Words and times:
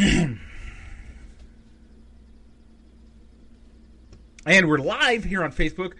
and 4.46 4.66
we're 4.66 4.78
live 4.78 5.24
here 5.24 5.44
on 5.44 5.52
Facebook. 5.52 5.92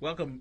Welcome 0.00 0.40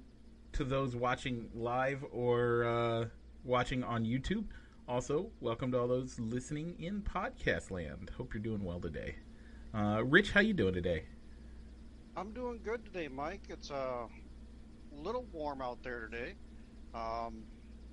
to 0.53 0.63
those 0.63 0.95
watching 0.95 1.47
live 1.53 2.03
or 2.11 2.63
uh, 2.63 3.05
watching 3.43 3.83
on 3.83 4.03
YouTube. 4.03 4.45
Also, 4.87 5.29
welcome 5.41 5.71
to 5.73 5.79
all 5.79 5.87
those 5.87 6.19
listening 6.19 6.75
in 6.79 7.03
podcast 7.03 7.69
land. 7.69 8.09
Hope 8.17 8.33
you're 8.33 8.41
doing 8.41 8.63
well 8.63 8.79
today. 8.79 9.17
Uh, 9.75 10.01
Rich, 10.03 10.31
how 10.31 10.39
you 10.39 10.53
doing 10.53 10.73
today? 10.73 11.03
I'm 12.15 12.31
doing 12.31 12.61
good 12.63 12.83
today, 12.83 13.09
Mike. 13.09 13.43
It's 13.49 13.69
a 13.69 14.07
little 14.91 15.27
warm 15.31 15.61
out 15.61 15.83
there 15.83 15.99
today. 15.99 16.33
Um, 16.95 17.43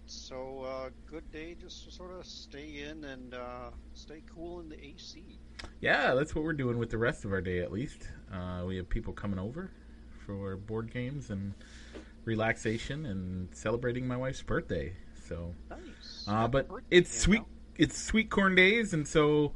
so, 0.07 0.61
uh, 0.67 0.91
good 1.07 1.31
day 1.33 1.57
just 1.61 1.85
to 1.85 1.91
sort 1.91 2.13
of 2.13 2.25
stay 2.27 2.85
in 2.89 3.05
and 3.05 3.35
uh, 3.35 3.71
stay 3.95 4.23
cool 4.35 4.61
in 4.61 4.69
the 4.69 4.79
AC. 4.85 5.39
Yeah, 5.81 6.15
that's 6.15 6.35
what 6.35 6.45
we're 6.45 6.53
doing 6.53 6.79
with 6.79 6.91
the 6.91 6.99
rest 6.99 7.25
of 7.25 7.33
our 7.33 7.41
day, 7.41 7.61
at 7.61 7.73
least. 7.73 8.09
Uh, 8.33 8.65
we 8.67 8.77
have 8.77 8.89
people 8.89 9.13
coming 9.13 9.39
over 9.39 9.71
for 10.27 10.57
board 10.57 10.93
games 10.93 11.31
and 11.31 11.55
relaxation 12.25 13.07
and 13.07 13.49
celebrating 13.55 14.07
my 14.07 14.17
wife's 14.17 14.43
birthday. 14.43 14.93
So, 15.29 15.55
Nice. 15.71 16.25
uh, 16.29 16.49
but 16.49 16.69
Birthday, 16.69 16.87
it's 16.91 17.17
sweet. 17.19 17.41
know? 17.41 17.47
It's 17.77 17.99
sweet 17.99 18.31
corn 18.31 18.55
days, 18.55 18.93
and 18.93 19.07
so 19.09 19.53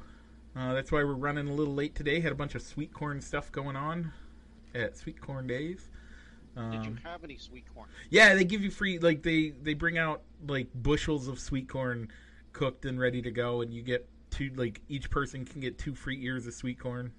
uh, 0.56 0.72
that's 0.74 0.90
why 0.90 1.04
we're 1.04 1.12
running 1.14 1.48
a 1.48 1.52
little 1.52 1.74
late 1.74 1.94
today. 1.94 2.20
Had 2.20 2.32
a 2.32 2.36
bunch 2.36 2.54
of 2.54 2.62
sweet 2.62 2.92
corn 2.92 3.20
stuff 3.20 3.52
going 3.52 3.76
on 3.76 4.12
at 4.74 4.96
Sweet 4.96 5.20
Corn 5.20 5.46
Days. 5.46 5.88
Did 6.70 6.86
you 6.86 6.92
Um, 6.92 7.00
have 7.04 7.24
any 7.24 7.36
sweet 7.38 7.66
corn? 7.66 7.90
yeah, 8.10 8.34
they 8.34 8.44
give 8.44 8.62
you 8.62 8.70
free. 8.70 8.98
Like 8.98 9.22
they 9.22 9.50
they 9.50 9.74
bring 9.74 9.98
out 9.98 10.22
like 10.46 10.68
bushels 10.74 11.28
of 11.28 11.38
sweet 11.38 11.68
corn 11.68 12.08
cooked 12.52 12.84
and 12.84 12.98
ready 12.98 13.22
to 13.22 13.30
go, 13.30 13.60
and 13.60 13.72
you 13.72 13.82
get 13.82 14.08
two. 14.30 14.50
Like 14.56 14.80
each 14.88 15.10
person 15.10 15.44
can 15.44 15.60
get 15.60 15.78
two 15.78 15.94
free 15.94 16.22
ears 16.24 16.46
of 16.46 16.54
sweet 16.54 16.78
corn. 16.78 17.12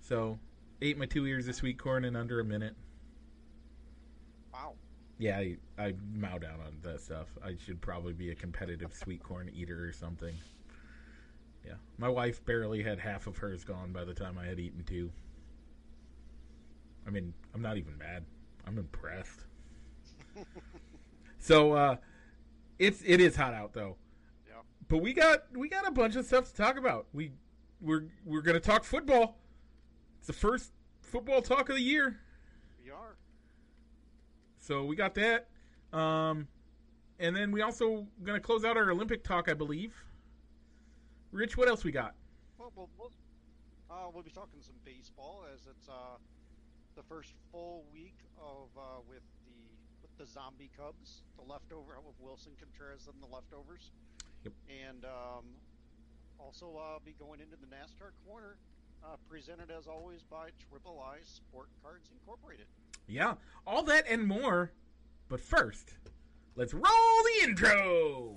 So 0.00 0.38
ate 0.80 0.96
my 0.98 1.06
two 1.06 1.26
ears 1.26 1.48
of 1.48 1.54
sweet 1.54 1.78
corn 1.78 2.04
in 2.04 2.16
under 2.16 2.40
a 2.40 2.44
minute. 2.44 2.76
Wow. 4.52 4.76
Yeah, 5.18 5.38
I, 5.38 5.56
I 5.78 5.94
mow 6.12 6.38
down 6.38 6.60
on 6.60 6.78
that 6.82 7.00
stuff. 7.00 7.28
I 7.42 7.56
should 7.56 7.80
probably 7.80 8.12
be 8.12 8.30
a 8.30 8.34
competitive 8.34 8.94
sweet 8.94 9.22
corn 9.22 9.48
eater 9.48 9.84
or 9.86 9.92
something. 9.92 10.42
Yeah, 11.64 11.74
my 11.98 12.08
wife 12.08 12.44
barely 12.44 12.82
had 12.82 12.98
half 13.00 13.26
of 13.26 13.38
hers 13.38 13.64
gone 13.64 13.92
by 13.92 14.04
the 14.04 14.14
time 14.14 14.38
I 14.38 14.46
had 14.46 14.58
eaten 14.60 14.84
two. 14.84 15.12
I 17.06 17.10
mean, 17.10 17.34
I'm 17.54 17.62
not 17.62 17.76
even 17.78 17.96
mad. 17.98 18.24
I'm 18.66 18.78
impressed. 18.78 19.44
so, 21.38 21.72
uh, 21.72 21.96
it's 22.78 23.02
it 23.06 23.20
is 23.20 23.36
hot 23.36 23.54
out 23.54 23.72
though. 23.72 23.96
Yeah. 24.46 24.54
But 24.88 24.98
we 24.98 25.12
got 25.12 25.44
we 25.54 25.68
got 25.68 25.86
a 25.86 25.90
bunch 25.90 26.16
of 26.16 26.26
stuff 26.26 26.50
to 26.50 26.54
talk 26.56 26.76
about. 26.78 27.06
We 27.12 27.32
we're 27.80 28.04
we're 28.24 28.42
gonna 28.42 28.60
talk 28.60 28.84
football. 28.84 29.38
It's 30.18 30.26
the 30.26 30.32
first 30.32 30.72
football 31.00 31.40
talk 31.40 31.68
of 31.68 31.76
the 31.76 31.82
year. 31.82 32.18
We 32.84 32.90
are. 32.90 33.16
So 34.58 34.84
we 34.84 34.96
got 34.96 35.14
that. 35.14 35.48
Um, 35.92 36.48
and 37.18 37.34
then 37.34 37.52
we 37.52 37.62
also 37.62 38.06
going 38.22 38.36
to 38.36 38.40
close 38.40 38.64
out 38.64 38.76
our 38.76 38.90
Olympic 38.90 39.24
talk, 39.24 39.48
I 39.48 39.54
believe. 39.54 39.94
Rich, 41.32 41.56
what 41.56 41.68
else 41.68 41.84
we 41.84 41.92
got? 41.92 42.14
Well, 42.58 42.72
we'll, 42.76 42.88
we'll, 42.98 43.12
uh, 43.90 44.10
we'll 44.12 44.22
be 44.22 44.30
talking 44.30 44.60
some 44.60 44.74
baseball 44.84 45.44
as 45.54 45.60
it's 45.66 45.88
uh, 45.88 46.18
the 46.96 47.02
first 47.02 47.34
full 47.52 47.84
week 47.92 48.16
of 48.38 48.68
uh, 48.76 49.00
with 49.08 49.22
the 49.44 49.52
with 50.02 50.10
the 50.18 50.26
zombie 50.26 50.70
Cubs, 50.76 51.22
the 51.36 51.44
leftover 51.50 51.96
with 52.04 52.16
Willson 52.20 52.52
Contreras 52.58 53.06
and 53.12 53.22
the 53.22 53.26
leftovers, 53.34 53.92
Yep. 54.44 54.52
and 54.88 55.04
um, 55.04 55.44
also 56.38 56.76
uh, 56.76 56.98
be 57.04 57.14
going 57.18 57.40
into 57.40 57.56
the 57.56 57.66
NASCAR 57.66 58.12
corner, 58.26 58.56
uh, 59.04 59.16
presented 59.28 59.70
as 59.70 59.86
always 59.86 60.22
by 60.22 60.48
Triple 60.70 61.00
I 61.04 61.18
Sport 61.24 61.68
Cards 61.82 62.08
Incorporated. 62.12 62.66
Yeah, 63.06 63.34
all 63.66 63.82
that 63.84 64.04
and 64.08 64.26
more. 64.26 64.72
But 65.28 65.40
first, 65.40 65.94
let's 66.54 66.72
roll 66.72 66.82
the 66.82 67.48
intro. 67.48 68.36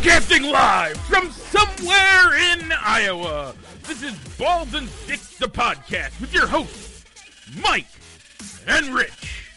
Broadcasting 0.00 0.44
live 0.44 0.96
from 0.96 1.28
somewhere 1.32 2.36
in 2.52 2.70
Iowa. 2.70 3.52
This 3.82 4.04
is 4.04 4.14
Balls 4.38 4.72
and 4.74 4.88
Sticks, 4.88 5.36
the 5.38 5.48
podcast 5.48 6.20
with 6.20 6.32
your 6.32 6.46
hosts, 6.46 7.04
Mike 7.60 7.88
and 8.68 8.94
Rich. 8.94 9.50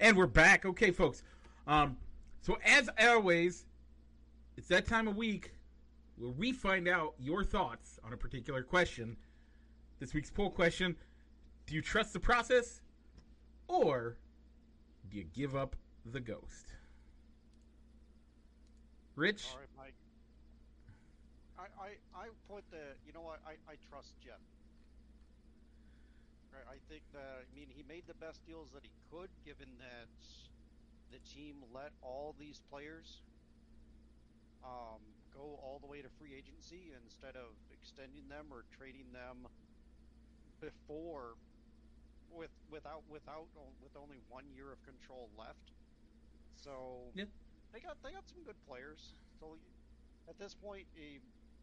And 0.00 0.16
we're 0.16 0.26
back. 0.26 0.66
Okay, 0.66 0.90
folks. 0.90 1.22
Um, 1.68 1.96
so 2.42 2.58
as 2.64 2.90
always, 3.00 3.64
it's 4.56 4.66
that 4.68 4.88
time 4.88 5.06
of 5.06 5.16
week 5.16 5.52
where 6.16 6.32
we 6.32 6.50
find 6.50 6.88
out 6.88 7.14
your 7.20 7.44
thoughts 7.44 8.00
on 8.04 8.12
a 8.12 8.16
particular 8.16 8.64
question. 8.64 9.16
This 10.00 10.14
week's 10.14 10.30
poll 10.30 10.50
question: 10.50 10.96
Do 11.68 11.76
you 11.76 11.80
trust 11.80 12.12
the 12.12 12.18
process, 12.18 12.80
or 13.68 14.16
do 15.10 15.18
you 15.18 15.24
give 15.34 15.56
up 15.56 15.76
the 16.04 16.20
ghost? 16.20 16.72
Rich, 19.14 19.46
All 19.52 19.60
right, 19.60 19.68
Mike. 19.76 19.94
I, 21.58 21.64
I, 21.80 21.90
I 22.12 22.26
put 22.52 22.64
the, 22.70 22.92
you 23.06 23.12
know 23.12 23.22
what, 23.22 23.40
I, 23.46 23.56
I 23.70 23.76
trust 23.88 24.12
Jed. 24.20 24.36
Right, 26.52 26.68
I 26.68 26.76
think 26.88 27.02
that, 27.12 27.48
I 27.48 27.52
mean, 27.56 27.68
he 27.72 27.82
made 27.88 28.04
the 28.06 28.16
best 28.20 28.44
deals 28.46 28.68
that 28.74 28.84
he 28.84 28.92
could, 29.10 29.28
given 29.44 29.68
that 29.80 30.08
the 31.12 31.18
team 31.32 31.56
let 31.72 31.92
all 32.02 32.34
these 32.38 32.60
players 32.70 33.22
um, 34.64 35.00
go 35.32 35.60
all 35.62 35.78
the 35.80 35.86
way 35.86 36.02
to 36.02 36.08
free 36.18 36.34
agency 36.36 36.92
instead 37.04 37.36
of 37.36 37.56
extending 37.72 38.28
them 38.28 38.46
or 38.50 38.64
trading 38.76 39.06
them 39.12 39.48
before 40.60 41.36
with 42.32 42.50
without 42.70 43.02
without 43.10 43.46
with 43.82 43.96
only 43.96 44.16
one 44.28 44.44
year 44.54 44.72
of 44.72 44.82
control 44.84 45.28
left. 45.38 45.72
So 46.56 47.12
Yeah. 47.14 47.24
they 47.72 47.80
got 47.80 47.96
they 48.02 48.12
got 48.12 48.26
some 48.28 48.42
good 48.44 48.58
players. 48.66 49.14
So 49.40 49.56
at 50.28 50.38
this 50.38 50.54
point, 50.54 50.86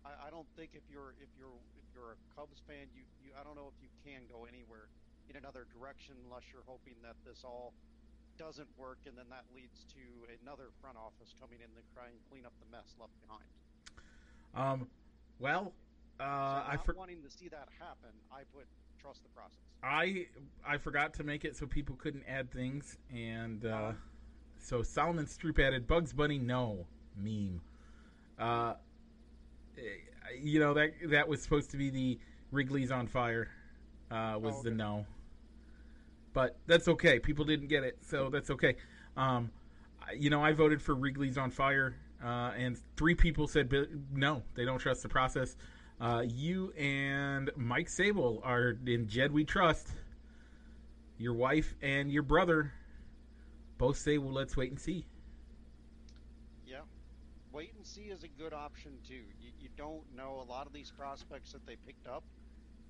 I, 0.05 0.27
I 0.27 0.29
don't 0.29 0.47
think 0.55 0.71
if 0.73 0.83
you're 0.91 1.11
if 1.21 1.29
you're 1.37 1.59
if 1.77 1.85
you're 1.95 2.11
a 2.13 2.19
Cubs 2.35 2.59
fan, 2.67 2.87
you, 2.95 3.03
you 3.23 3.31
I 3.39 3.43
don't 3.43 3.55
know 3.55 3.67
if 3.67 3.77
you 3.81 3.89
can 4.05 4.21
go 4.31 4.45
anywhere 4.45 4.87
in 5.29 5.35
another 5.35 5.65
direction 5.79 6.15
unless 6.25 6.43
you're 6.51 6.65
hoping 6.67 6.95
that 7.03 7.15
this 7.25 7.43
all 7.43 7.73
doesn't 8.37 8.67
work 8.79 8.97
and 9.05 9.15
then 9.17 9.29
that 9.29 9.45
leads 9.55 9.85
to 9.93 10.01
another 10.41 10.65
front 10.81 10.97
office 10.97 11.33
coming 11.39 11.59
in 11.61 11.69
to 11.77 11.83
try 11.93 12.07
and 12.09 12.17
clean 12.29 12.45
up 12.45 12.53
the 12.59 12.69
mess 12.75 12.95
left 12.99 13.13
behind. 13.21 13.45
um, 14.55 14.87
well, 15.39 15.71
uh, 16.19 16.23
so 16.23 16.25
I 16.67 16.75
not 16.75 16.85
for- 16.85 16.93
wanting 16.93 17.21
to 17.23 17.29
see 17.29 17.47
that 17.49 17.69
happen, 17.79 18.09
I 18.31 18.43
put 18.53 18.65
trust 19.03 19.21
the 19.23 19.29
process. 19.29 19.59
I 19.83 20.27
I 20.65 20.77
forgot 20.77 21.13
to 21.15 21.23
make 21.23 21.43
it 21.45 21.55
so 21.57 21.65
people 21.67 21.95
couldn't 21.97 22.23
add 22.27 22.49
things, 22.51 22.97
and 23.13 23.65
uh, 23.65 23.69
Uh-huh. 23.69 23.91
so 24.57 24.81
Solomon 24.81 25.25
Stroop 25.25 25.59
added 25.59 25.87
Bugs 25.87 26.13
Bunny 26.13 26.39
no 26.39 26.87
meme. 27.17 27.61
Uh, 28.39 28.75
you 30.41 30.59
know 30.59 30.73
that 30.73 30.93
that 31.09 31.27
was 31.27 31.41
supposed 31.41 31.69
to 31.71 31.77
be 31.77 31.89
the 31.89 32.19
Wrigley's 32.51 32.91
on 32.91 33.07
fire. 33.07 33.49
Uh, 34.09 34.37
was 34.39 34.55
Oh, 34.59 34.63
the 34.63 34.71
no, 34.71 35.05
but 36.33 36.57
that's 36.67 36.87
okay. 36.87 37.19
People 37.19 37.45
didn't 37.45 37.67
get 37.67 37.83
it, 37.83 37.97
so 38.01 38.29
that's 38.29 38.49
okay. 38.51 38.75
Um, 39.17 39.51
you 40.17 40.29
know, 40.29 40.41
I 40.43 40.53
voted 40.53 40.81
for 40.81 40.95
Wrigley's 40.95 41.37
on 41.37 41.49
fire, 41.51 41.95
uh, 42.23 42.51
and 42.57 42.77
three 42.95 43.15
people 43.15 43.47
said 43.47 43.71
no, 44.13 44.43
they 44.55 44.65
don't 44.65 44.79
trust 44.79 45.03
the 45.03 45.09
process. 45.09 45.55
Uh, 45.99 46.23
you 46.25 46.71
and 46.73 47.51
Mike 47.55 47.87
Sable 47.89 48.41
are 48.43 48.77
in 48.85 49.07
Jed 49.07 49.31
We 49.31 49.45
Trust. 49.45 49.89
Your 51.17 51.33
wife 51.33 51.75
and 51.81 52.11
your 52.11 52.23
brother 52.23 52.73
both 53.77 53.97
say, 53.97 54.17
"Well, 54.17 54.33
let's 54.33 54.57
wait 54.57 54.71
and 54.71 54.79
see." 54.79 55.05
Yeah. 56.65 56.81
Wait 57.51 57.73
and 57.75 57.85
see 57.85 58.03
is 58.03 58.23
a 58.23 58.27
good 58.27 58.53
option 58.53 58.93
too. 59.07 59.23
You, 59.39 59.51
you 59.59 59.69
don't 59.77 60.03
know 60.15 60.41
a 60.41 60.47
lot 60.49 60.67
of 60.67 60.73
these 60.73 60.91
prospects 60.91 61.51
that 61.53 61.65
they 61.65 61.75
picked 61.85 62.07
up 62.07 62.23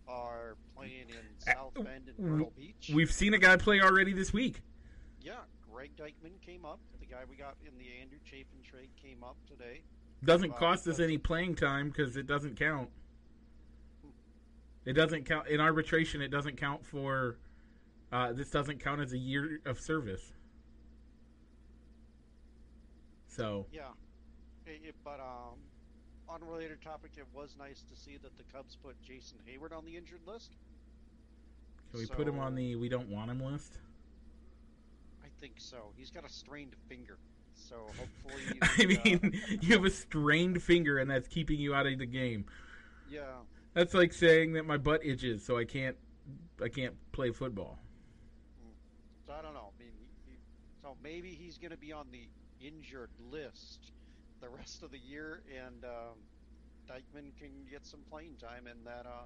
are 0.08 0.56
playing 0.76 1.10
in 1.10 1.16
Uh, 1.48 1.54
South 1.54 1.74
Bend 1.76 2.10
and 2.10 2.18
Myrtle 2.20 2.54
Beach. 2.58 2.92
We've 2.94 3.12
seen 3.12 3.34
a 3.34 3.38
guy 3.38 3.58
play 3.58 3.82
already 3.82 4.14
this 4.14 4.34
week. 4.34 4.62
Yeah, 5.22 5.36
Greg 5.72 5.92
Deichmann 5.96 6.42
came 6.42 6.66
up. 6.66 6.80
The 7.00 7.06
guy 7.06 7.24
we 7.30 7.36
got 7.36 7.56
in 7.66 7.78
the 7.78 7.86
Andrew 8.02 8.20
Chafin 8.24 8.64
trade 8.64 8.90
came 9.02 9.24
up 9.24 9.38
today. 9.48 9.82
Doesn't 10.24 10.56
cost 10.56 10.88
us 10.88 11.00
any 11.00 11.18
playing 11.18 11.56
time 11.56 11.90
because 11.90 12.16
it 12.18 12.28
doesn't 12.28 12.58
count. 12.58 12.90
It 14.86 14.94
doesn't 14.94 15.26
count 15.26 15.48
in 15.48 15.60
arbitration. 15.60 16.22
It 16.22 16.30
doesn't 16.30 16.58
count 16.58 16.86
for. 16.86 17.38
Uh, 18.12 18.34
this 18.34 18.50
doesn't 18.50 18.80
count 18.80 19.02
as 19.02 19.14
a 19.14 19.18
year 19.18 19.60
of 19.66 19.80
service. 19.80 20.34
So 23.28 23.66
Yeah. 23.72 23.90
It, 24.66 24.82
it- 24.84 24.96
but 25.04 25.20
um, 25.20 25.58
unrelated 26.30 26.82
topic, 26.82 27.12
it 27.18 27.26
was 27.34 27.56
nice 27.58 27.84
to 27.90 27.96
see 27.96 28.18
that 28.18 28.38
the 28.38 28.44
Cubs 28.54 28.78
put 28.82 29.02
Jason 29.02 29.38
Heyward 29.48 29.76
on 29.76 29.86
the 29.86 29.98
injured 29.98 30.22
list. 30.26 30.52
Can 31.92 32.00
we 32.00 32.06
put 32.08 32.28
him 32.28 32.40
on 32.40 32.56
the 32.56 32.76
we 32.76 32.90
don't 32.90 33.10
want 33.10 33.30
him 33.30 33.40
list? 33.44 33.78
I 35.24 35.28
think 35.40 35.54
so. 35.58 35.92
He's 35.96 36.10
got 36.10 36.26
a 36.26 36.30
strained 36.30 36.76
finger, 36.88 37.18
so 37.54 37.76
hopefully. 37.98 38.60
I 38.62 38.84
uh, 38.84 39.04
mean, 39.06 39.42
you 39.62 39.74
have 39.76 39.86
a 39.86 39.90
strained 39.90 40.62
finger, 40.64 40.98
and 41.00 41.10
that's 41.10 41.28
keeping 41.28 41.60
you 41.60 41.76
out 41.76 41.86
of 41.86 42.00
the 42.00 42.06
game. 42.06 42.46
yeah. 43.10 43.22
That's 43.74 43.94
like 43.94 44.14
saying 44.14 44.54
that 44.54 44.66
my 44.66 44.78
butt 44.78 45.04
itches, 45.04 45.44
so 45.44 45.58
I 45.58 45.66
can't, 45.66 45.96
I 46.64 46.70
can't 46.70 46.94
play 47.12 47.32
football. 47.32 47.80
So 49.26 49.34
I 49.34 49.42
don't 49.42 49.54
know. 49.54 49.72
I 49.76 49.84
mean, 49.84 49.94
he, 49.98 50.32
he, 50.32 50.38
so 50.82 50.96
maybe 51.04 51.30
he's 51.30 51.58
going 51.58 51.72
to 51.72 51.78
be 51.78 51.92
on 51.92 52.06
the 52.12 52.28
injured 52.66 53.10
list 53.32 53.92
the 54.42 54.50
rest 54.50 54.84
of 54.84 54.92
the 54.92 55.00
year, 55.00 55.42
and 55.50 55.86
um, 55.86 56.18
Deichmann 56.88 57.32
can 57.40 57.50
get 57.72 57.86
some 57.86 58.02
playing 58.12 58.36
time, 58.36 58.68
and 58.68 58.86
that, 58.86 59.06
uh, 59.06 59.26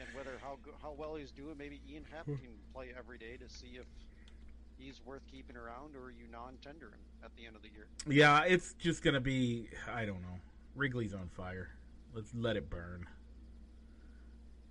and 0.00 0.08
whether 0.16 0.32
how 0.42 0.58
how 0.80 0.94
well 0.96 1.14
he's 1.14 1.30
doing, 1.30 1.54
maybe 1.58 1.80
Ian 1.88 2.04
Happ 2.10 2.24
can 2.24 2.38
play 2.74 2.88
every 2.98 3.18
day 3.18 3.36
to 3.36 3.48
see 3.48 3.78
if 3.78 3.86
he's 4.78 5.00
worth 5.04 5.22
keeping 5.30 5.56
around, 5.56 5.94
or 5.94 6.10
you 6.10 6.24
non-tender 6.32 6.86
him 6.86 7.00
at 7.22 7.30
the 7.36 7.46
end 7.46 7.56
of 7.56 7.62
the 7.62 7.68
year. 7.68 7.86
Yeah, 8.08 8.42
it's 8.44 8.72
just 8.74 9.02
gonna 9.02 9.20
be. 9.20 9.68
I 9.92 10.06
don't 10.06 10.22
know. 10.22 10.38
Wrigley's 10.74 11.14
on 11.14 11.28
fire. 11.28 11.68
Let's 12.14 12.30
let 12.34 12.56
it 12.56 12.70
burn. 12.70 13.06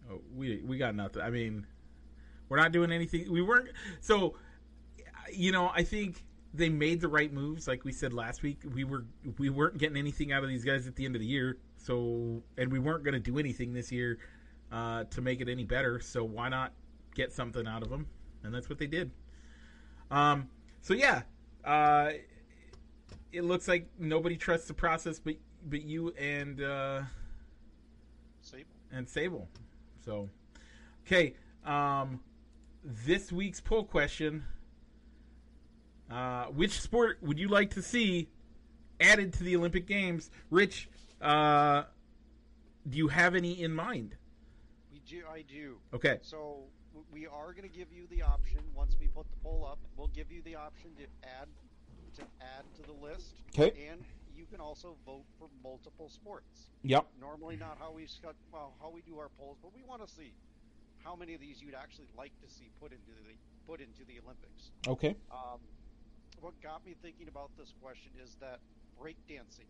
Oh, 0.10 0.22
we 0.36 0.62
we 0.66 0.78
got 0.78 0.96
nothing. 0.96 1.22
I 1.22 1.30
mean, 1.30 1.66
we're 2.50 2.58
not 2.58 2.72
doing 2.72 2.92
anything. 2.92 3.32
We 3.32 3.42
weren't. 3.42 3.70
So, 4.00 4.36
you 5.32 5.52
know, 5.52 5.72
I 5.74 5.84
think 5.84 6.24
they 6.54 6.70
made 6.70 7.02
the 7.02 7.08
right 7.08 7.32
moves. 7.32 7.68
Like 7.68 7.84
we 7.86 7.92
said 7.92 8.14
last 8.14 8.44
week, 8.44 8.60
we 8.74 8.84
were 8.84 9.06
we 9.38 9.50
weren't 9.50 9.78
getting 9.78 9.98
anything 9.98 10.32
out 10.32 10.44
of 10.44 10.50
these 10.50 10.64
guys 10.64 10.88
at 10.88 10.96
the 10.96 11.06
end 11.06 11.16
of 11.16 11.22
the 11.22 11.28
year. 11.28 11.58
So, 11.78 12.44
and 12.58 12.72
we 12.72 12.80
weren't 12.80 13.04
going 13.04 13.14
to 13.14 13.20
do 13.20 13.40
anything 13.40 13.74
this 13.74 13.92
year 13.92 14.20
uh, 14.72 15.06
to 15.06 15.22
make 15.22 15.42
it 15.42 15.50
any 15.50 15.64
better. 15.64 16.00
So 16.00 16.24
why 16.24 16.50
not 16.50 16.74
get 17.16 17.32
something 17.32 17.68
out 17.68 17.82
of 17.82 17.90
them? 17.90 18.08
And 18.44 18.54
that's 18.54 18.70
what 18.70 18.80
they 18.80 18.88
did. 18.88 19.12
Um. 20.10 20.50
So 20.82 20.94
yeah. 20.94 21.24
Uh 21.64 22.12
it 23.32 23.44
looks 23.44 23.68
like 23.68 23.88
nobody 23.98 24.36
trusts 24.36 24.68
the 24.68 24.74
process 24.74 25.20
but 25.20 25.36
but 25.70 25.82
you 25.84 26.10
and 26.20 26.62
uh, 26.62 27.02
Sable. 28.42 28.66
and 28.92 29.08
Sable. 29.08 29.48
So, 30.04 30.30
okay. 31.06 31.36
Um, 31.66 32.22
this 32.84 33.32
week's 33.32 33.62
poll 33.62 33.84
question: 33.84 34.46
uh, 36.10 36.46
Which 36.46 36.80
sport 36.82 37.20
would 37.22 37.40
you 37.40 37.48
like 37.48 37.72
to 37.72 37.82
see 37.82 38.30
added 39.00 39.34
to 39.34 39.44
the 39.44 39.56
Olympic 39.56 39.88
Games? 39.88 40.32
Rich, 40.50 40.90
uh, 41.22 41.84
do 42.90 42.98
you 42.98 43.08
have 43.10 43.36
any 43.36 43.62
in 43.62 43.74
mind? 43.74 44.16
We 44.92 45.00
do. 45.08 45.24
I 45.32 45.44
do. 45.44 45.78
Okay. 45.94 46.18
So 46.22 46.64
we 47.12 47.28
are 47.28 47.54
going 47.54 47.70
to 47.70 47.76
give 47.76 47.94
you 47.94 48.08
the 48.10 48.24
option 48.24 48.60
once 48.76 48.98
we 49.00 49.08
put 49.08 49.30
the 49.30 49.38
poll 49.44 49.68
up. 49.70 49.80
We'll 49.98 50.08
give 50.08 50.32
you 50.32 50.42
the 50.42 50.56
option 50.56 50.92
to 50.98 51.04
add 51.24 51.48
to 52.16 52.24
add 52.42 52.66
to 52.76 52.82
the 52.84 52.94
list. 52.94 53.36
'Kay. 53.54 53.88
And 53.90 54.04
you 54.42 54.48
can 54.50 54.60
also 54.60 54.98
vote 55.06 55.26
for 55.38 55.48
multiple 55.64 56.10
sports. 56.10 56.70
Yep. 56.82 57.06
Normally, 57.22 57.56
not 57.58 57.78
how 57.80 57.94
we 57.94 58.08
scut, 58.08 58.34
well 58.52 58.74
how 58.82 58.90
we 58.90 59.02
do 59.02 59.20
our 59.20 59.30
polls, 59.38 59.58
but 59.62 59.72
we 59.76 59.84
want 59.88 60.06
to 60.06 60.12
see 60.12 60.34
how 61.04 61.16
many 61.16 61.36
of 61.36 61.42
these 61.42 61.62
you'd 61.62 61.76
actually 61.76 62.08
like 62.18 62.32
to 62.42 62.50
see 62.52 62.70
put 62.82 62.92
into 62.92 63.12
the 63.28 63.38
put 63.68 63.80
into 63.80 64.04
the 64.08 64.20
Olympics. 64.26 64.72
Okay. 64.88 65.16
Um, 65.32 65.60
what 66.42 66.60
got 66.64 66.84
me 66.84 66.96
thinking 67.04 67.28
about 67.28 67.52
this 67.56 67.74
question 67.82 68.12
is 68.22 68.36
that 68.42 68.60
breakdancing 69.00 69.70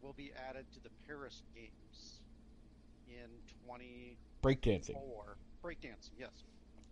will 0.00 0.14
be 0.14 0.32
added 0.48 0.64
to 0.72 0.80
the 0.80 0.88
Paris 1.06 1.42
Games 1.54 2.20
in 3.06 3.28
24. 3.66 4.16
Breakdancing. 4.42 4.96
Breakdancing, 5.62 6.16
yes. 6.18 6.30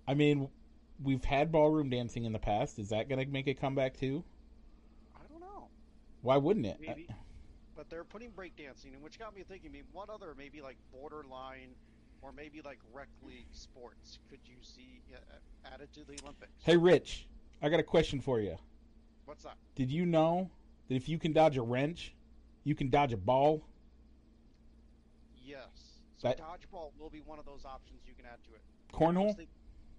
I 0.06 0.12
mean, 0.12 0.48
we've 1.02 1.24
had 1.24 1.50
ballroom 1.50 1.88
dancing 1.88 2.26
in 2.26 2.32
the 2.32 2.38
past. 2.38 2.78
Is 2.78 2.90
that 2.90 3.08
going 3.08 3.24
to 3.24 3.32
make 3.32 3.46
a 3.46 3.54
comeback 3.54 3.96
too? 3.96 4.22
I 6.18 6.24
don't 6.24 6.24
know. 6.24 6.28
Why 6.28 6.36
wouldn't 6.36 6.66
it? 6.66 6.78
Maybe. 6.80 7.08
But 7.76 7.90
they're 7.90 8.04
putting 8.04 8.30
breakdancing, 8.30 8.94
and 8.94 9.02
which 9.02 9.18
got 9.18 9.34
me 9.36 9.44
thinking, 9.48 9.70
I 9.70 9.72
mean, 9.72 9.84
what 9.92 10.10
other 10.10 10.34
maybe 10.36 10.60
like 10.60 10.76
borderline 10.92 11.70
or 12.22 12.32
maybe 12.32 12.60
like 12.60 12.78
rec 12.92 13.08
league 13.24 13.46
sports 13.52 14.18
could 14.28 14.40
you 14.44 14.56
see 14.62 15.00
uh, 15.14 15.72
added 15.72 15.92
to 15.94 16.00
the 16.00 16.18
Olympics? 16.22 16.50
Hey, 16.64 16.76
Rich, 16.76 17.28
I 17.62 17.68
got 17.68 17.78
a 17.78 17.84
question 17.84 18.20
for 18.20 18.40
you. 18.40 18.56
What's 19.26 19.44
that? 19.44 19.54
Did 19.76 19.90
you 19.90 20.06
know 20.06 20.50
that 20.88 20.96
if 20.96 21.08
you 21.08 21.18
can 21.18 21.32
dodge 21.32 21.56
a 21.56 21.62
wrench, 21.62 22.14
you 22.64 22.74
can 22.74 22.90
dodge 22.90 23.12
a 23.12 23.16
ball? 23.16 23.62
Yes. 25.44 25.68
So 26.16 26.28
That- 26.28 26.38
dodgeball 26.38 26.90
will 26.98 27.10
be 27.10 27.20
one 27.20 27.38
of 27.38 27.44
those 27.44 27.64
options 27.64 28.00
you 28.06 28.14
can 28.14 28.26
add 28.26 28.42
to 28.44 28.54
it. 28.54 28.62
Cornhole? 28.92 29.36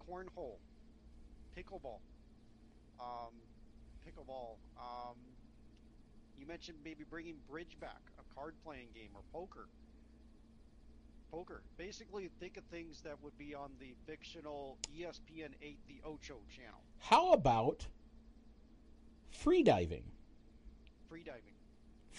Cornhole, 0.09 0.57
pickleball, 1.55 1.99
um, 2.99 3.31
pickleball. 4.05 4.57
Um, 4.77 5.15
mentioned 6.49 6.79
maybe 6.83 7.05
bringing 7.09 7.35
bridge 7.47 7.77
back, 7.79 8.01
a 8.17 8.35
card 8.35 8.55
playing 8.65 8.87
game, 8.93 9.09
or 9.13 9.21
poker. 9.31 9.67
Poker. 11.31 11.61
Basically, 11.77 12.29
think 12.39 12.57
of 12.57 12.63
things 12.65 13.01
that 13.01 13.15
would 13.21 13.37
be 13.37 13.53
on 13.53 13.69
the 13.79 13.93
fictional 14.07 14.77
ESPN 14.91 15.51
8 15.61 15.77
The 15.87 16.01
Ocho 16.03 16.37
channel. 16.49 16.81
How 16.97 17.33
about 17.33 17.85
freediving? 19.31 20.01
Freediving. 21.11 21.53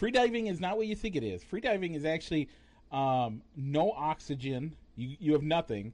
Freediving 0.01 0.49
is 0.49 0.61
not 0.61 0.77
what 0.77 0.87
you 0.87 0.95
think 0.95 1.17
it 1.17 1.25
is. 1.25 1.43
Freediving 1.43 1.97
is 1.97 2.05
actually 2.05 2.49
um, 2.93 3.43
no 3.57 3.91
oxygen. 3.91 4.77
You 4.95 5.17
you 5.19 5.33
have 5.33 5.43
nothing, 5.43 5.93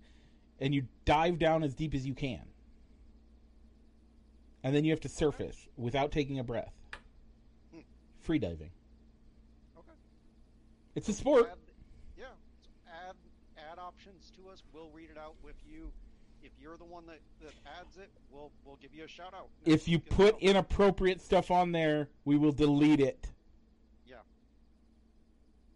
and 0.61 0.75
you 0.75 0.87
dive 1.06 1.38
down 1.38 1.62
as 1.62 1.75
deep 1.75 1.94
as 1.94 2.06
you 2.06 2.12
can, 2.15 2.43
and 4.62 4.77
then 4.77 4.85
you 4.85 4.93
have 4.93 5.00
to 5.00 5.09
surface 5.09 5.69
without 5.79 6.12
taking 6.12 6.38
a 6.38 6.44
breath. 6.44 6.75
Hmm. 8.26 8.32
Freediving. 8.32 8.70
Okay. 9.78 9.96
It's 10.94 11.08
a 11.08 11.12
sport. 11.12 11.49
Add, 11.52 11.58
yeah. 12.19 12.25
Add 13.08 13.14
add 13.73 13.78
options 13.78 14.32
to 14.37 14.50
us. 14.50 14.62
We'll 14.73 14.90
read 14.90 15.11
it 15.11 15.19
out 15.19 15.34
with 15.43 15.56
you. 15.67 15.90
If 16.43 16.52
you're 16.61 16.76
the 16.76 16.84
one 16.84 17.06
that, 17.06 17.19
that 17.43 17.52
adds 17.81 17.96
it, 17.96 18.11
we'll 18.31 18.52
we'll 18.64 18.76
give 18.76 18.94
you 18.94 19.05
a 19.05 19.08
shout 19.08 19.34
out. 19.34 19.49
If 19.64 19.88
you 19.88 19.99
put 19.99 20.38
inappropriate 20.40 21.20
stuff 21.20 21.50
on 21.50 21.73
there, 21.73 22.08
we 22.25 22.37
will 22.37 22.52
delete 22.52 23.00
it. 23.00 23.26
Yeah. 24.06 24.17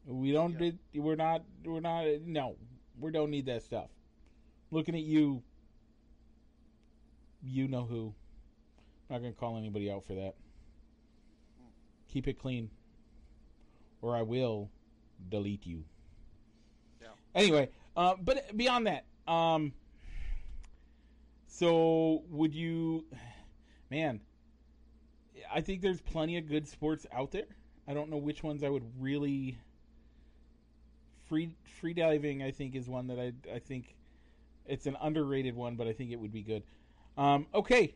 We 0.06 0.32
don't. 0.32 0.52
Yeah. 0.52 0.58
did- 0.58 0.78
We're 0.94 1.16
not. 1.16 1.42
We're 1.64 1.80
not. 1.80 2.06
No, 2.24 2.56
we 2.98 3.10
don't 3.10 3.30
need 3.30 3.46
that 3.46 3.62
stuff. 3.62 3.88
Looking 4.70 4.94
at 4.94 5.02
you. 5.02 5.42
You 7.42 7.68
know 7.68 7.84
who. 7.84 8.14
I'm 9.08 9.14
Not 9.14 9.22
gonna 9.22 9.32
call 9.32 9.56
anybody 9.56 9.90
out 9.90 10.04
for 10.04 10.14
that. 10.14 10.34
Keep 12.12 12.28
it 12.28 12.38
clean, 12.38 12.70
or 14.02 14.16
I 14.16 14.22
will 14.22 14.68
delete 15.28 15.66
you. 15.66 15.84
Yeah. 17.00 17.08
Anyway, 17.34 17.68
uh, 17.96 18.14
but 18.20 18.56
beyond 18.56 18.86
that, 18.88 19.04
um, 19.30 19.72
so 21.46 22.24
would 22.30 22.54
you, 22.54 23.04
man? 23.90 24.20
I 25.52 25.60
think 25.60 25.82
there's 25.82 26.00
plenty 26.00 26.36
of 26.36 26.48
good 26.48 26.66
sports 26.66 27.06
out 27.12 27.30
there. 27.30 27.46
I 27.86 27.94
don't 27.94 28.10
know 28.10 28.16
which 28.16 28.42
ones 28.42 28.62
I 28.64 28.68
would 28.68 28.84
really. 28.98 29.58
Free 31.28 31.54
free 31.80 31.94
diving, 31.94 32.42
I 32.42 32.50
think, 32.50 32.74
is 32.74 32.88
one 32.88 33.06
that 33.06 33.20
I 33.20 33.32
I 33.54 33.60
think 33.60 33.94
it's 34.66 34.86
an 34.86 34.96
underrated 35.00 35.54
one, 35.54 35.76
but 35.76 35.86
I 35.86 35.92
think 35.92 36.10
it 36.10 36.18
would 36.18 36.32
be 36.32 36.42
good. 36.42 36.64
Um, 37.16 37.46
okay, 37.54 37.94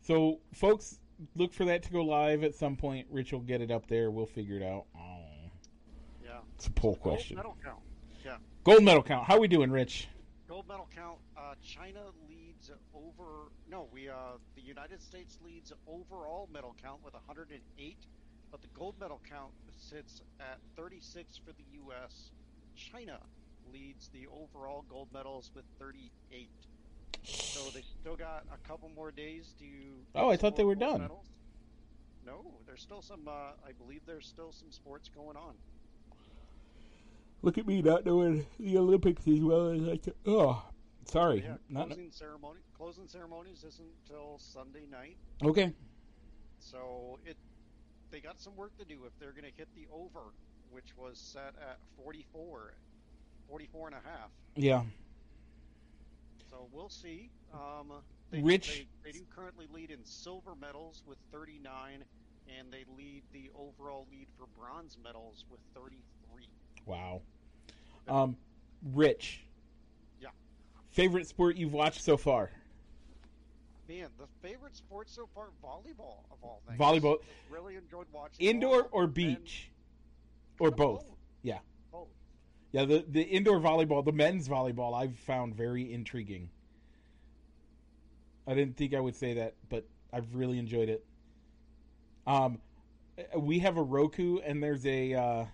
so 0.00 0.40
folks, 0.52 0.98
look 1.36 1.52
for 1.52 1.64
that 1.66 1.82
to 1.84 1.90
go 1.90 2.02
live 2.02 2.42
at 2.44 2.54
some 2.54 2.76
point. 2.76 3.06
Rich 3.10 3.32
will 3.32 3.40
get 3.40 3.60
it 3.60 3.70
up 3.70 3.86
there. 3.88 4.10
We'll 4.10 4.26
figure 4.26 4.56
it 4.56 4.62
out. 4.62 4.86
Oh, 4.96 5.50
Yeah. 6.24 6.40
it's 6.56 6.66
a 6.66 6.70
poll 6.70 6.96
question. 6.96 7.36
Gold 7.36 7.46
question. 7.56 7.62
medal 7.64 7.80
count. 7.82 7.82
Yeah. 8.24 8.36
Gold 8.64 8.82
medal 8.84 9.02
count. 9.02 9.26
How 9.26 9.36
are 9.36 9.40
we 9.40 9.48
doing, 9.48 9.70
Rich? 9.70 10.08
Gold 10.48 10.66
medal 10.68 10.88
count. 10.94 11.18
Uh, 11.36 11.54
China 11.62 12.00
leads 12.28 12.70
over. 12.94 13.50
No, 13.70 13.88
we. 13.92 14.08
Uh, 14.08 14.38
the 14.56 14.62
United 14.62 15.02
States 15.02 15.38
leads 15.44 15.72
overall 15.86 16.48
medal 16.52 16.74
count 16.82 17.04
with 17.04 17.14
108, 17.14 17.96
but 18.50 18.60
the 18.62 18.68
gold 18.74 18.94
medal 19.00 19.20
count 19.28 19.52
sits 19.70 20.22
at 20.40 20.58
36 20.76 21.36
for 21.38 21.52
the 21.52 21.64
U.S. 21.74 22.30
China 22.76 23.18
leads 23.72 24.08
the 24.08 24.26
overall 24.28 24.84
gold 24.88 25.08
medals 25.12 25.50
with 25.54 25.64
38. 25.78 26.48
So 27.24 27.70
they 27.70 27.82
still 28.00 28.16
got 28.16 28.44
a 28.52 28.68
couple 28.68 28.90
more 28.94 29.10
days 29.10 29.54
to. 29.58 29.64
Oh, 30.14 30.30
I 30.30 30.36
thought 30.36 30.56
they 30.56 30.64
were 30.64 30.74
done. 30.74 31.00
medals. 31.02 31.26
No, 32.26 32.42
there's 32.66 32.80
still 32.82 33.02
some. 33.02 33.26
Uh, 33.28 33.52
I 33.66 33.72
believe 33.78 34.00
there's 34.06 34.26
still 34.26 34.52
some 34.52 34.70
sports 34.70 35.08
going 35.14 35.36
on. 35.36 35.54
Look 37.42 37.58
at 37.58 37.66
me 37.66 37.82
not 37.82 38.06
knowing 38.06 38.46
the 38.58 38.78
Olympics 38.78 39.26
as 39.28 39.40
well 39.40 39.68
as 39.68 39.82
I 39.88 39.96
can. 39.98 40.14
Oh, 40.26 40.62
sorry. 41.06 41.42
Yeah, 41.44 41.56
Not 41.68 41.88
closing 41.88 42.10
ceremony. 42.10 42.60
Closing 42.76 43.06
ceremonies 43.06 43.64
isn't 43.66 43.88
until 44.08 44.38
Sunday 44.38 44.86
night. 44.90 45.16
okay. 45.42 45.72
So 46.58 47.18
it 47.26 47.36
they 48.10 48.20
got 48.20 48.40
some 48.40 48.56
work 48.56 48.76
to 48.78 48.84
do 48.84 49.00
if 49.06 49.12
they're 49.18 49.32
going 49.32 49.44
to 49.44 49.52
hit 49.56 49.68
the 49.74 49.86
over, 49.92 50.20
which 50.70 50.96
was 50.96 51.18
set 51.18 51.54
at 51.60 51.78
44, 52.02 52.72
44 53.48 53.86
and 53.88 53.96
a 53.96 54.08
half. 54.08 54.30
Yeah. 54.56 54.82
So 56.54 56.68
we'll 56.72 56.88
see. 56.88 57.30
Um, 57.52 57.92
they, 58.30 58.40
Rich- 58.40 58.86
they, 59.02 59.10
they 59.10 59.18
do 59.18 59.24
currently 59.34 59.66
lead 59.72 59.90
in 59.90 60.04
silver 60.04 60.54
medals 60.54 61.02
with 61.04 61.18
39, 61.32 62.04
and 62.56 62.72
they 62.72 62.84
lead 62.96 63.22
the 63.32 63.50
overall 63.58 64.06
lead 64.12 64.28
for 64.38 64.46
bronze 64.56 64.96
medals 65.02 65.44
with 65.50 65.58
33. 65.74 66.46
Wow. 66.86 67.22
Um, 68.06 68.36
Rich. 68.92 69.40
Yeah. 70.20 70.28
Favorite 70.92 71.26
sport 71.26 71.56
you've 71.56 71.72
watched 71.72 72.04
so 72.04 72.16
far? 72.16 72.50
Man, 73.88 74.08
the 74.16 74.28
favorite 74.48 74.76
sport 74.76 75.10
so 75.10 75.28
far, 75.34 75.48
volleyball 75.62 76.20
of 76.30 76.38
all 76.40 76.62
things. 76.68 76.78
Volleyball. 76.78 77.16
Really 77.50 77.74
enjoyed 77.74 78.06
watching. 78.12 78.46
Indoor 78.46 78.84
volleyball, 78.84 78.88
or 78.92 79.04
and- 79.04 79.14
beach? 79.14 79.70
Or 80.60 80.68
Yeah, 80.68 80.74
both? 80.76 81.04
Yeah. 81.42 81.58
Both. 81.90 82.08
Yeah, 82.74 82.86
the, 82.86 83.04
the 83.08 83.22
indoor 83.22 83.60
volleyball, 83.60 84.04
the 84.04 84.10
men's 84.10 84.48
volleyball, 84.48 85.00
I've 85.00 85.16
found 85.16 85.54
very 85.54 85.92
intriguing. 85.92 86.50
I 88.48 88.54
didn't 88.54 88.76
think 88.76 88.94
I 88.94 88.98
would 88.98 89.14
say 89.14 89.34
that, 89.34 89.54
but 89.68 89.84
I've 90.12 90.34
really 90.34 90.58
enjoyed 90.58 90.88
it. 90.88 91.04
Um, 92.26 92.58
we 93.38 93.60
have 93.60 93.76
a 93.76 93.82
Roku, 93.82 94.38
and 94.38 94.60
there's 94.60 94.84
a 94.86 95.14
uh, 95.14 95.44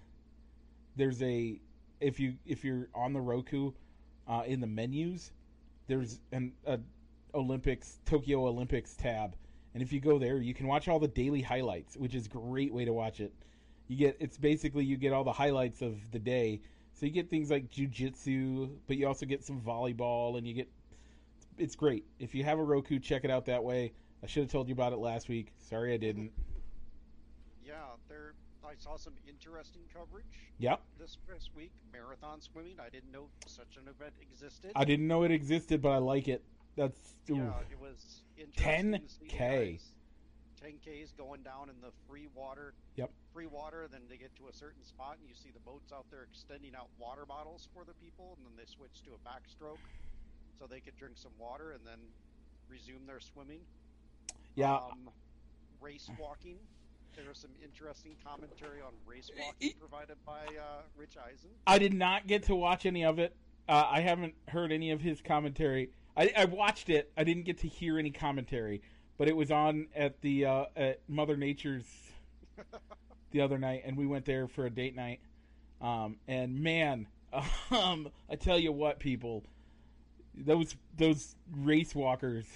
there's 0.96 1.20
a 1.22 1.60
if 2.00 2.18
you 2.18 2.36
if 2.46 2.64
you're 2.64 2.88
on 2.94 3.12
the 3.12 3.20
Roku, 3.20 3.72
uh, 4.26 4.44
in 4.46 4.62
the 4.62 4.66
menus, 4.66 5.32
there's 5.88 6.20
an 6.32 6.54
a 6.66 6.78
Olympics 7.34 7.98
Tokyo 8.06 8.46
Olympics 8.46 8.96
tab, 8.96 9.36
and 9.74 9.82
if 9.82 9.92
you 9.92 10.00
go 10.00 10.18
there, 10.18 10.38
you 10.38 10.54
can 10.54 10.66
watch 10.66 10.88
all 10.88 10.98
the 10.98 11.08
daily 11.08 11.42
highlights, 11.42 11.98
which 11.98 12.14
is 12.14 12.24
a 12.24 12.30
great 12.30 12.72
way 12.72 12.86
to 12.86 12.94
watch 12.94 13.20
it. 13.20 13.34
You 13.88 13.98
get 13.98 14.16
it's 14.20 14.38
basically 14.38 14.86
you 14.86 14.96
get 14.96 15.12
all 15.12 15.24
the 15.24 15.34
highlights 15.34 15.82
of 15.82 15.98
the 16.12 16.18
day. 16.18 16.62
So 17.00 17.06
you 17.06 17.12
get 17.12 17.30
things 17.30 17.50
like 17.50 17.70
jujitsu, 17.70 18.68
but 18.86 18.98
you 18.98 19.06
also 19.06 19.24
get 19.24 19.42
some 19.42 19.58
volleyball, 19.58 20.36
and 20.36 20.46
you 20.46 20.52
get 20.52 20.68
it's 21.56 21.74
great. 21.74 22.04
If 22.18 22.34
you 22.34 22.44
have 22.44 22.58
a 22.58 22.62
Roku, 22.62 22.98
check 22.98 23.24
it 23.24 23.30
out 23.30 23.46
that 23.46 23.64
way. 23.64 23.94
I 24.22 24.26
should 24.26 24.42
have 24.42 24.52
told 24.52 24.68
you 24.68 24.74
about 24.74 24.92
it 24.92 24.98
last 24.98 25.30
week. 25.30 25.50
Sorry 25.56 25.94
I 25.94 25.96
didn't. 25.96 26.30
Yeah, 27.64 27.72
there. 28.10 28.34
I 28.62 28.74
saw 28.76 28.98
some 28.98 29.14
interesting 29.26 29.80
coverage 29.94 30.26
Yep. 30.58 30.82
this 30.98 31.16
past 31.26 31.48
week. 31.56 31.72
Marathon 31.90 32.42
swimming. 32.42 32.78
I 32.78 32.90
didn't 32.90 33.12
know 33.12 33.28
such 33.46 33.78
an 33.78 33.88
event 33.88 34.12
existed. 34.20 34.72
I 34.76 34.84
didn't 34.84 35.08
know 35.08 35.22
it 35.22 35.30
existed, 35.30 35.80
but 35.80 35.92
I 35.92 35.98
like 35.98 36.28
it. 36.28 36.44
That's 36.76 37.14
ooh. 37.30 37.36
Yeah, 37.36 37.60
it 37.72 37.80
was 37.80 38.24
interesting. 38.36 38.98
10K. 39.26 39.38
guys- 39.38 39.94
10Ks 40.64 41.16
going 41.16 41.42
down 41.42 41.68
in 41.68 41.80
the 41.80 41.90
free 42.08 42.28
water. 42.34 42.74
Yep. 42.96 43.10
Free 43.32 43.46
water, 43.46 43.88
then 43.90 44.02
they 44.08 44.16
get 44.16 44.34
to 44.36 44.48
a 44.48 44.52
certain 44.52 44.84
spot 44.84 45.16
and 45.20 45.28
you 45.28 45.34
see 45.34 45.50
the 45.52 45.60
boats 45.60 45.92
out 45.92 46.06
there 46.10 46.26
extending 46.30 46.74
out 46.74 46.88
water 46.98 47.24
bottles 47.26 47.68
for 47.72 47.84
the 47.84 47.94
people, 47.94 48.36
and 48.36 48.46
then 48.46 48.52
they 48.56 48.68
switch 48.70 49.02
to 49.04 49.10
a 49.10 49.20
backstroke 49.26 49.78
so 50.58 50.66
they 50.66 50.80
could 50.80 50.96
drink 50.96 51.16
some 51.16 51.32
water 51.38 51.72
and 51.72 51.80
then 51.86 51.98
resume 52.68 53.06
their 53.06 53.20
swimming. 53.20 53.60
yeah. 54.54 54.74
Um, 54.74 55.08
race 55.80 56.10
walking. 56.18 56.56
There 57.16 57.24
was 57.28 57.38
some 57.38 57.50
interesting 57.62 58.14
commentary 58.24 58.80
on 58.80 58.92
race 59.06 59.30
walking 59.38 59.72
provided 59.80 60.16
by 60.24 60.44
uh, 60.46 60.82
Rich 60.96 61.16
Eisen. 61.16 61.50
I 61.66 61.78
did 61.78 61.92
not 61.94 62.26
get 62.26 62.44
to 62.44 62.54
watch 62.54 62.86
any 62.86 63.04
of 63.04 63.18
it. 63.18 63.34
Uh, 63.68 63.86
I 63.90 64.00
haven't 64.00 64.34
heard 64.48 64.72
any 64.72 64.90
of 64.90 65.00
his 65.00 65.20
commentary. 65.20 65.90
I, 66.16 66.32
I 66.36 66.44
watched 66.44 66.88
it. 66.90 67.10
I 67.16 67.24
didn't 67.24 67.44
get 67.44 67.58
to 67.58 67.68
hear 67.68 67.98
any 67.98 68.10
commentary, 68.10 68.82
but 69.20 69.28
it 69.28 69.36
was 69.36 69.50
on 69.50 69.86
at 69.94 70.18
the 70.22 70.46
uh, 70.46 70.64
at 70.74 70.98
Mother 71.06 71.36
Nature's 71.36 71.84
the 73.32 73.42
other 73.42 73.58
night, 73.58 73.82
and 73.84 73.94
we 73.94 74.06
went 74.06 74.24
there 74.24 74.48
for 74.48 74.64
a 74.64 74.70
date 74.70 74.96
night. 74.96 75.20
Um, 75.82 76.16
and 76.26 76.62
man, 76.62 77.06
um, 77.70 78.08
I 78.30 78.36
tell 78.36 78.58
you 78.58 78.72
what, 78.72 78.98
people, 78.98 79.44
those 80.34 80.74
those 80.96 81.36
race 81.54 81.94
walkers, 81.94 82.46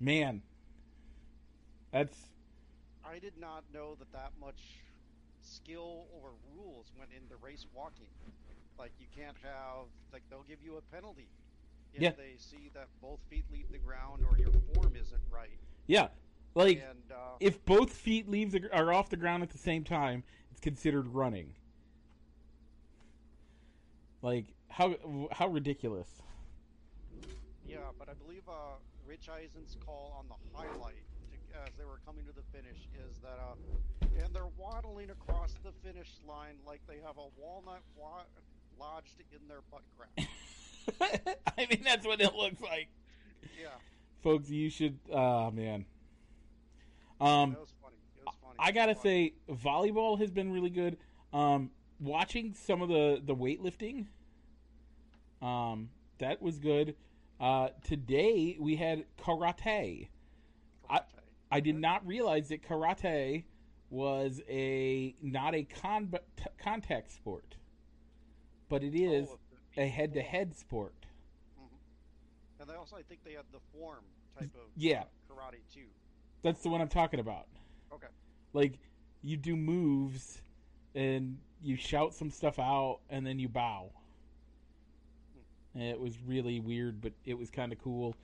man, 0.00 0.40
that's 1.92 2.16
I 3.04 3.18
did 3.18 3.34
not 3.38 3.62
know 3.74 3.96
that 3.98 4.10
that 4.12 4.32
much 4.40 4.78
skill 5.42 6.06
or 6.22 6.30
rules 6.56 6.86
went 6.98 7.10
into 7.14 7.36
race 7.44 7.66
walking. 7.74 8.06
Like 8.78 8.92
you 8.98 9.08
can't 9.14 9.36
have 9.42 9.88
like 10.10 10.22
they'll 10.30 10.46
give 10.48 10.62
you 10.64 10.78
a 10.78 10.94
penalty 10.96 11.28
if 11.94 12.02
Yeah. 12.02 12.10
they 12.12 12.34
see 12.36 12.70
that 12.74 12.88
both 13.00 13.20
feet 13.28 13.44
leave 13.52 13.70
the 13.70 13.78
ground 13.78 14.24
or 14.28 14.38
your 14.38 14.52
form 14.74 14.94
isn't 14.96 15.20
right. 15.30 15.58
yeah, 15.86 16.08
like 16.54 16.78
and 16.88 17.12
uh, 17.12 17.36
if 17.40 17.64
both 17.64 17.92
feet 17.92 18.28
leave 18.28 18.52
the, 18.52 18.68
are 18.74 18.92
off 18.92 19.08
the 19.10 19.16
ground 19.16 19.42
at 19.42 19.50
the 19.50 19.58
same 19.58 19.84
time, 19.84 20.22
it's 20.50 20.60
considered 20.60 21.06
running. 21.08 21.54
Like 24.22 24.46
how 24.68 24.94
how 25.32 25.48
ridiculous. 25.48 26.08
yeah, 27.66 27.78
but 27.98 28.08
I 28.08 28.14
believe 28.14 28.42
uh, 28.48 28.76
Rich 29.06 29.28
Eisen's 29.28 29.76
call 29.84 30.14
on 30.18 30.26
the 30.28 30.34
highlight 30.56 31.02
to, 31.32 31.58
as 31.66 31.74
they 31.78 31.84
were 31.84 32.00
coming 32.04 32.24
to 32.26 32.32
the 32.32 32.42
finish 32.52 32.88
is 33.08 33.18
that 33.22 33.38
uh, 33.40 33.54
and 34.22 34.34
they're 34.34 34.52
waddling 34.58 35.10
across 35.10 35.54
the 35.64 35.72
finish 35.82 36.18
line 36.28 36.54
like 36.66 36.80
they 36.86 36.98
have 37.04 37.16
a 37.16 37.28
walnut 37.40 37.80
wa- 37.96 38.24
lodged 38.78 39.22
in 39.32 39.48
their 39.48 39.60
butt 39.70 39.82
crack. 39.96 40.28
I 41.00 41.66
mean 41.68 41.82
that's 41.84 42.06
what 42.06 42.20
it 42.20 42.34
looks 42.34 42.60
like. 42.60 42.88
yeah, 43.60 43.68
Folks, 44.22 44.48
you 44.50 44.70
should 44.70 44.98
oh 45.12 45.50
man. 45.50 45.84
Um 47.20 47.52
it 47.52 47.60
was 47.60 47.74
funny. 47.82 47.96
It 48.16 48.24
was 48.26 48.34
funny. 48.42 48.54
I 48.58 48.72
gotta 48.72 48.94
say, 48.94 49.34
volleyball 49.50 50.18
has 50.18 50.30
been 50.30 50.52
really 50.52 50.70
good. 50.70 50.96
Um, 51.32 51.70
watching 52.00 52.54
some 52.54 52.82
of 52.82 52.88
the 52.88 53.20
the 53.24 53.34
weightlifting, 53.34 54.06
um, 55.42 55.90
that 56.18 56.40
was 56.42 56.58
good. 56.58 56.94
Uh, 57.38 57.68
today 57.84 58.56
we 58.60 58.76
had 58.76 59.04
karate. 59.18 60.08
I- 60.88 60.98
Karate. 60.98 61.02
I 61.52 61.60
did 61.60 61.76
not 61.76 62.06
realize 62.06 62.48
that 62.50 62.62
karate 62.62 63.44
was 63.88 64.40
a 64.48 65.14
not 65.22 65.54
a 65.54 65.64
con- 65.64 66.12
contact 66.58 67.10
sport, 67.10 67.56
but 68.68 68.84
it 68.84 68.94
is 68.94 69.28
Oh, 69.30 69.38
a 69.76 69.86
head 69.86 70.14
to 70.14 70.22
head 70.22 70.56
sport. 70.56 70.94
And 72.60 72.68
they 72.68 72.74
also, 72.74 72.96
I 72.96 73.02
think 73.02 73.20
they 73.24 73.32
had 73.32 73.44
the 73.52 73.60
form 73.78 74.04
type 74.38 74.50
of 74.54 74.68
Yeah. 74.76 75.02
uh, 75.02 75.32
karate 75.34 75.60
too. 75.72 75.86
That's 76.42 76.62
the 76.62 76.68
one 76.68 76.80
I'm 76.80 76.88
talking 76.88 77.20
about. 77.20 77.46
Okay. 77.92 78.06
Like 78.52 78.78
you 79.22 79.36
do 79.36 79.56
moves 79.56 80.42
and 80.94 81.38
you 81.62 81.76
shout 81.76 82.14
some 82.14 82.30
stuff 82.30 82.58
out 82.58 83.00
and 83.08 83.26
then 83.26 83.38
you 83.38 83.48
bow. 83.48 83.90
And 85.74 85.84
it 85.84 86.00
was 86.00 86.18
really 86.26 86.58
weird, 86.60 87.00
but 87.00 87.12
it 87.24 87.38
was 87.38 87.48
kind 87.50 87.72
of 87.72 87.78
cool. 87.78 88.16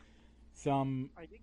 Some 0.53 1.11
I 1.17 1.23
didn't. 1.27 1.43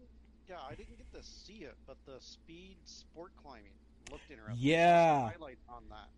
Yeah, 0.49 0.57
I 0.69 0.75
didn't 0.75 0.97
get 0.97 1.11
to 1.13 1.23
see 1.23 1.63
it, 1.63 1.75
but 1.87 1.95
the 2.05 2.19
speed 2.19 2.75
sport 2.83 3.31
climbing 3.41 3.71
looked 4.11 4.29
interesting. 4.29 4.57
Yeah. 4.59 5.29
Highlights 5.31 5.63
on 5.69 5.83
that. 5.89 6.09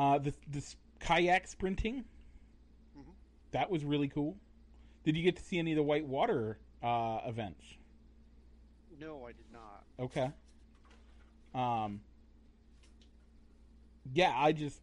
uh, 0.00 0.18
the 0.18 0.32
the 0.50 0.64
kayak 1.00 1.46
sprinting. 1.46 2.04
That 3.52 3.70
was 3.70 3.84
really 3.84 4.08
cool. 4.08 4.36
Did 5.04 5.16
you 5.16 5.22
get 5.22 5.36
to 5.36 5.42
see 5.42 5.58
any 5.58 5.72
of 5.72 5.76
the 5.76 5.82
whitewater 5.82 6.58
uh, 6.82 7.20
events? 7.26 7.64
No, 9.00 9.24
I 9.24 9.32
did 9.32 9.50
not. 9.52 9.84
Okay. 9.98 10.30
Um. 11.54 12.00
Yeah, 14.12 14.32
I 14.36 14.52
just, 14.52 14.80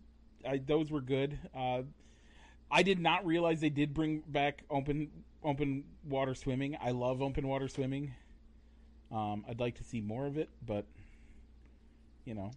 I 0.47 0.57
those 0.57 0.91
were 0.91 1.01
good. 1.01 1.37
Uh, 1.55 1.83
I 2.71 2.83
did 2.83 2.99
not 2.99 3.25
realize 3.25 3.59
they 3.61 3.69
did 3.69 3.93
bring 3.93 4.21
back 4.27 4.63
open 4.69 5.09
open 5.43 5.83
water 6.03 6.35
swimming. 6.35 6.77
I 6.81 6.91
love 6.91 7.21
open 7.21 7.47
water 7.47 7.67
swimming. 7.67 8.13
Um, 9.11 9.45
I'd 9.47 9.59
like 9.59 9.75
to 9.75 9.83
see 9.83 10.01
more 10.01 10.25
of 10.25 10.37
it, 10.37 10.49
but 10.65 10.85
you 12.25 12.33
know, 12.33 12.51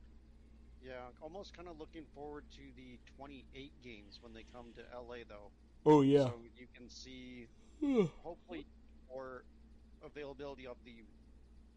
Yeah, 0.83 1.11
almost 1.21 1.57
kind 1.57 1.69
of 1.69 1.79
looking 1.79 2.05
forward 2.15 2.45
to 2.53 2.63
the 2.77 2.99
28 3.17 3.71
games 3.83 4.19
when 4.21 4.33
they 4.35 4.45
come 4.53 4.73
to 4.75 4.83
LA, 4.97 5.19
though. 5.29 5.51
Oh 5.87 6.03
yeah, 6.03 6.25
So 6.25 6.35
you 6.57 6.67
can 6.77 6.89
see 6.89 7.47
hopefully 8.23 8.67
more 9.09 9.45
availability 10.05 10.67
of 10.67 10.77
the 10.85 11.03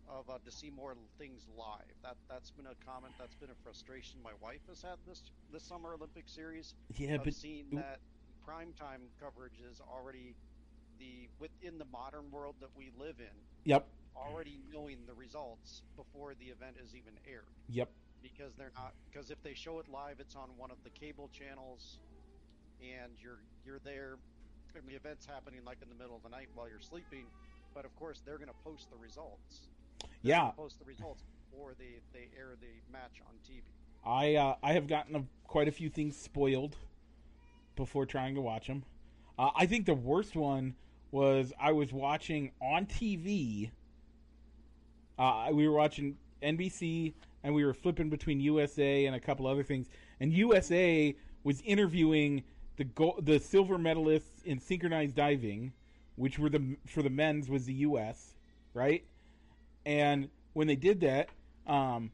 of 0.09 0.29
uh, 0.29 0.37
to 0.43 0.51
see 0.51 0.69
more 0.69 0.95
things 1.17 1.47
live. 1.57 1.87
That 2.03 2.15
that's 2.29 2.51
been 2.51 2.65
a 2.67 2.75
comment. 2.85 3.13
That's 3.19 3.35
been 3.35 3.49
a 3.49 3.63
frustration 3.63 4.19
my 4.23 4.33
wife 4.41 4.61
has 4.67 4.81
had 4.81 4.97
this 5.07 5.21
this 5.51 5.63
summer 5.63 5.93
Olympic 5.93 6.27
series. 6.27 6.73
yeah, 6.95 7.15
of 7.15 7.23
but 7.23 7.33
seeing 7.33 7.65
that 7.71 7.99
primetime 8.47 9.07
coverage 9.19 9.59
is 9.69 9.79
already 9.81 10.35
the 10.99 11.29
within 11.39 11.77
the 11.77 11.85
modern 11.91 12.29
world 12.31 12.55
that 12.59 12.69
we 12.75 12.91
live 12.99 13.15
in, 13.19 13.35
yep, 13.65 13.87
already 14.15 14.59
knowing 14.71 14.97
the 15.07 15.13
results 15.13 15.81
before 15.95 16.33
the 16.39 16.45
event 16.45 16.75
is 16.83 16.93
even 16.95 17.13
aired. 17.27 17.47
yep, 17.69 17.89
Because 18.21 18.53
they're 18.57 18.73
not 18.75 18.93
because 19.11 19.31
if 19.31 19.41
they 19.43 19.53
show 19.53 19.79
it 19.79 19.87
live, 19.87 20.19
it's 20.19 20.35
on 20.35 20.49
one 20.57 20.71
of 20.71 20.77
the 20.83 20.89
cable 20.91 21.29
channels, 21.33 21.99
and 22.83 23.13
you're 23.21 23.39
you're 23.65 23.79
there, 23.83 24.17
and 24.75 24.83
the 24.87 24.95
event's 24.95 25.25
happening 25.25 25.61
like 25.65 25.77
in 25.81 25.89
the 25.89 25.95
middle 25.95 26.15
of 26.15 26.23
the 26.23 26.29
night 26.29 26.47
while 26.55 26.67
you're 26.67 26.81
sleeping. 26.81 27.25
But 27.73 27.85
of 27.85 27.95
course, 27.95 28.21
they're 28.25 28.37
going 28.37 28.49
to 28.49 28.63
post 28.63 28.89
the 28.91 28.97
results. 28.97 29.69
They're 30.01 30.09
yeah. 30.35 30.51
post 30.55 30.79
the 30.79 30.85
results 30.85 31.23
before 31.49 31.73
they 31.77 32.01
they 32.13 32.27
air 32.37 32.55
the 32.59 32.91
match 32.91 33.21
on 33.27 33.35
TV. 33.47 33.61
I 34.05 34.35
uh, 34.35 34.55
I 34.61 34.73
have 34.73 34.87
gotten 34.87 35.15
a, 35.15 35.23
quite 35.47 35.67
a 35.67 35.71
few 35.71 35.89
things 35.89 36.17
spoiled 36.17 36.75
before 37.75 38.05
trying 38.05 38.35
to 38.35 38.41
watch 38.41 38.67
them. 38.67 38.83
Uh, 39.37 39.49
I 39.55 39.65
think 39.65 39.85
the 39.85 39.93
worst 39.93 40.35
one 40.35 40.75
was 41.11 41.53
I 41.59 41.71
was 41.71 41.91
watching 41.93 42.51
on 42.61 42.85
TV. 42.85 43.71
Uh, 45.17 45.49
we 45.51 45.67
were 45.67 45.75
watching 45.75 46.17
NBC 46.41 47.13
and 47.43 47.53
we 47.53 47.65
were 47.65 47.73
flipping 47.73 48.09
between 48.09 48.39
USA 48.39 49.05
and 49.05 49.15
a 49.15 49.19
couple 49.19 49.47
other 49.47 49.63
things. 49.63 49.87
And 50.19 50.33
USA 50.33 51.15
was 51.43 51.61
interviewing 51.61 52.43
the 52.77 52.83
gold, 52.83 53.25
the 53.25 53.39
silver 53.39 53.77
medalists 53.77 54.43
in 54.45 54.59
synchronized 54.59 55.15
diving, 55.15 55.73
which 56.15 56.39
were 56.39 56.49
the 56.49 56.77
for 56.87 57.01
the 57.01 57.09
men's 57.09 57.49
was 57.49 57.65
the 57.65 57.73
US, 57.73 58.35
right? 58.73 59.03
And 59.85 60.29
when 60.53 60.67
they 60.67 60.75
did 60.75 61.01
that, 61.01 61.29
um, 61.67 62.11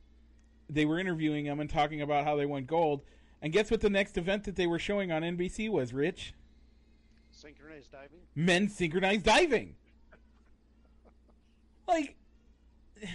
they 0.70 0.86
were 0.86 1.00
interviewing 1.00 1.46
them 1.46 1.60
and 1.60 1.70
talking 1.70 2.02
about 2.02 2.24
how 2.24 2.36
they 2.36 2.46
won 2.46 2.66
gold. 2.66 3.02
And 3.42 3.54
guess 3.54 3.72
what 3.72 3.82
the 3.82 3.90
next 3.90 4.18
event 4.18 4.44
that 4.46 4.56
they 4.56 4.68
were 4.68 4.80
showing 4.80 5.12
on 5.12 5.22
NBC 5.22 5.70
was, 5.70 5.94
Rich? 5.94 6.34
Synchronized 7.32 7.92
diving? 7.92 8.20
Men's 8.36 8.76
synchronized 8.76 9.24
diving. 9.24 9.76
like, 11.88 12.16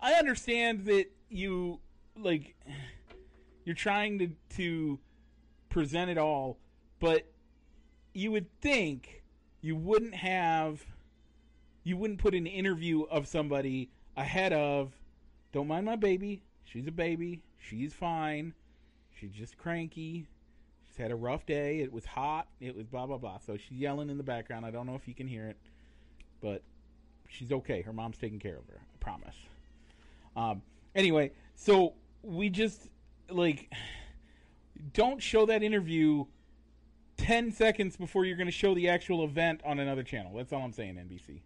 I 0.00 0.14
understand 0.14 0.84
that 0.86 1.06
you, 1.28 1.80
like, 2.18 2.56
you're 3.64 3.76
trying 3.76 4.18
to, 4.18 4.30
to 4.56 4.98
present 5.68 6.10
it 6.10 6.18
all, 6.18 6.58
but 7.02 7.24
you 8.14 8.30
would 8.30 8.46
think 8.60 9.24
you 9.60 9.74
wouldn't 9.74 10.14
have, 10.14 10.86
you 11.82 11.96
wouldn't 11.96 12.20
put 12.20 12.32
an 12.32 12.46
interview 12.46 13.02
of 13.02 13.26
somebody 13.26 13.90
ahead 14.16 14.52
of, 14.52 14.92
don't 15.52 15.66
mind 15.66 15.84
my 15.84 15.96
baby, 15.96 16.44
she's 16.64 16.86
a 16.86 16.92
baby, 16.92 17.42
she's 17.58 17.92
fine, 17.92 18.54
she's 19.18 19.32
just 19.32 19.58
cranky, 19.58 20.28
she's 20.86 20.96
had 20.96 21.10
a 21.10 21.16
rough 21.16 21.44
day, 21.44 21.80
it 21.80 21.92
was 21.92 22.06
hot, 22.06 22.46
it 22.60 22.76
was 22.76 22.86
blah 22.86 23.04
blah 23.04 23.18
blah. 23.18 23.38
So 23.44 23.56
she's 23.56 23.78
yelling 23.78 24.08
in 24.08 24.16
the 24.16 24.22
background. 24.22 24.64
I 24.64 24.70
don't 24.70 24.86
know 24.86 24.94
if 24.94 25.08
you 25.08 25.14
can 25.14 25.26
hear 25.26 25.48
it, 25.48 25.56
but 26.40 26.62
she's 27.28 27.50
okay. 27.50 27.82
Her 27.82 27.92
mom's 27.92 28.16
taking 28.16 28.38
care 28.38 28.56
of 28.56 28.66
her. 28.68 28.78
I 28.78 28.98
promise. 29.00 29.36
Um, 30.36 30.62
anyway, 30.94 31.32
so 31.56 31.94
we 32.22 32.48
just 32.48 32.90
like 33.28 33.72
don't 34.92 35.20
show 35.20 35.46
that 35.46 35.64
interview 35.64 36.26
10 37.16 37.52
seconds 37.52 37.96
before 37.96 38.24
you're 38.24 38.36
going 38.36 38.46
to 38.46 38.52
show 38.52 38.74
the 38.74 38.88
actual 38.88 39.24
event 39.24 39.60
on 39.64 39.78
another 39.78 40.02
channel. 40.02 40.32
That's 40.36 40.52
all 40.52 40.62
I'm 40.62 40.72
saying, 40.72 40.96
NBC. 40.96 41.40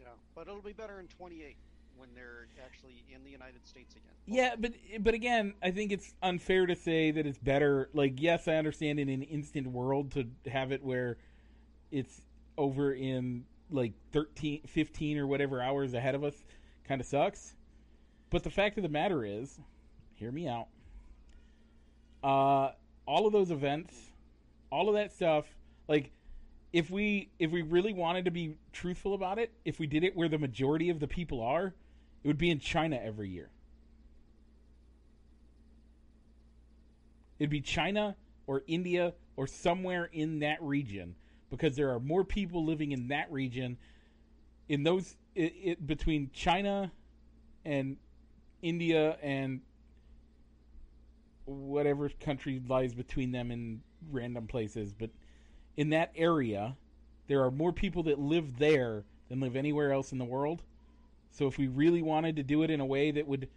Yeah, 0.00 0.06
but 0.34 0.48
it'll 0.48 0.60
be 0.60 0.72
better 0.72 1.00
in 1.00 1.06
28 1.08 1.56
when 1.96 2.08
they're 2.14 2.48
actually 2.64 3.04
in 3.14 3.22
the 3.24 3.30
United 3.30 3.66
States 3.66 3.94
again. 3.94 4.10
Yeah, 4.26 4.54
but 4.58 4.72
but 5.00 5.14
again, 5.14 5.54
I 5.62 5.70
think 5.70 5.92
it's 5.92 6.14
unfair 6.22 6.66
to 6.66 6.74
say 6.74 7.10
that 7.12 7.26
it's 7.26 7.38
better. 7.38 7.90
Like, 7.92 8.14
yes, 8.16 8.48
I 8.48 8.54
understand 8.54 8.98
in 8.98 9.08
an 9.08 9.22
instant 9.22 9.68
world 9.68 10.12
to 10.12 10.50
have 10.50 10.72
it 10.72 10.82
where 10.82 11.16
it's 11.90 12.22
over 12.58 12.92
in 12.92 13.44
like 13.70 13.92
13, 14.12 14.62
15 14.66 15.18
or 15.18 15.26
whatever 15.26 15.62
hours 15.62 15.94
ahead 15.94 16.14
of 16.14 16.24
us 16.24 16.34
kind 16.86 17.00
of 17.00 17.06
sucks. 17.06 17.54
But 18.30 18.42
the 18.42 18.50
fact 18.50 18.76
of 18.78 18.82
the 18.82 18.88
matter 18.88 19.24
is, 19.24 19.60
hear 20.14 20.32
me 20.32 20.48
out. 20.48 20.68
Uh, 22.22 22.72
all 23.06 23.26
of 23.26 23.32
those 23.32 23.50
events, 23.50 23.94
all 24.70 24.88
of 24.88 24.94
that 24.94 25.12
stuff, 25.12 25.46
like 25.88 26.10
if 26.72 26.90
we 26.90 27.28
if 27.38 27.50
we 27.50 27.62
really 27.62 27.92
wanted 27.92 28.24
to 28.24 28.30
be 28.30 28.56
truthful 28.72 29.14
about 29.14 29.38
it, 29.38 29.52
if 29.64 29.78
we 29.78 29.86
did 29.86 30.04
it 30.04 30.16
where 30.16 30.28
the 30.28 30.38
majority 30.38 30.90
of 30.90 31.00
the 31.00 31.08
people 31.08 31.42
are, 31.42 31.66
it 31.66 32.26
would 32.26 32.38
be 32.38 32.50
in 32.50 32.58
China 32.58 32.98
every 33.02 33.28
year. 33.28 33.50
It'd 37.38 37.50
be 37.50 37.60
China 37.60 38.16
or 38.46 38.62
India 38.66 39.14
or 39.36 39.46
somewhere 39.46 40.08
in 40.12 40.40
that 40.40 40.62
region 40.62 41.16
because 41.50 41.76
there 41.76 41.90
are 41.90 42.00
more 42.00 42.24
people 42.24 42.64
living 42.64 42.92
in 42.92 43.08
that 43.08 43.30
region 43.30 43.76
in 44.68 44.84
those 44.84 45.16
it, 45.34 45.52
it, 45.62 45.86
between 45.86 46.30
China 46.32 46.92
and 47.64 47.96
India 48.62 49.18
and 49.22 49.60
whatever 51.44 52.08
country 52.08 52.60
lies 52.68 52.94
between 52.94 53.32
them 53.32 53.50
in 53.50 53.82
random 54.10 54.46
places, 54.46 54.92
but 54.92 55.10
in 55.76 55.90
that 55.90 56.12
area, 56.14 56.76
there 57.26 57.42
are 57.42 57.50
more 57.50 57.72
people 57.72 58.02
that 58.04 58.18
live 58.18 58.58
there 58.58 59.04
than 59.28 59.40
live 59.40 59.56
anywhere 59.56 59.92
else 59.92 60.12
in 60.12 60.18
the 60.18 60.24
world. 60.24 60.62
So 61.30 61.46
if 61.46 61.58
we 61.58 61.68
really 61.68 62.02
wanted 62.02 62.36
to 62.36 62.42
do 62.42 62.62
it 62.62 62.70
in 62.70 62.80
a 62.80 62.86
way 62.86 63.10
that 63.10 63.26
would, 63.26 63.48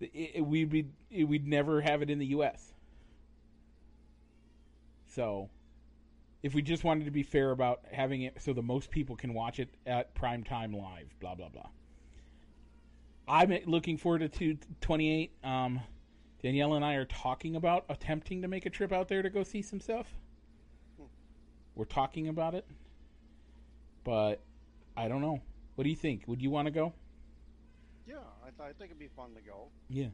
it, 0.00 0.44
we'd 0.44 0.70
be, 0.70 0.86
it, 1.10 1.24
we'd 1.24 1.46
never 1.46 1.80
have 1.80 2.02
it 2.02 2.10
in 2.10 2.18
the 2.18 2.26
U.S. 2.26 2.72
So, 5.08 5.48
if 6.42 6.54
we 6.54 6.62
just 6.62 6.84
wanted 6.84 7.04
to 7.04 7.10
be 7.10 7.22
fair 7.22 7.52
about 7.52 7.80
having 7.90 8.22
it 8.22 8.40
so 8.40 8.52
the 8.52 8.62
most 8.62 8.90
people 8.90 9.16
can 9.16 9.32
watch 9.32 9.58
it 9.58 9.68
at 9.86 10.14
prime 10.14 10.44
time 10.44 10.72
live, 10.72 11.08
blah 11.20 11.34
blah 11.34 11.48
blah. 11.48 11.68
I'm 13.26 13.56
looking 13.66 13.96
forward 13.96 14.30
to 14.30 14.58
28. 14.80 15.32
Um, 15.42 15.80
Danielle 16.44 16.74
and 16.74 16.84
I 16.84 16.92
are 16.96 17.06
talking 17.06 17.56
about 17.56 17.86
attempting 17.88 18.42
to 18.42 18.48
make 18.48 18.66
a 18.66 18.70
trip 18.70 18.92
out 18.92 19.08
there 19.08 19.22
to 19.22 19.30
go 19.30 19.42
see 19.42 19.62
some 19.62 19.80
stuff. 19.80 20.06
We're 21.74 21.86
talking 21.86 22.28
about 22.28 22.54
it, 22.54 22.66
but 24.04 24.42
I 24.94 25.08
don't 25.08 25.22
know. 25.22 25.40
What 25.74 25.84
do 25.84 25.90
you 25.90 25.96
think? 25.96 26.24
Would 26.28 26.42
you 26.42 26.50
want 26.50 26.66
to 26.66 26.70
go? 26.70 26.92
Yeah, 28.06 28.16
I, 28.42 28.50
th- 28.50 28.60
I 28.60 28.72
think 28.78 28.90
it'd 28.90 28.98
be 28.98 29.08
fun 29.16 29.30
to 29.34 29.40
go. 29.40 29.68
Yeah. 29.88 30.08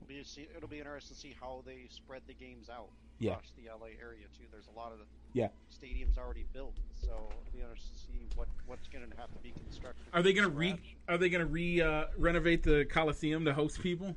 It'll 0.00 0.08
be, 0.08 0.24
see, 0.24 0.48
it'll 0.56 0.66
be 0.66 0.78
interesting 0.78 1.14
to 1.14 1.20
see 1.20 1.36
how 1.38 1.62
they 1.66 1.84
spread 1.90 2.22
the 2.26 2.32
games 2.32 2.70
out 2.70 2.88
Yeah. 3.18 3.32
across 3.32 3.52
the 3.54 3.68
LA 3.70 3.88
area 4.02 4.24
too. 4.34 4.44
There's 4.50 4.68
a 4.74 4.76
lot 4.78 4.92
of 4.92 4.98
the 4.98 5.04
Yeah. 5.34 5.48
stadiums 5.70 6.16
already 6.16 6.46
built, 6.54 6.78
so 6.94 7.08
it'll 7.08 7.52
be 7.52 7.60
interesting 7.60 7.94
to 7.94 8.00
see 8.00 8.26
what 8.34 8.48
what's 8.66 8.88
going 8.88 9.08
to 9.08 9.16
have 9.18 9.30
to 9.34 9.38
be 9.40 9.50
constructed. 9.62 10.06
Are 10.14 10.22
they 10.22 10.32
going 10.32 10.48
to 10.50 10.56
re? 10.56 10.74
Are 11.06 11.18
they 11.18 11.28
going 11.28 11.44
to 11.46 11.52
re 11.52 11.82
uh, 11.82 12.06
renovate 12.16 12.62
the 12.62 12.86
Coliseum 12.86 13.44
to 13.44 13.52
host 13.52 13.82
people? 13.82 14.16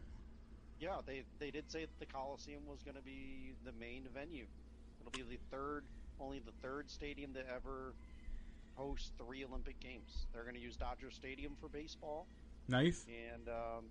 Yeah, 0.81 0.97
they 1.05 1.21
they 1.37 1.51
did 1.51 1.69
say 1.71 1.81
that 1.81 1.99
the 1.99 2.07
Coliseum 2.11 2.63
was 2.67 2.81
going 2.81 2.97
to 2.97 3.03
be 3.03 3.53
the 3.63 3.71
main 3.79 4.07
venue. 4.13 4.45
It'll 4.99 5.11
be 5.11 5.21
the 5.21 5.39
third, 5.51 5.83
only 6.19 6.39
the 6.39 6.51
third 6.67 6.89
stadium 6.89 7.33
to 7.35 7.41
ever 7.47 7.93
host 8.75 9.11
three 9.19 9.45
Olympic 9.45 9.79
Games. 9.79 10.25
They're 10.33 10.41
going 10.43 10.55
to 10.55 10.61
use 10.61 10.75
Dodger 10.75 11.11
Stadium 11.11 11.55
for 11.61 11.67
baseball, 11.67 12.25
Nice. 12.67 13.05
and 13.07 13.47
um, 13.47 13.85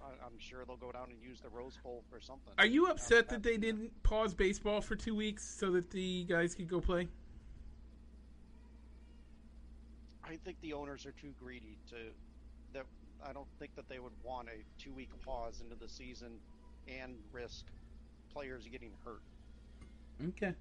I, 0.00 0.06
I'm 0.24 0.38
sure 0.38 0.64
they'll 0.64 0.76
go 0.76 0.90
down 0.90 1.08
and 1.10 1.20
use 1.22 1.40
the 1.40 1.50
Rose 1.50 1.78
Bowl 1.82 2.02
for 2.10 2.18
something. 2.18 2.54
Are 2.58 2.66
you 2.66 2.86
upset 2.86 3.28
that 3.28 3.42
they 3.42 3.58
didn't 3.58 4.02
pause 4.02 4.32
baseball 4.32 4.80
for 4.80 4.96
two 4.96 5.14
weeks 5.14 5.44
so 5.44 5.70
that 5.72 5.90
the 5.90 6.24
guys 6.24 6.54
could 6.54 6.68
go 6.68 6.80
play? 6.80 7.08
I 10.24 10.36
think 10.44 10.56
the 10.62 10.72
owners 10.72 11.04
are 11.04 11.12
too 11.12 11.34
greedy 11.38 11.76
to 11.90 11.96
that. 12.72 12.86
I 13.28 13.32
don't 13.32 13.48
think 13.58 13.74
that 13.76 13.88
they 13.88 13.98
would 13.98 14.12
want 14.24 14.48
a 14.48 14.82
two-week 14.82 15.10
pause 15.24 15.62
into 15.62 15.76
the 15.76 15.88
season 15.88 16.38
and 16.88 17.14
risk 17.32 17.64
players 18.32 18.66
getting 18.70 18.90
hurt. 19.04 19.22
Okay. 20.28 20.54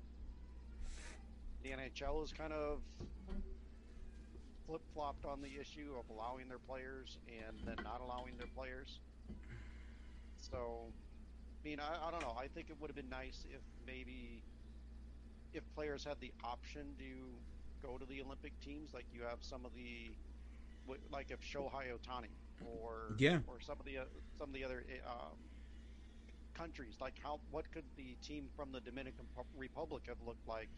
The 1.64 1.70
NHL 1.70 2.24
is 2.24 2.32
kind 2.32 2.54
of 2.54 2.80
flip-flopped 4.66 5.26
on 5.26 5.42
the 5.42 5.50
issue 5.60 5.94
of 6.00 6.06
allowing 6.16 6.48
their 6.48 6.60
players 6.60 7.18
and 7.28 7.58
then 7.66 7.76
not 7.84 8.02
allowing 8.02 8.38
their 8.38 8.48
players. 8.56 9.00
So, 10.38 10.86
I 11.64 11.68
mean, 11.68 11.80
I, 11.80 12.08
I 12.08 12.12
don't 12.12 12.22
know. 12.22 12.36
I 12.40 12.48
think 12.48 12.70
it 12.70 12.78
would 12.80 12.90
have 12.90 12.96
been 12.96 13.10
nice 13.10 13.46
if 13.50 13.62
maybe 13.86 14.44
if 15.54 15.64
players 15.76 16.04
had 16.04 16.18
the 16.20 16.32
option 16.44 16.96
to 16.98 17.88
go 17.88 17.98
to 17.98 18.06
the 18.06 18.22
Olympic 18.22 18.54
teams, 18.62 18.94
like 18.94 19.06
you 19.14 19.22
have 19.24 19.40
some 19.42 19.66
of 19.66 19.72
the, 19.76 20.10
like 21.12 21.32
if 21.32 21.42
Shohei 21.42 21.92
Ohtani 21.94 22.30
or 22.66 23.16
Yeah. 23.18 23.40
or 23.48 23.60
some 23.60 23.80
of 23.80 23.86
the 23.86 24.00
uh, 24.00 24.04
some 24.38 24.50
of 24.50 24.54
the 24.54 24.64
other 24.64 24.84
uh, 25.06 25.10
um, 25.12 25.38
countries, 26.54 26.96
like 27.02 27.14
how 27.24 27.40
what 27.52 27.70
could 27.72 27.86
the 27.98 28.16
team 28.22 28.50
from 28.56 28.72
the 28.72 28.80
Dominican 28.82 29.26
Republic 29.58 30.04
have 30.08 30.18
looked 30.26 30.48
like, 30.48 30.70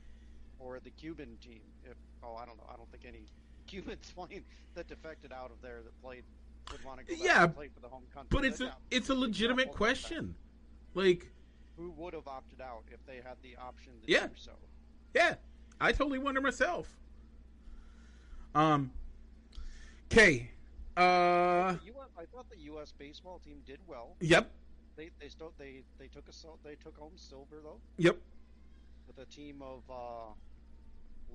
or 0.60 0.80
the 0.80 0.92
Cuban 0.92 1.38
team? 1.42 1.62
If 1.84 1.98
oh, 2.24 2.36
I 2.36 2.46
don't 2.46 2.58
know. 2.58 2.66
I 2.72 2.76
don't 2.78 2.90
think 2.92 3.06
any 3.08 3.28
Cubans 3.68 4.12
playing 4.16 4.44
that 4.76 4.88
defected 4.88 5.32
out 5.32 5.52
of 5.52 5.62
there 5.62 5.82
that 5.84 6.02
played 6.02 6.24
would 6.72 6.84
want 6.84 7.00
to 7.00 7.06
go 7.06 7.14
back 7.14 7.24
Yeah, 7.24 7.44
and 7.44 7.56
play 7.56 7.70
for 7.74 7.80
the 7.80 7.88
home 7.90 8.04
country. 8.14 8.30
But 8.32 8.46
it's 8.46 8.62
a 8.62 8.76
it's 8.92 9.10
a 9.10 9.16
legitimate 9.16 9.68
example 9.70 9.88
of 9.88 9.94
that. 9.96 10.02
question. 10.02 10.36
Like, 10.96 11.32
Who 11.78 11.92
would 11.92 12.14
have 12.14 12.28
opted 12.28 12.62
out 12.62 12.84
if 12.92 13.04
they 13.06 13.16
had 13.16 13.38
the 13.42 13.56
option 13.58 13.94
to 14.06 14.12
Yeah. 14.12 14.28
do 14.28 14.34
so? 14.36 14.52
yeah, 15.14 15.36
I 15.82 15.92
totally 15.92 16.20
wonder 16.20 16.40
myself. 16.42 16.88
Um. 18.56 18.92
Okay. 20.12 20.52
Uh. 20.98 21.74
The 21.74 21.80
US, 21.98 22.10
I 22.18 22.26
thought 22.26 22.50
the 22.50 22.60
U.S. 22.66 22.94
baseball 22.98 23.40
team 23.44 23.58
did 23.66 23.80
well. 23.88 24.16
Yep. 24.22 24.50
They 24.96 25.10
they 25.20 25.28
still 25.30 25.54
they 25.58 25.82
they 25.98 26.08
took 26.08 26.26
a 26.28 26.68
they 26.68 26.76
took 26.76 26.98
home 26.98 27.14
silver 27.16 27.58
though 27.64 27.80
Yep. 27.98 28.18
with 29.08 29.18
a 29.18 29.26
team 29.30 29.62
of 29.62 29.82
uh, 29.90 30.34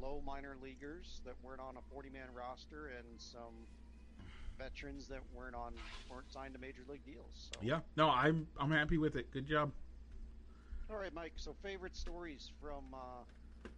low 0.00 0.22
minor 0.24 0.56
leaguers 0.62 1.20
that 1.24 1.34
weren't 1.42 1.60
on 1.60 1.76
a 1.76 1.80
40 1.92 2.10
man 2.10 2.28
roster 2.34 2.92
and 2.96 3.06
some 3.18 3.66
veterans 4.58 5.08
that 5.08 5.20
weren't 5.34 5.56
on 5.56 5.72
weren't 6.08 6.30
signed 6.32 6.54
to 6.54 6.60
major 6.60 6.82
league 6.88 7.04
deals. 7.04 7.50
So. 7.52 7.58
Yeah. 7.62 7.80
No, 7.96 8.08
I'm 8.10 8.46
I'm 8.60 8.70
happy 8.70 8.98
with 8.98 9.16
it. 9.16 9.30
Good 9.32 9.46
job. 9.48 9.72
All 10.90 10.96
right, 10.96 11.12
Mike. 11.12 11.32
So 11.36 11.54
favorite 11.62 11.96
stories 11.96 12.50
from 12.62 12.84
uh, 12.94 13.24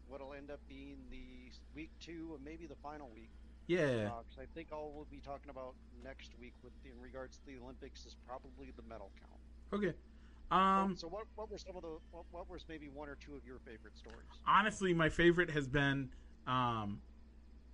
what'll 0.08 0.34
end 0.34 0.50
up 0.50 0.60
being 0.68 0.96
the 1.10 1.50
week 1.74 1.90
two 2.00 2.32
and 2.36 2.44
maybe 2.44 2.66
the 2.66 2.76
final 2.82 3.08
week. 3.14 3.30
Yeah. 3.70 4.08
Uh 4.08 4.22
'cause 4.22 4.38
I 4.40 4.46
think 4.54 4.68
all 4.72 4.92
we'll 4.94 5.06
be 5.10 5.20
talking 5.20 5.48
about 5.50 5.74
next 6.02 6.32
week 6.40 6.54
with 6.64 6.72
in 6.84 7.00
regards 7.00 7.36
to 7.38 7.46
the 7.46 7.56
Olympics 7.62 8.04
is 8.04 8.16
probably 8.26 8.72
the 8.76 8.82
medal 8.88 9.10
count. 9.20 9.40
Okay. 9.72 9.94
Um, 10.50 10.96
so 10.96 11.06
what, 11.06 11.26
what 11.36 11.48
were 11.48 11.58
some 11.58 11.76
of 11.76 11.82
the 11.82 11.98
what, 12.10 12.24
what 12.32 12.50
was 12.50 12.64
maybe 12.68 12.88
one 12.88 13.08
or 13.08 13.14
two 13.24 13.36
of 13.36 13.44
your 13.46 13.58
favorite 13.60 13.96
stories? 13.96 14.26
honestly, 14.46 14.92
my 14.92 15.08
favorite 15.08 15.50
has 15.50 15.68
been. 15.68 16.08
Um, 16.48 17.00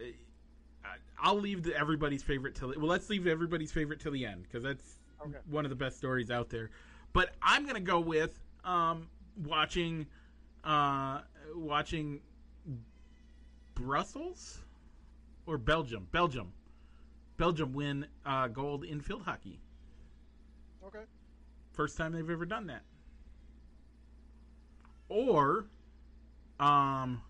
I- 0.01 0.13
I'll 1.19 1.41
leave 1.41 1.63
the, 1.63 1.75
everybody's 1.75 2.23
favorite 2.23 2.55
till. 2.55 2.69
Well, 2.77 2.87
let's 2.87 3.09
leave 3.09 3.27
everybody's 3.27 3.73
favorite 3.73 3.99
till 3.99 4.13
the 4.13 4.27
end 4.27 4.43
because 4.43 4.63
that's 4.63 4.99
Okay. 5.23 5.39
one 5.49 5.65
of 5.65 5.71
the 5.71 5.77
best 5.77 5.97
stories 5.97 6.31
out 6.31 6.51
there. 6.51 6.69
But 7.15 7.35
I'm 7.41 7.65
gonna 7.67 7.81
go 7.81 7.99
with 7.99 8.39
um, 8.65 9.09
watching, 9.43 10.07
uh, 10.63 11.23
watching 11.55 12.21
Brussels 13.75 14.61
or 15.47 15.59
Belgium, 15.59 16.09
Belgium, 16.13 16.53
Belgium 17.37 17.73
win 17.73 18.07
uh, 18.25 18.49
gold 18.49 18.85
in 18.85 19.01
field 19.01 19.23
hockey. 19.23 19.61
Okay. 20.85 21.05
First 21.73 21.97
time 21.97 22.13
they've 22.13 22.31
ever 22.31 22.47
done 22.47 22.67
that. 22.67 22.83
Or, 25.09 25.67
um, 26.59 27.23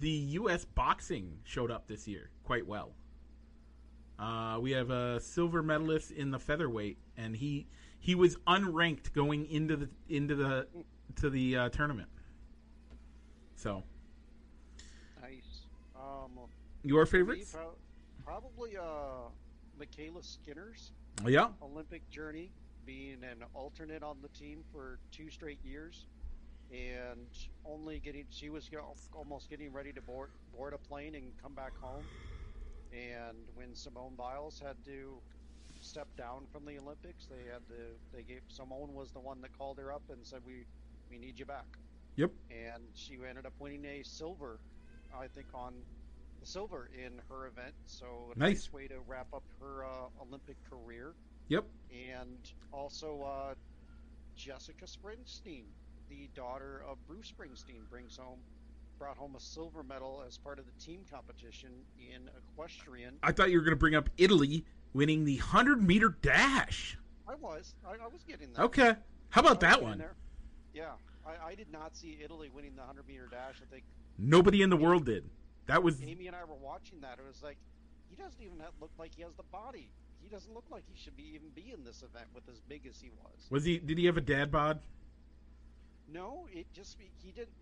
the 0.00 0.10
U.S. 0.10 0.64
boxing 0.64 1.38
showed 1.44 1.70
up 1.70 1.86
this 1.86 2.06
year 2.06 2.30
quite 2.44 2.66
well. 2.66 2.92
Uh, 4.18 4.58
we 4.60 4.72
have 4.72 4.90
a 4.90 5.20
silver 5.20 5.62
medalist 5.62 6.10
in 6.10 6.30
the 6.30 6.38
featherweight, 6.38 6.98
and 7.16 7.36
he 7.36 7.66
he 8.00 8.14
was 8.14 8.36
unranked 8.48 9.12
going 9.12 9.46
into 9.46 9.76
the 9.76 9.88
into 10.08 10.34
the 10.34 10.66
to 11.16 11.30
the 11.30 11.56
uh, 11.56 11.68
tournament. 11.68 12.08
So, 13.54 13.82
Nice. 15.20 15.66
Um, 15.96 16.38
your 16.84 17.06
favorites? 17.06 17.52
pro- 17.52 17.74
probably 18.24 18.76
uh, 18.76 19.28
MyKayla 19.80 20.24
Skinner's 20.24 20.92
Yeah. 21.26 21.48
Olympic 21.62 22.08
journey, 22.10 22.50
being 22.86 23.22
an 23.24 23.44
alternate 23.54 24.02
on 24.02 24.18
the 24.22 24.28
team 24.28 24.64
for 24.72 24.98
two 25.12 25.30
straight 25.30 25.58
years, 25.64 26.06
and 26.72 27.26
only 27.64 27.98
getting 27.98 28.24
she 28.30 28.50
was 28.50 28.68
almost 29.14 29.48
getting 29.50 29.72
ready 29.72 29.92
to 29.92 30.02
board 30.02 30.30
board 30.56 30.74
a 30.74 30.78
plane 30.78 31.14
and 31.14 31.32
come 31.42 31.54
back 31.54 31.72
home. 31.80 32.04
And 32.92 33.36
when 33.54 33.74
Simone 33.74 34.14
Biles 34.16 34.58
had 34.64 34.76
to 34.86 35.18
step 35.80 36.08
down 36.16 36.46
from 36.52 36.64
the 36.64 36.78
Olympics, 36.78 37.26
they 37.26 37.50
had 37.50 37.66
to 37.68 37.74
they 38.14 38.22
gave 38.22 38.40
Simone 38.48 38.94
was 38.94 39.10
the 39.12 39.20
one 39.20 39.40
that 39.42 39.56
called 39.56 39.78
her 39.78 39.92
up 39.92 40.02
and 40.10 40.18
said 40.26 40.40
we 40.46 40.64
we 41.10 41.18
need 41.18 41.38
you 41.38 41.44
back. 41.46 41.66
Yep. 42.16 42.30
And 42.50 42.82
she 42.94 43.16
ended 43.28 43.46
up 43.46 43.52
winning 43.58 43.84
a 43.84 44.02
silver, 44.02 44.58
I 45.16 45.26
think 45.28 45.46
on 45.54 45.72
silver 46.46 46.88
in 46.96 47.12
her 47.28 47.46
event. 47.46 47.74
So 47.86 48.32
a 48.34 48.38
Nice. 48.38 48.48
nice 48.48 48.72
way 48.72 48.86
to 48.88 48.96
wrap 49.06 49.26
up 49.34 49.42
her 49.60 49.84
uh, 49.84 50.22
Olympic 50.22 50.56
career 50.68 51.14
Yep. 51.48 51.64
and 52.12 52.38
also 52.72 53.22
uh, 53.22 53.54
Jessica 54.36 54.84
Springsteen, 54.84 55.64
the 56.08 56.28
daughter 56.34 56.82
of 56.88 56.98
Bruce 57.06 57.32
Springsteen, 57.36 57.88
brings 57.90 58.16
home 58.16 58.38
brought 58.98 59.16
home 59.16 59.36
a 59.36 59.40
silver 59.40 59.84
medal 59.84 60.24
as 60.26 60.36
part 60.38 60.58
of 60.58 60.64
the 60.66 60.84
team 60.84 61.00
competition 61.08 61.70
in 62.00 62.28
equestrian. 62.36 63.14
I 63.22 63.30
thought 63.30 63.48
you 63.50 63.58
were 63.58 63.62
going 63.64 63.70
to 63.70 63.76
bring 63.76 63.94
up 63.94 64.10
Italy 64.18 64.64
winning 64.92 65.24
the 65.24 65.36
hundred 65.36 65.80
meter 65.86 66.16
dash. 66.20 66.98
I 67.28 67.36
was, 67.36 67.74
I, 67.86 67.90
I 67.92 68.08
was 68.08 68.24
getting 68.26 68.52
that. 68.54 68.62
Okay. 68.62 68.94
How 69.30 69.40
about 69.40 69.60
that 69.60 69.80
one? 69.82 69.98
there. 69.98 70.16
Yeah, 70.74 70.90
I, 71.24 71.50
I 71.50 71.54
did 71.54 71.70
not 71.70 71.96
see 71.96 72.18
Italy 72.22 72.50
winning 72.52 72.72
the 72.74 72.80
100 72.80 73.06
meter 73.06 73.28
dash. 73.30 73.60
I 73.62 73.72
think 73.72 73.84
Nobody 74.18 74.62
in 74.62 74.70
the 74.70 74.76
world 74.76 75.06
did. 75.06 75.22
That 75.68 75.82
was 75.82 76.02
Amy 76.02 76.26
and 76.26 76.34
I 76.34 76.44
were 76.44 76.56
watching 76.56 77.00
that. 77.02 77.18
It 77.18 77.26
was 77.26 77.42
like, 77.42 77.58
he 78.10 78.16
doesn't 78.16 78.42
even 78.42 78.58
have, 78.60 78.70
look 78.80 78.90
like 78.98 79.14
he 79.14 79.22
has 79.22 79.34
the 79.34 79.42
body. 79.44 79.90
He 80.20 80.28
doesn't 80.28 80.52
look 80.52 80.64
like 80.70 80.82
he 80.90 80.98
should 80.98 81.16
be 81.16 81.24
even 81.34 81.50
be 81.54 81.72
in 81.72 81.84
this 81.84 82.02
event 82.02 82.26
with 82.34 82.48
as 82.50 82.60
big 82.68 82.86
as 82.86 83.00
he 83.00 83.10
was. 83.22 83.46
was 83.50 83.64
he? 83.64 83.78
Did 83.78 83.98
he 83.98 84.06
have 84.06 84.16
a 84.16 84.20
dad 84.22 84.50
bod? 84.50 84.80
No, 86.12 86.48
it 86.52 86.66
just 86.72 86.96
he 87.22 87.30
didn't. 87.30 87.52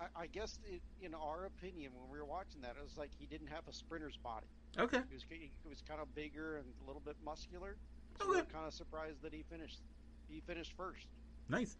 I, 0.00 0.22
I 0.22 0.26
guess 0.28 0.58
it, 0.64 0.80
in 1.04 1.14
our 1.14 1.44
opinion, 1.46 1.92
when 2.00 2.10
we 2.10 2.18
were 2.18 2.24
watching 2.24 2.62
that, 2.62 2.76
it 2.78 2.82
was 2.82 2.96
like 2.96 3.10
he 3.18 3.26
didn't 3.26 3.48
have 3.48 3.62
a 3.68 3.72
sprinter's 3.72 4.16
body. 4.16 4.46
Okay. 4.78 5.00
He 5.08 5.14
was 5.14 5.24
he 5.28 5.68
was 5.68 5.82
kind 5.86 6.00
of 6.00 6.14
bigger 6.14 6.56
and 6.56 6.66
a 6.82 6.86
little 6.86 7.02
bit 7.04 7.16
muscular. 7.24 7.76
So 8.18 8.26
we 8.26 8.36
Okay. 8.36 8.40
we're 8.48 8.54
kind 8.54 8.66
of 8.66 8.72
surprised 8.72 9.20
that 9.22 9.34
he 9.34 9.44
finished. 9.50 9.80
He 10.28 10.40
finished 10.46 10.72
first. 10.76 11.06
Nice. 11.48 11.76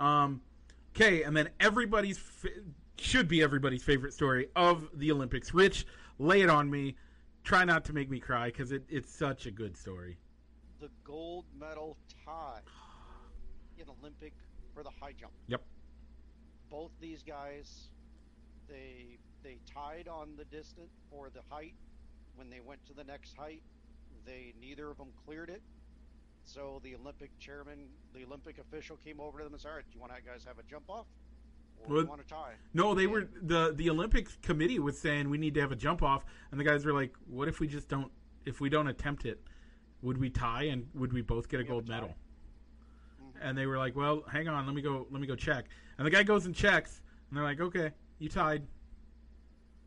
Um, 0.00 0.40
okay, 1.00 1.22
and 1.22 1.36
then 1.36 1.48
everybody's 1.60 2.18
fa- 2.18 2.48
should 2.98 3.28
be 3.28 3.42
everybody's 3.42 3.82
favorite 3.82 4.12
story 4.12 4.48
of 4.56 4.88
the 4.94 5.12
Olympics. 5.12 5.54
Rich, 5.54 5.86
lay 6.18 6.42
it 6.42 6.50
on 6.50 6.68
me. 6.68 6.96
Try 7.44 7.64
not 7.64 7.84
to 7.86 7.92
make 7.92 8.10
me 8.10 8.18
cry 8.18 8.46
because 8.46 8.72
it, 8.72 8.82
it's 8.88 9.12
such 9.12 9.46
a 9.46 9.50
good 9.50 9.76
story. 9.76 10.18
The 10.80 10.90
gold 11.04 11.44
medal 11.58 11.96
tie 12.24 12.60
in 13.78 13.86
Olympic 14.00 14.32
for 14.74 14.82
the 14.82 14.90
high 15.00 15.12
jump. 15.18 15.32
Yep. 15.46 15.62
Both 16.70 16.90
these 17.00 17.22
guys, 17.22 17.88
they 18.68 19.18
they 19.42 19.58
tied 19.72 20.08
on 20.08 20.30
the 20.36 20.44
distance 20.44 20.92
or 21.10 21.30
the 21.30 21.40
height. 21.48 21.74
When 22.34 22.50
they 22.50 22.60
went 22.60 22.84
to 22.86 22.92
the 22.92 23.04
next 23.04 23.36
height, 23.36 23.62
they 24.26 24.52
neither 24.60 24.90
of 24.90 24.98
them 24.98 25.08
cleared 25.24 25.48
it. 25.48 25.62
So 26.48 26.80
the 26.82 26.94
Olympic 26.94 27.38
chairman, 27.38 27.88
the 28.14 28.24
Olympic 28.24 28.58
official, 28.58 28.96
came 28.96 29.20
over 29.20 29.38
to 29.38 29.44
them 29.44 29.52
and 29.52 29.60
said, 29.60 29.68
"All 29.68 29.74
right, 29.76 29.84
do 29.84 29.94
you 29.94 30.00
want 30.00 30.16
to 30.16 30.22
guys 30.22 30.44
have 30.44 30.58
a 30.58 30.62
jump 30.62 30.88
off, 30.88 31.06
or 31.76 31.86
do 31.86 31.92
Well, 31.92 32.02
you 32.04 32.08
want 32.08 32.22
to 32.22 32.26
tie?" 32.26 32.54
No, 32.72 32.94
they 32.94 33.06
were 33.06 33.28
the 33.42 33.72
the 33.76 33.90
Olympics 33.90 34.38
committee 34.40 34.78
was 34.78 34.98
saying 34.98 35.28
we 35.28 35.36
need 35.36 35.52
to 35.54 35.60
have 35.60 35.72
a 35.72 35.76
jump 35.76 36.02
off, 36.02 36.24
and 36.50 36.58
the 36.58 36.64
guys 36.64 36.86
were 36.86 36.94
like, 36.94 37.14
"What 37.26 37.48
if 37.48 37.60
we 37.60 37.66
just 37.68 37.88
don't? 37.88 38.10
If 38.46 38.62
we 38.62 38.70
don't 38.70 38.88
attempt 38.88 39.26
it, 39.26 39.42
would 40.00 40.16
we 40.16 40.30
tie 40.30 40.64
and 40.64 40.88
would 40.94 41.12
we 41.12 41.20
both 41.20 41.50
get 41.50 41.60
a 41.60 41.64
We 41.64 41.68
a 41.68 41.72
gold 41.72 41.86
tie. 41.86 41.94
medal?" 41.96 42.14
Mhm. 43.20 43.32
And 43.42 43.58
they 43.58 43.66
were 43.66 43.76
like, 43.76 43.94
"Well, 43.94 44.22
hang 44.22 44.48
on, 44.48 44.64
let 44.64 44.74
me 44.74 44.80
go. 44.80 45.06
Let 45.10 45.20
me 45.20 45.26
go 45.26 45.36
check." 45.36 45.66
And 45.98 46.06
the 46.06 46.10
guy 46.10 46.22
goes 46.22 46.46
and 46.46 46.54
checks, 46.54 47.02
and 47.28 47.36
they're 47.36 47.44
like, 47.44 47.60
"Okay, 47.60 47.92
you 48.20 48.30
tied." 48.30 48.66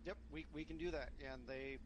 Yep, 0.06 0.18
we, 0.32 0.46
we 0.54 0.64
can 0.64 0.78
do 0.78 0.92
that. 0.92 1.10
And 1.28 1.42
they, 1.48 1.78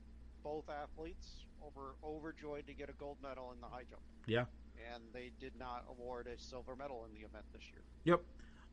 both 0.44 0.70
athletes, 0.70 1.46
over 1.62 1.96
overjoyed 2.04 2.68
to 2.68 2.74
get 2.74 2.90
a 2.90 2.94
gold 2.94 3.18
medal 3.22 3.52
in 3.54 3.62
the 3.62 3.68
high 3.68 3.84
jump. 3.90 4.02
Yeah. 4.26 4.46
And 4.94 5.04
they 5.14 5.32
did 5.40 5.54
not 5.58 5.86
award 5.90 6.28
a 6.28 6.40
silver 6.40 6.76
medal 6.76 7.06
in 7.08 7.14
the 7.14 7.26
event 7.26 7.46
this 7.54 7.64
year. 7.72 7.82
Yep. 8.06 8.22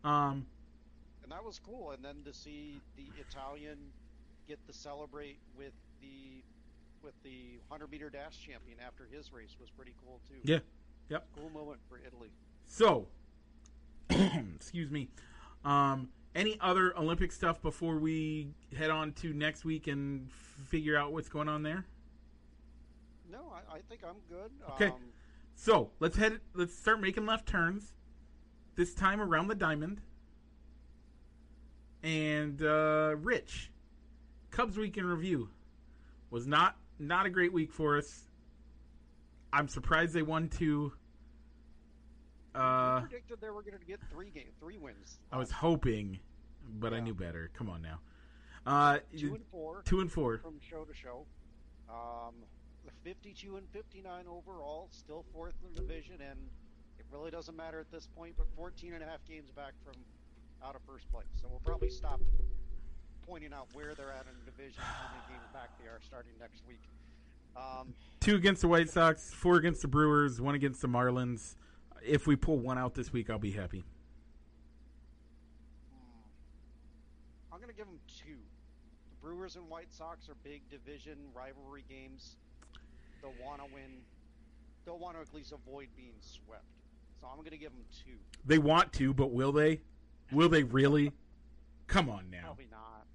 Um, 0.04 0.46
And 1.22 1.30
that 1.32 1.44
was 1.44 1.58
cool. 1.58 1.92
And 1.92 2.04
then 2.04 2.22
to 2.24 2.32
see 2.32 2.80
the 2.96 3.06
Italian 3.20 3.78
get 4.48 4.64
to 4.66 4.72
celebrate 4.72 5.38
with 5.56 5.72
the 6.00 6.42
with 7.02 7.14
the 7.24 7.58
100 7.68 7.90
meter 7.90 8.08
dash 8.10 8.38
champion 8.38 8.78
after 8.84 9.08
his 9.10 9.32
race 9.32 9.56
was 9.60 9.70
pretty 9.70 9.92
cool 10.04 10.20
too. 10.28 10.36
Yeah. 10.44 10.58
Yep. 11.08 11.26
Cool 11.36 11.50
moment 11.50 11.80
for 11.88 11.98
Italy. 12.06 12.30
So, 12.68 13.06
excuse 14.10 14.90
me. 14.90 15.08
Um, 15.64 16.08
any 16.34 16.58
other 16.60 16.96
Olympic 16.96 17.32
stuff 17.32 17.60
before 17.60 17.98
we 17.98 18.48
head 18.76 18.90
on 18.90 19.12
to 19.14 19.32
next 19.32 19.64
week 19.64 19.86
and 19.88 20.30
figure 20.32 20.96
out 20.96 21.12
what's 21.12 21.28
going 21.28 21.48
on 21.48 21.62
there? 21.62 21.84
No, 23.30 23.52
I, 23.52 23.76
I 23.76 23.80
think 23.88 24.02
I'm 24.04 24.16
good. 24.28 24.50
Okay. 24.74 24.86
Um, 24.86 25.00
So 25.54 25.90
let's 26.00 26.16
head. 26.16 26.40
Let's 26.54 26.76
start 26.76 27.00
making 27.00 27.26
left 27.26 27.46
turns. 27.46 27.92
This 28.74 28.94
time 28.94 29.20
around 29.20 29.48
the 29.48 29.54
diamond. 29.54 30.00
And 32.02 32.60
uh, 32.62 33.14
Rich, 33.18 33.70
Cubs 34.50 34.76
week 34.76 34.96
in 34.96 35.06
review 35.06 35.50
was 36.30 36.46
not 36.46 36.76
not 36.98 37.26
a 37.26 37.30
great 37.30 37.52
week 37.52 37.72
for 37.72 37.96
us. 37.96 38.24
I'm 39.52 39.68
surprised 39.68 40.14
they 40.14 40.22
won 40.22 40.48
two. 40.48 40.92
Uh, 42.54 43.00
we 43.02 43.08
predicted 43.08 43.40
they 43.40 43.50
were 43.50 43.62
going 43.62 43.78
to 43.78 43.84
get 43.84 44.00
three 44.10 44.30
game, 44.30 44.50
three 44.58 44.78
wins. 44.78 45.18
I 45.30 45.38
was 45.38 45.50
hoping, 45.50 46.18
but 46.78 46.92
I 46.92 47.00
knew 47.00 47.14
better. 47.14 47.50
Come 47.54 47.70
on 47.70 47.82
now. 47.82 48.00
Uh, 48.66 48.98
two 49.16 49.34
and 49.34 49.44
four. 49.50 49.82
two 49.84 50.00
and 50.00 50.10
four. 50.10 50.38
from 50.38 50.58
show 50.60 50.84
to 50.84 50.94
show. 50.94 51.24
Um, 51.88 52.34
52 53.04 53.56
and 53.56 53.68
59 53.70 54.24
overall, 54.28 54.88
still 54.90 55.24
fourth 55.32 55.54
in 55.66 55.74
the 55.74 55.80
division, 55.80 56.14
and 56.20 56.38
it 56.98 57.06
really 57.12 57.30
doesn't 57.30 57.56
matter 57.56 57.80
at 57.80 57.90
this 57.90 58.08
point, 58.16 58.34
but 58.36 58.46
14 58.56 58.94
and 58.94 59.02
a 59.02 59.06
half 59.06 59.24
games 59.26 59.50
back 59.50 59.72
from 59.84 59.94
out 60.64 60.76
of 60.76 60.82
first 60.82 61.10
place. 61.10 61.26
So 61.40 61.48
we'll 61.50 61.60
probably 61.64 61.90
stop 61.90 62.20
pointing 63.26 63.52
out 63.52 63.66
where 63.72 63.94
they're 63.94 64.12
at 64.12 64.26
in 64.26 64.34
the 64.44 64.50
division, 64.50 64.82
how 64.82 65.08
many 65.10 65.22
games 65.28 65.48
back 65.52 65.70
they 65.82 65.88
are 65.88 66.00
starting 66.04 66.32
next 66.40 66.62
week. 66.68 66.80
Um, 67.56 67.94
Two 68.20 68.36
against 68.36 68.62
the 68.62 68.68
White 68.68 68.88
Sox, 68.88 69.32
four 69.32 69.56
against 69.56 69.82
the 69.82 69.88
Brewers, 69.88 70.40
one 70.40 70.54
against 70.54 70.80
the 70.80 70.88
Marlins. 70.88 71.56
If 72.04 72.26
we 72.26 72.36
pull 72.36 72.58
one 72.58 72.78
out 72.78 72.94
this 72.94 73.12
week, 73.12 73.30
I'll 73.30 73.38
be 73.38 73.50
happy. 73.50 73.84
hmm, 75.90 77.52
I'm 77.52 77.58
going 77.58 77.70
to 77.70 77.76
give 77.76 77.86
them 77.86 78.00
two. 78.08 78.38
The 79.10 79.16
Brewers 79.26 79.56
and 79.56 79.68
White 79.68 79.92
Sox 79.92 80.28
are 80.28 80.36
big 80.42 80.62
division 80.70 81.16
rivalry 81.34 81.84
games. 81.88 82.36
They'll 83.22 83.46
want 83.46 83.60
to 83.60 83.72
win. 83.72 84.02
They'll 84.84 84.98
want 84.98 85.16
to 85.16 85.22
at 85.22 85.32
least 85.32 85.52
avoid 85.52 85.88
being 85.96 86.14
swept. 86.20 86.64
So 87.20 87.28
I'm 87.30 87.38
going 87.38 87.50
to 87.50 87.56
give 87.56 87.70
them 87.70 87.84
two. 88.04 88.18
They 88.44 88.58
want 88.58 88.92
to, 88.94 89.14
but 89.14 89.30
will 89.30 89.52
they? 89.52 89.80
Will 90.32 90.48
they 90.48 90.64
really? 90.64 91.12
Come 91.86 92.10
on 92.10 92.30
now. 92.30 92.42
Probably 92.42 92.68
not. 92.70 93.06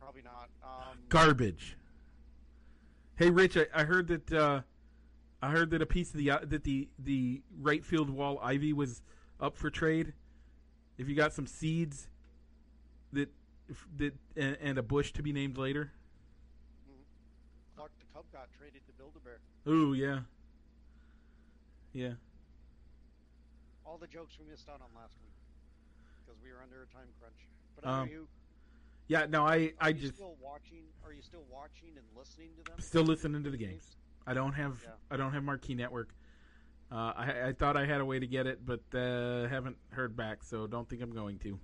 Probably 0.00 0.22
not. 0.22 0.48
Um, 0.62 0.98
Garbage. 1.08 1.76
Hey, 3.16 3.30
Rich, 3.30 3.56
I, 3.56 3.66
I 3.74 3.84
heard 3.84 4.06
that 4.08 4.32
uh, 4.32 4.60
I 5.42 5.50
heard 5.50 5.70
that 5.70 5.82
a 5.82 5.86
piece 5.86 6.10
of 6.10 6.16
the 6.16 6.30
uh, 6.30 6.38
that 6.44 6.64
the 6.64 6.88
the 6.98 7.42
right 7.60 7.84
field 7.84 8.10
wall 8.10 8.38
ivy 8.42 8.72
was 8.72 9.02
up 9.40 9.56
for 9.56 9.68
trade. 9.68 10.12
If 10.96 11.08
you 11.08 11.14
got 11.16 11.32
some 11.32 11.46
seeds 11.46 12.08
that 13.12 13.30
that 13.96 14.14
and, 14.36 14.56
and 14.60 14.78
a 14.78 14.82
bush 14.82 15.12
to 15.14 15.22
be 15.22 15.32
named 15.32 15.58
later. 15.58 15.92
Cub 18.20 18.32
got 18.32 18.48
traded 18.58 18.82
to 18.86 18.92
Build-A-Bear. 18.92 19.40
Ooh, 19.72 19.94
yeah. 19.94 20.20
Yeah. 21.94 22.12
All 23.86 23.96
the 23.96 24.06
jokes 24.06 24.34
we 24.38 24.50
missed 24.50 24.68
out 24.68 24.80
on 24.82 24.88
last 24.94 25.14
week 25.22 25.32
because 26.24 26.38
we 26.44 26.50
were 26.52 26.60
under 26.62 26.82
a 26.82 26.86
time 26.94 27.08
crunch. 27.18 27.48
But 27.74 27.88
Um, 27.88 28.08
are 28.08 28.10
you? 28.10 28.28
Yeah, 29.08 29.26
no, 29.26 29.44
I 29.46 29.72
I 29.80 29.92
just 29.92 30.14
still 30.14 30.36
watching? 30.40 30.84
Are 31.04 31.12
you 31.12 31.22
still 31.22 31.44
watching 31.50 31.96
and 31.96 32.06
listening 32.16 32.50
to 32.58 32.70
them? 32.70 32.78
still 32.78 33.02
listening 33.02 33.42
to 33.42 33.50
the 33.50 33.56
games. 33.56 33.96
I 34.26 34.34
don't 34.34 34.52
have 34.52 34.82
Yeah. 34.84 34.90
I 35.10 35.16
don't 35.16 35.32
have 35.32 35.42
Marquee 35.42 35.74
Network. 35.74 36.14
Uh, 36.92 37.12
I, 37.16 37.48
I 37.48 37.52
thought 37.52 37.76
I 37.76 37.86
had 37.86 38.00
a 38.00 38.04
way 38.04 38.18
to 38.18 38.26
get 38.26 38.46
it, 38.46 38.64
but 38.66 38.82
uh, 38.94 39.48
haven't 39.48 39.78
heard 39.90 40.14
back, 40.14 40.44
so 40.44 40.66
don't 40.66 40.88
think 40.88 41.00
I'm 41.02 41.12
going 41.12 41.38
to. 41.40 41.58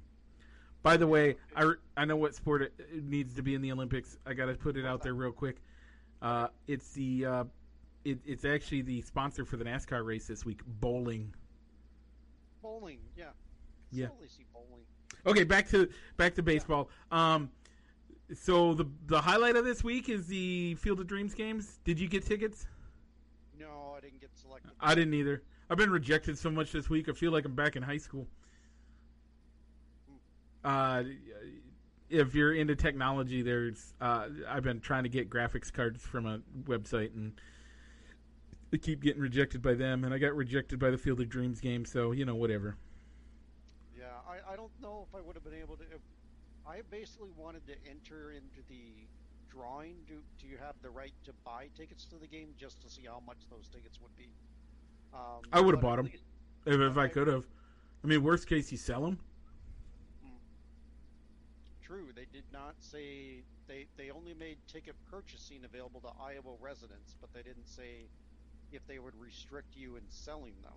By 0.82 0.96
the 0.96 1.06
way, 1.06 1.36
I, 1.54 1.72
I 1.96 2.04
know 2.04 2.16
what 2.16 2.34
sport 2.34 2.62
it, 2.62 2.72
it 2.78 3.04
needs 3.04 3.34
to 3.34 3.42
be 3.42 3.54
in 3.54 3.60
the 3.60 3.72
Olympics. 3.72 4.16
I 4.24 4.34
got 4.34 4.46
to 4.46 4.54
put 4.54 4.76
it 4.76 4.86
out 4.86 5.02
there 5.02 5.14
real 5.14 5.32
quick. 5.32 5.60
Uh, 6.22 6.48
it's 6.66 6.92
the 6.92 7.26
uh, 7.26 7.44
it, 8.04 8.18
it's 8.24 8.44
actually 8.44 8.82
the 8.82 9.02
sponsor 9.02 9.44
for 9.44 9.56
the 9.56 9.64
NASCAR 9.64 10.04
race 10.04 10.26
this 10.26 10.44
week, 10.44 10.60
bowling. 10.80 11.34
Bowling, 12.62 12.98
yeah. 13.16 13.26
Yeah. 13.92 14.06
Bowling. 14.06 14.28
Okay, 15.26 15.44
back 15.44 15.68
to 15.70 15.88
back 16.16 16.34
to 16.36 16.42
baseball. 16.42 16.88
Um, 17.10 17.50
so 18.34 18.74
the 18.74 18.86
the 19.06 19.20
highlight 19.20 19.56
of 19.56 19.64
this 19.64 19.82
week 19.82 20.08
is 20.08 20.26
the 20.26 20.76
Field 20.76 21.00
of 21.00 21.06
Dreams 21.06 21.34
games. 21.34 21.78
Did 21.84 21.98
you 21.98 22.08
get 22.08 22.24
tickets? 22.24 22.66
No, 23.58 23.94
I 23.96 24.00
didn't 24.00 24.20
get 24.20 24.30
selected. 24.34 24.70
I 24.80 24.94
didn't 24.94 25.14
either. 25.14 25.42
I've 25.68 25.78
been 25.78 25.90
rejected 25.90 26.38
so 26.38 26.50
much 26.50 26.70
this 26.70 26.88
week. 26.88 27.08
I 27.08 27.12
feel 27.12 27.32
like 27.32 27.44
I'm 27.44 27.54
back 27.54 27.74
in 27.74 27.82
high 27.82 27.98
school. 27.98 28.26
Uh, 30.64 31.02
if 32.10 32.34
you're 32.34 32.54
into 32.54 32.76
technology, 32.76 33.42
there's 33.42 33.94
uh, 34.00 34.28
I've 34.48 34.62
been 34.62 34.80
trying 34.80 35.04
to 35.04 35.08
get 35.08 35.28
graphics 35.30 35.72
cards 35.72 36.02
from 36.02 36.26
a 36.26 36.40
website 36.64 37.14
and 37.14 37.32
I 38.72 38.78
keep 38.78 39.02
getting 39.02 39.22
rejected 39.22 39.62
by 39.62 39.74
them, 39.74 40.04
and 40.04 40.12
I 40.12 40.18
got 40.18 40.34
rejected 40.34 40.78
by 40.78 40.90
the 40.90 40.98
Field 40.98 41.20
of 41.20 41.28
Dreams 41.28 41.60
game. 41.60 41.84
So 41.84 42.12
you 42.12 42.24
know, 42.24 42.34
whatever. 42.34 42.76
Yeah, 43.96 44.04
I, 44.28 44.52
I 44.52 44.56
don't 44.56 44.72
know 44.82 45.06
if 45.08 45.14
I 45.16 45.20
would 45.20 45.34
have 45.34 45.44
been 45.44 45.60
able 45.60 45.76
to. 45.76 45.82
If, 45.84 46.00
I 46.66 46.80
basically 46.90 47.30
wanted 47.36 47.64
to 47.68 47.74
enter 47.88 48.32
into 48.32 48.60
the 48.68 49.06
drawing. 49.48 49.94
Do 50.08 50.14
do 50.38 50.46
you 50.46 50.56
have 50.58 50.74
the 50.82 50.90
right 50.90 51.12
to 51.24 51.32
buy 51.44 51.68
tickets 51.76 52.04
to 52.06 52.16
the 52.16 52.26
game 52.26 52.48
just 52.58 52.82
to 52.82 52.90
see 52.90 53.02
how 53.06 53.22
much 53.26 53.38
those 53.50 53.68
tickets 53.68 54.00
would 54.02 54.14
be? 54.16 54.28
Um, 55.14 55.42
I 55.52 55.60
would've 55.60 55.80
bought 55.80 55.96
them 55.96 56.10
If, 56.66 56.80
if 56.80 56.98
I 56.98 57.06
could 57.06 57.28
have, 57.28 57.44
I 58.04 58.08
mean, 58.08 58.22
worst 58.22 58.48
case, 58.48 58.70
you 58.72 58.78
sell 58.78 59.00
them. 59.02 59.18
True, 61.86 62.08
they 62.16 62.26
did 62.32 62.42
not 62.52 62.74
say 62.80 63.42
they 63.68 63.86
they 63.96 64.10
only 64.10 64.34
made 64.34 64.58
ticket 64.66 64.96
purchasing 65.08 65.64
available 65.64 66.00
to 66.00 66.08
Iowa 66.20 66.56
residents, 66.60 67.14
but 67.20 67.32
they 67.32 67.42
didn't 67.42 67.68
say 67.68 68.08
if 68.72 68.84
they 68.88 68.98
would 68.98 69.14
restrict 69.20 69.76
you 69.76 69.94
in 69.94 70.02
selling 70.08 70.54
them. 70.64 70.72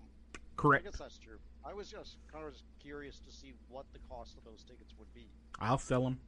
Correct. 0.55 0.85
I 0.85 0.91
guess 0.91 0.99
that's 0.99 1.17
true. 1.17 1.39
I 1.65 1.73
was 1.73 1.89
just 1.89 2.17
kind 2.31 2.45
of 2.45 2.53
curious 2.79 3.19
to 3.21 3.31
see 3.31 3.53
what 3.69 3.85
the 3.91 3.99
cost 4.07 4.37
of 4.37 4.43
those 4.43 4.63
tickets 4.63 4.93
would 4.99 5.11
be. 5.15 5.25
I'll 5.59 5.79
sell 5.79 6.03
them. 6.03 6.19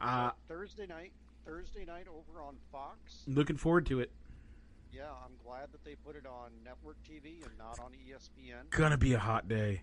Uh, 0.00 0.30
Thursday 0.48 0.86
night, 0.86 1.12
Thursday 1.46 1.84
night 1.84 2.06
over 2.08 2.40
on 2.42 2.56
Fox. 2.72 3.22
looking 3.28 3.56
forward 3.56 3.86
to 3.86 4.00
it. 4.00 4.10
Yeah, 4.92 5.10
I'm 5.24 5.36
glad 5.44 5.70
that 5.72 5.84
they 5.84 5.94
put 5.94 6.16
it 6.16 6.26
on 6.26 6.50
network 6.64 6.96
TV 7.08 7.44
and 7.44 7.56
not 7.58 7.78
on 7.78 7.92
ESPN. 7.92 8.70
Gonna 8.70 8.98
be 8.98 9.12
a 9.12 9.18
hot 9.20 9.48
day. 9.48 9.82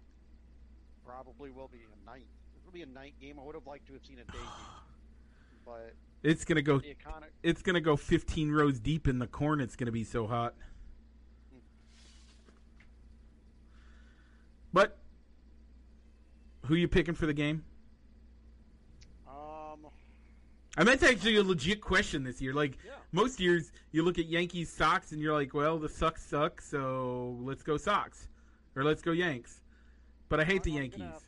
Probably 1.05 1.49
will 1.49 1.69
be 1.69 1.79
a 1.79 2.05
night. 2.05 2.27
It 2.73 2.77
will 2.79 2.86
be 2.86 2.91
a 2.91 2.93
night 2.93 3.15
game. 3.19 3.38
I 3.39 3.43
would 3.43 3.55
have 3.55 3.67
liked 3.67 3.88
to 3.88 3.93
have 3.93 4.05
seen 4.05 4.17
a 4.19 4.23
day 4.31 4.38
game, 4.38 4.47
but 5.65 5.93
It's 6.23 6.45
gonna 6.45 6.62
go. 6.62 6.79
the 6.79 6.95
iconic. 6.95 7.25
It's 7.43 7.62
gonna 7.62 7.81
go 7.81 7.97
15 7.97 8.49
rows 8.51 8.79
deep 8.79 9.07
in 9.10 9.19
the 9.19 9.27
corn. 9.27 9.60
It's 9.60 9.75
gonna 9.75 9.91
be 9.91 10.03
so 10.05 10.25
hot. 10.27 10.53
But 14.73 14.97
who 16.65 16.75
you 16.75 16.88
picking 16.88 17.13
for 17.13 17.25
the 17.25 17.34
game? 17.34 17.65
Um, 19.27 19.88
And 20.77 20.88
that's 20.88 21.03
actually 21.03 21.36
a 21.36 21.43
legit 21.43 21.81
question 21.81 22.23
this 22.23 22.41
year. 22.41 22.53
Like 22.53 22.77
yeah. 22.86 22.91
most 23.12 23.39
years, 23.41 23.73
you 23.91 24.03
look 24.03 24.17
at 24.17 24.27
Yankees 24.27 24.71
Sox 24.71 25.12
and 25.12 25.19
you're 25.21 25.34
like, 25.34 25.53
well, 25.53 25.77
the 25.77 25.89
Sox 25.89 26.25
suck, 26.25 26.62
so 26.62 27.38
let's 27.41 27.63
go 27.63 27.75
Sox 27.75 28.29
or 28.77 28.86
let's 28.86 29.01
go 29.01 29.12
Yanks. 29.12 29.62
But 30.29 30.39
I 30.39 30.45
hate 30.45 30.63
the 30.63 30.71
I'm 30.71 30.77
Yankees. 30.77 30.99
gonna- 30.99 31.19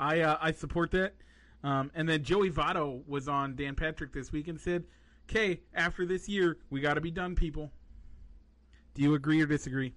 I 0.00 0.20
uh, 0.20 0.38
I 0.40 0.50
support 0.52 0.90
that. 0.92 1.14
Um, 1.62 1.90
and 1.94 2.08
then 2.08 2.24
Joey 2.24 2.50
Votto 2.50 3.06
was 3.06 3.28
on 3.28 3.54
Dan 3.54 3.74
Patrick 3.74 4.12
this 4.12 4.32
week 4.32 4.48
and 4.48 4.58
said, 4.58 4.84
"Okay, 5.28 5.60
after 5.74 6.06
this 6.06 6.28
year, 6.28 6.56
we 6.70 6.80
got 6.80 6.94
to 6.94 7.02
be 7.02 7.10
done, 7.10 7.36
people." 7.36 7.70
Do 8.94 9.02
you 9.02 9.14
agree 9.14 9.40
or 9.40 9.46
disagree? 9.46 9.94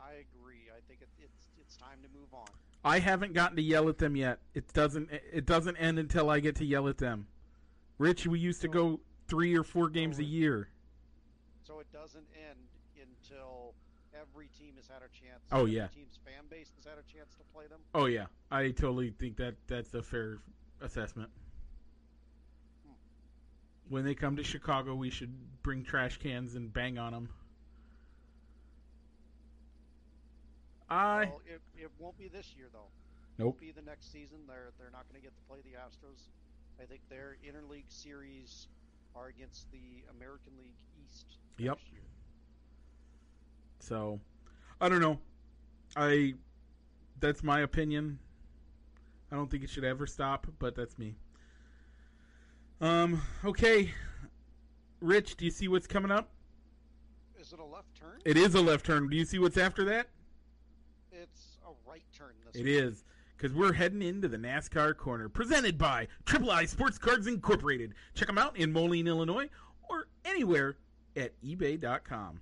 I 0.00 0.10
agree. 0.10 0.68
I 0.76 0.80
think 0.88 1.00
it, 1.00 1.08
it's 1.18 1.46
it's 1.58 1.76
time 1.76 1.98
to 2.02 2.08
move 2.18 2.28
on. 2.32 2.48
I 2.84 2.98
haven't 2.98 3.32
gotten 3.34 3.56
to 3.56 3.62
yell 3.62 3.88
at 3.88 3.98
them 3.98 4.16
yet. 4.16 4.40
It 4.52 4.72
doesn't 4.72 5.10
it 5.10 5.46
doesn't 5.46 5.76
end 5.76 6.00
until 6.00 6.28
I 6.28 6.40
get 6.40 6.56
to 6.56 6.64
yell 6.64 6.88
at 6.88 6.98
them. 6.98 7.28
Rich, 7.98 8.26
we 8.26 8.40
used 8.40 8.60
to 8.62 8.68
go 8.68 9.00
three 9.28 9.56
or 9.56 9.62
four 9.62 9.88
games 9.88 10.18
a 10.18 10.24
year. 10.24 10.68
So 11.62 11.78
it 11.78 11.86
doesn't 11.92 12.26
end 12.36 12.58
until 13.00 13.74
every 14.20 14.48
team 14.58 14.74
has 14.76 14.86
had 14.88 14.98
a 15.02 15.10
chance. 15.12 15.42
Oh, 15.52 15.60
every 15.60 15.72
yeah. 15.72 15.88
team's 15.88 16.18
fan 16.24 16.44
base 16.50 16.70
has 16.76 16.84
had 16.84 16.98
a 16.98 17.06
chance 17.12 17.34
to 17.36 17.44
play 17.54 17.66
them. 17.66 17.80
Oh 17.94 18.06
yeah, 18.06 18.26
I 18.50 18.70
totally 18.70 19.10
think 19.10 19.36
that 19.36 19.54
that's 19.66 19.94
a 19.94 20.02
fair 20.02 20.38
assessment. 20.80 21.30
Hmm. 22.86 22.92
When 23.88 24.04
they 24.04 24.14
come 24.14 24.36
to 24.36 24.44
Chicago, 24.44 24.94
we 24.94 25.10
should 25.10 25.34
bring 25.62 25.84
trash 25.84 26.18
cans 26.18 26.54
and 26.54 26.72
bang 26.72 26.98
on 26.98 27.12
them. 27.12 27.28
I 30.88 31.26
Well, 31.26 31.40
it, 31.46 31.60
it 31.76 31.90
won't 31.98 32.16
be 32.18 32.28
this 32.28 32.54
year 32.56 32.68
though. 32.72 32.90
It 33.38 33.42
Nope. 33.42 33.46
won't 33.46 33.60
be 33.60 33.72
the 33.72 33.82
next 33.82 34.12
season. 34.12 34.38
They're 34.46 34.70
they're 34.78 34.90
not 34.92 35.08
going 35.08 35.20
to 35.20 35.24
get 35.24 35.34
to 35.34 35.42
play 35.48 35.58
the 35.64 35.76
Astros. 35.76 36.28
I 36.80 36.84
think 36.84 37.00
their 37.08 37.36
interleague 37.44 37.88
series 37.88 38.68
are 39.14 39.28
against 39.28 39.70
the 39.72 40.04
American 40.16 40.52
League 40.58 40.76
East. 41.02 41.26
Yep. 41.58 41.78
year. 41.90 42.02
So, 43.86 44.18
I 44.80 44.88
don't 44.88 45.00
know. 45.00 45.20
I 45.94 46.34
that's 47.20 47.44
my 47.44 47.60
opinion. 47.60 48.18
I 49.30 49.36
don't 49.36 49.48
think 49.48 49.62
it 49.62 49.70
should 49.70 49.84
ever 49.84 50.06
stop, 50.08 50.48
but 50.58 50.74
that's 50.74 50.98
me. 50.98 51.14
Um. 52.80 53.22
Okay, 53.44 53.92
Rich, 55.00 55.36
do 55.36 55.44
you 55.44 55.52
see 55.52 55.68
what's 55.68 55.86
coming 55.86 56.10
up? 56.10 56.30
Is 57.40 57.52
it 57.52 57.60
a 57.60 57.64
left 57.64 57.94
turn? 57.94 58.20
It 58.24 58.36
is 58.36 58.56
a 58.56 58.60
left 58.60 58.84
turn. 58.84 59.08
Do 59.08 59.16
you 59.16 59.24
see 59.24 59.38
what's 59.38 59.56
after 59.56 59.84
that? 59.84 60.08
it's 61.12 61.58
a 61.64 61.88
right 61.88 62.02
turn 62.12 62.32
this 62.44 62.60
It 62.60 62.66
is 62.66 63.04
because 63.36 63.52
we're 63.52 63.72
heading 63.72 64.02
into 64.02 64.26
the 64.26 64.36
NASCAR 64.36 64.96
corner, 64.96 65.28
presented 65.28 65.78
by 65.78 66.08
Triple 66.24 66.50
I 66.50 66.64
Sports 66.64 66.98
Cards 66.98 67.28
Incorporated. 67.28 67.94
Check 68.14 68.26
them 68.26 68.38
out 68.38 68.56
in 68.56 68.72
Moline, 68.72 69.06
Illinois, 69.06 69.48
or 69.88 70.08
anywhere 70.24 70.76
at 71.16 71.40
eBay.com. 71.42 72.40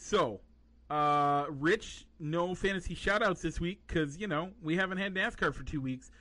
So, 0.00 0.40
uh, 0.88 1.46
Rich, 1.50 2.06
no 2.20 2.54
fantasy 2.54 2.94
shoutouts 2.94 3.40
this 3.42 3.60
week 3.60 3.82
because 3.86 4.16
you 4.16 4.26
know 4.28 4.50
we 4.62 4.76
haven't 4.76 4.98
had 4.98 5.12
NASCAR 5.14 5.52
for 5.52 5.64
two 5.64 5.80
weeks. 5.80 6.12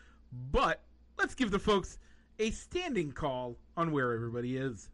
But 0.51 0.81
let's 1.17 1.35
give 1.35 1.51
the 1.51 1.59
folks 1.59 1.99
a 2.39 2.49
standing 2.51 3.11
call 3.11 3.57
on 3.77 3.91
where 3.91 4.13
everybody 4.13 4.57
is. 4.57 4.89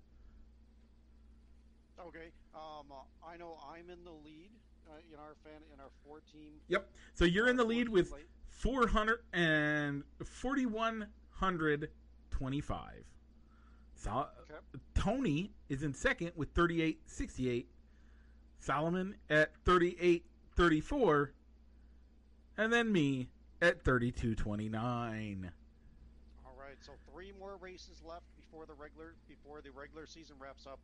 Okay. 1.99 2.31
Um, 2.53 2.91
uh, 2.91 2.95
I 3.25 3.37
know 3.37 3.57
I'm 3.73 3.89
in 3.89 4.03
the 4.03 4.11
lead 4.11 4.51
uh, 4.87 4.97
in 5.11 5.17
our 5.17 5.35
fan 5.43 5.61
in 5.73 5.79
our 5.79 5.89
four 6.05 6.19
team. 6.31 6.51
Yep. 6.67 6.87
So 7.15 7.25
you're 7.25 7.47
in 7.47 7.55
the 7.55 7.63
lead 7.63 7.89
with 7.89 8.09
slate. 8.09 8.27
400 8.49 9.21
and 9.33 10.03
4125. 10.23 12.91
So, 13.95 14.11
Okay. 14.11 14.27
Tony 14.93 15.51
is 15.69 15.81
in 15.83 15.93
second 15.93 16.33
with 16.35 16.51
3868. 16.53 17.69
Solomon 18.63 19.15
at 19.29 19.51
3834. 19.65 21.31
And 22.57 22.71
then 22.71 22.91
me 22.91 23.29
at 23.61 23.81
3229. 23.83 25.51
All 26.45 26.55
right. 26.59 26.77
So 26.81 26.93
three 27.11 27.33
more 27.39 27.57
races 27.59 28.01
left 28.07 28.25
before 28.37 28.65
the 28.65 28.73
regular 28.73 29.15
before 29.27 29.61
the 29.61 29.71
regular 29.71 30.05
season 30.05 30.35
wraps 30.39 30.65
up. 30.67 30.79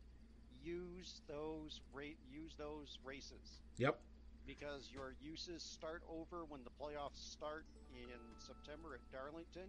Use 0.62 1.22
those 1.26 1.80
rate 1.94 2.18
use 2.30 2.54
those 2.58 2.98
races 3.02 3.62
Yep. 3.78 3.98
because 4.46 4.90
your 4.92 5.14
uses 5.22 5.62
start 5.62 6.02
over 6.10 6.44
when 6.44 6.60
the 6.64 6.70
playoffs 6.70 7.16
start 7.32 7.64
in 7.94 8.18
September 8.38 8.94
at 8.94 9.00
Darlington. 9.10 9.68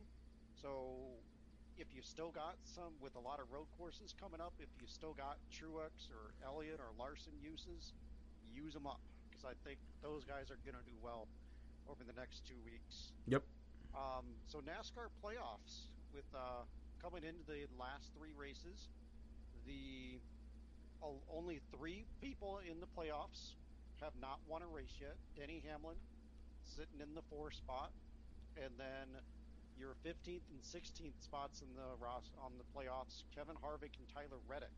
So 0.61 0.97
if 1.77 1.87
you 1.95 2.01
still 2.01 2.31
got 2.31 2.55
some 2.63 2.93
with 3.01 3.15
a 3.15 3.19
lot 3.19 3.39
of 3.39 3.51
road 3.51 3.67
courses 3.77 4.13
coming 4.19 4.41
up, 4.41 4.53
if 4.59 4.69
you 4.79 4.87
still 4.87 5.13
got 5.13 5.37
Truex 5.51 6.11
or 6.11 6.33
Elliott 6.45 6.79
or 6.79 6.91
Larson 6.97 7.33
uses, 7.41 7.93
use 8.53 8.73
them 8.73 8.87
up 8.87 8.99
because 9.29 9.45
I 9.45 9.55
think 9.67 9.79
those 10.03 10.23
guys 10.23 10.51
are 10.51 10.59
going 10.65 10.77
to 10.77 10.85
do 10.85 10.97
well 11.01 11.27
over 11.89 12.03
the 12.03 12.13
next 12.13 12.45
two 12.45 12.59
weeks. 12.63 13.11
Yep. 13.27 13.43
Um, 13.95 14.25
so 14.47 14.59
NASCAR 14.59 15.11
playoffs 15.23 15.91
with 16.13 16.27
uh, 16.35 16.63
coming 17.01 17.23
into 17.23 17.43
the 17.47 17.67
last 17.79 18.11
three 18.17 18.31
races, 18.37 18.89
the 19.65 20.19
o- 21.03 21.23
only 21.33 21.59
three 21.75 22.05
people 22.21 22.59
in 22.63 22.79
the 22.79 22.87
playoffs 22.95 23.55
have 24.01 24.13
not 24.21 24.39
won 24.47 24.61
a 24.61 24.67
race 24.67 24.95
yet. 24.99 25.15
Denny 25.37 25.61
Hamlin 25.67 25.97
sitting 26.63 27.01
in 27.01 27.13
the 27.15 27.21
four 27.29 27.51
spot, 27.51 27.91
and 28.55 28.71
then 28.77 29.19
your 29.77 29.95
15th 30.05 30.41
and 30.51 30.61
16th 30.61 31.23
spots 31.23 31.61
in 31.61 31.67
the 31.75 32.03
Ross 32.03 32.31
on 32.43 32.51
the 32.57 32.63
playoffs. 32.77 33.23
Kevin 33.35 33.55
Harvick 33.55 33.97
and 33.97 34.07
Tyler 34.13 34.39
Reddick 34.47 34.69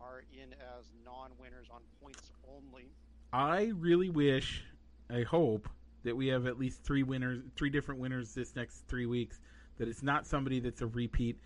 are 0.00 0.22
in 0.32 0.52
as 0.52 0.90
non-winners 1.04 1.68
on 1.70 1.80
points 2.02 2.32
only. 2.48 2.90
I 3.32 3.72
really 3.76 4.10
wish, 4.10 4.64
I 5.10 5.22
hope, 5.22 5.68
that 6.04 6.16
we 6.16 6.28
have 6.28 6.46
at 6.46 6.58
least 6.58 6.82
three 6.82 7.02
winners, 7.02 7.42
three 7.56 7.70
different 7.70 8.00
winners 8.00 8.34
this 8.34 8.56
next 8.56 8.86
three 8.88 9.06
weeks. 9.06 9.40
That 9.78 9.88
it's 9.88 10.02
not 10.02 10.26
somebody 10.26 10.60
that's 10.60 10.82
a 10.82 10.86
repeat. 10.86 11.38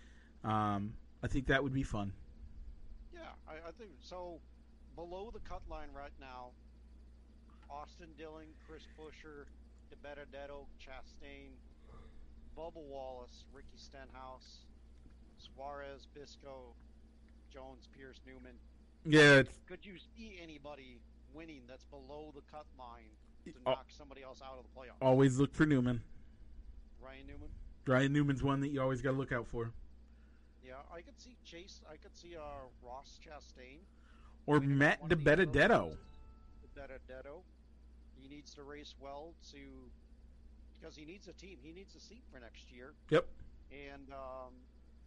Um, 0.43 0.93
I 1.23 1.27
think 1.27 1.47
that 1.47 1.63
would 1.63 1.73
be 1.73 1.83
fun. 1.83 2.11
Yeah, 3.13 3.21
I, 3.47 3.53
I 3.53 3.71
think 3.77 3.91
so. 3.99 4.39
Below 4.95 5.31
the 5.31 5.39
cut 5.47 5.61
line 5.69 5.89
right 5.95 6.11
now, 6.19 6.49
Austin 7.69 8.09
Dillon, 8.17 8.47
Chris 8.67 8.83
Buescher, 8.97 9.45
DiBenedetto, 9.91 10.65
Chastain, 10.81 11.51
Bubba 12.57 12.81
Wallace, 12.89 13.45
Ricky 13.53 13.77
Stenhouse, 13.77 14.61
Suarez, 15.37 16.07
Briscoe, 16.13 16.73
Jones, 17.53 17.87
Pierce, 17.95 18.19
Newman. 18.25 18.53
Yeah, 19.05 19.39
it's 19.39 19.59
Could 19.67 19.85
you 19.85 19.93
see 20.15 20.39
anybody 20.41 20.99
winning 21.33 21.61
that's 21.67 21.85
below 21.85 22.31
the 22.35 22.41
cut 22.51 22.65
line 22.77 23.11
to 23.45 23.53
Oh. 23.65 23.71
knock 23.71 23.85
somebody 23.89 24.23
else 24.23 24.41
out 24.41 24.57
of 24.57 24.63
the 24.65 24.79
playoffs? 24.79 24.97
always 25.01 25.39
look 25.39 25.53
for 25.53 25.65
Newman. 25.65 26.01
Ryan 26.99 27.27
Newman? 27.27 27.49
Ryan 27.85 28.11
Newman's 28.13 28.43
one 28.43 28.59
that 28.61 28.69
you 28.69 28.81
always 28.81 29.01
got 29.01 29.11
to 29.11 29.17
look 29.17 29.31
out 29.31 29.47
for, 29.47 29.71
Yeah, 30.65 30.81
I 30.91 31.01
could 31.01 31.17
see 31.21 31.37
Chase. 31.45 31.81
I 31.89 31.95
could 31.95 32.13
see 32.17 32.35
uh, 32.35 32.41
Ross 32.83 33.19
Chastain. 33.23 33.77
or 34.47 34.59
Matt 34.59 34.99
one 35.01 35.11
of 35.11 35.19
these 35.19 35.25
road 35.27 35.37
DiBenedetto. 35.53 35.79
courses. 35.79 35.99
DiBenedetto. 36.75 37.41
He 38.19 38.27
needs 38.27 38.53
to 38.55 38.63
race 38.63 38.95
well 38.99 39.33
to 39.51 39.57
because 40.87 40.97
he 40.97 41.05
needs 41.05 41.27
a 41.27 41.33
team. 41.33 41.57
He 41.61 41.71
needs 41.73 41.95
a 41.95 41.99
seat 41.99 42.23
for 42.31 42.39
next 42.39 42.71
year. 42.71 42.93
Yep. 43.09 43.25
And 43.71 44.09
um, 44.13 44.53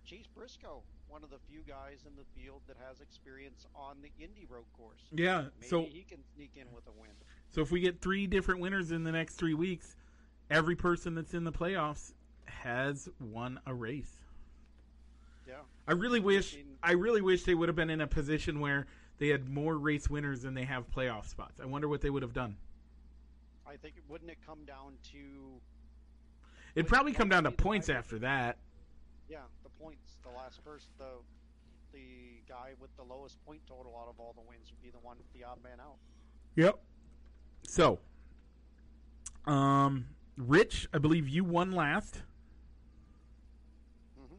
Chase 0.05 0.27
Briscoe, 0.35 0.83
one 1.09 1.25
of 1.25 1.31
the 1.31 1.39
few 1.51 1.61
guys 1.67 2.05
in 2.07 2.13
the 2.17 2.25
field 2.39 2.61
that 2.69 2.77
has 2.87 3.01
experience 3.01 3.67
on 3.75 3.97
the 4.03 4.11
Indy 4.23 4.47
Road 4.49 4.65
course. 4.77 5.01
Yeah. 5.13 5.45
Maybe 5.59 5.69
So 5.69 5.83
he 5.91 6.05
can 6.09 6.19
sneak 6.35 6.53
in 6.57 6.67
with 6.75 6.87
a 6.87 7.01
win. 7.01 7.11
so 7.49 7.63
if 7.63 7.71
we 7.71 7.81
get 7.81 8.03
three 8.03 8.27
different 8.27 8.61
winners 8.61 8.91
in 8.91 9.05
the 9.05 9.13
next 9.13 9.37
three 9.37 9.55
weeks, 9.55 9.97
every 10.51 10.77
person 10.77 11.15
that's 11.15 11.33
in 11.33 11.45
the 11.45 11.53
playoffs 11.53 12.13
has 12.45 13.09
won 13.19 13.59
a 13.67 13.73
race. 13.73 14.13
Yeah. 15.49 15.55
I 15.89 15.93
really 15.93 16.21
wish 16.21 16.57
mean- 16.57 16.77
I 16.83 16.93
really 16.93 17.23
wish 17.23 17.45
they 17.45 17.55
would 17.55 17.69
have 17.71 17.77
been 17.77 17.91
in 17.91 18.03
a 18.03 18.07
position 18.07 18.61
where 18.61 18.87
they 19.19 19.29
had 19.29 19.49
more 19.49 19.79
race 19.79 20.11
winners 20.11 20.43
than 20.43 20.53
they 20.55 20.65
have 20.65 20.91
playoff 20.91 21.27
spots. 21.27 21.59
I 21.61 21.65
wonder 21.67 21.89
what 21.89 22.03
they 22.03 22.11
would 22.11 22.23
have 22.23 22.33
done. 22.35 22.57
I 23.71 23.77
think 23.77 23.97
it 23.97 24.03
wouldn't 24.09 24.31
it 24.31 24.39
come 24.45 24.65
down 24.67 24.95
to 25.13 25.61
It'd 26.75 26.89
probably 26.89 27.13
come 27.13 27.29
down 27.29 27.45
to 27.45 27.51
would 27.51 27.57
be 27.57 27.63
the 27.63 27.63
points 27.63 27.89
after 27.89 28.19
that. 28.21 28.59
yeah 29.29 29.39
the 29.63 29.71
points. 29.83 30.19
The 30.25 30.31
last 30.31 30.65
person, 30.65 30.89
the 30.99 31.11
the 31.93 32.43
guy 32.49 32.73
with 32.81 32.91
the 32.97 33.03
lowest 33.05 33.45
point 33.45 33.61
total 33.67 33.97
out 34.01 34.09
of 34.09 34.19
all 34.21 34.33
the 34.35 34.43
wins 34.49 34.71
would 34.71 34.83
be 34.83 34.91
the 34.91 34.99
one 34.99 35.17
the 35.35 35.45
odd 35.45 35.63
man 35.63 35.81
out. 35.81 35.97
Yep. 36.57 36.81
So, 37.63 37.99
um, 39.47 40.07
Rich, 40.37 40.89
I 40.93 40.99
believe 40.99 41.29
you 41.29 41.45
won 41.45 41.73
last. 41.73 42.23
hmm 44.19 44.37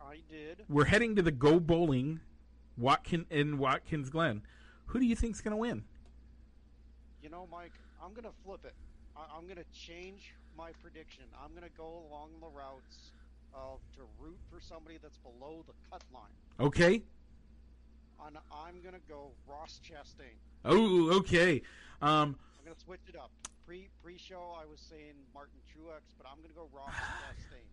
I 0.00 0.20
did. 0.28 0.64
We're 0.68 0.86
heading 0.86 1.14
to 1.16 1.22
the 1.22 1.30
Go 1.32 1.60
Bowling, 1.60 2.20
Watkin 2.76 3.26
in 3.30 3.58
Watkins 3.58 4.10
Glen. 4.10 4.42
Who 4.86 4.98
do 5.00 5.06
you 5.06 5.16
think's 5.16 5.40
going 5.40 5.52
to 5.52 5.56
win? 5.56 5.84
You 7.22 7.30
know, 7.30 7.48
Mike, 7.50 7.72
I'm 8.04 8.12
going 8.12 8.24
to 8.24 8.36
flip 8.44 8.60
it. 8.64 8.74
I- 9.16 9.26
I'm 9.36 9.44
going 9.44 9.56
to 9.56 9.64
change 9.72 10.34
my 10.58 10.72
prediction. 10.82 11.24
I'm 11.42 11.50
going 11.50 11.62
to 11.64 11.76
go 11.76 12.04
along 12.10 12.30
the 12.40 12.48
routes 12.48 13.12
of 13.54 13.78
to 13.96 14.02
root 14.20 14.36
for 14.50 14.60
somebody 14.60 14.98
that's 15.02 15.18
below 15.18 15.64
the 15.66 15.72
cut 15.90 16.02
line. 16.12 16.22
Okay. 16.60 17.02
And 18.26 18.36
I'm 18.52 18.80
going 18.82 18.94
to 18.94 19.00
go 19.08 19.30
Ross 19.48 19.80
Chastain. 19.82 20.36
Oh, 20.64 21.16
okay. 21.18 21.62
Um, 22.02 22.36
I'm 22.58 22.64
going 22.64 22.74
to 22.76 22.80
switch 22.80 23.00
it 23.08 23.16
up. 23.16 23.30
Pre 23.66 23.88
pre 24.02 24.18
show, 24.18 24.54
I 24.60 24.66
was 24.66 24.80
saying 24.80 25.14
Martin 25.32 25.58
Truex, 25.66 26.02
but 26.18 26.26
I'm 26.30 26.36
going 26.38 26.50
to 26.50 26.54
go 26.54 26.68
Ross 26.74 26.90
Chastain. 26.94 27.64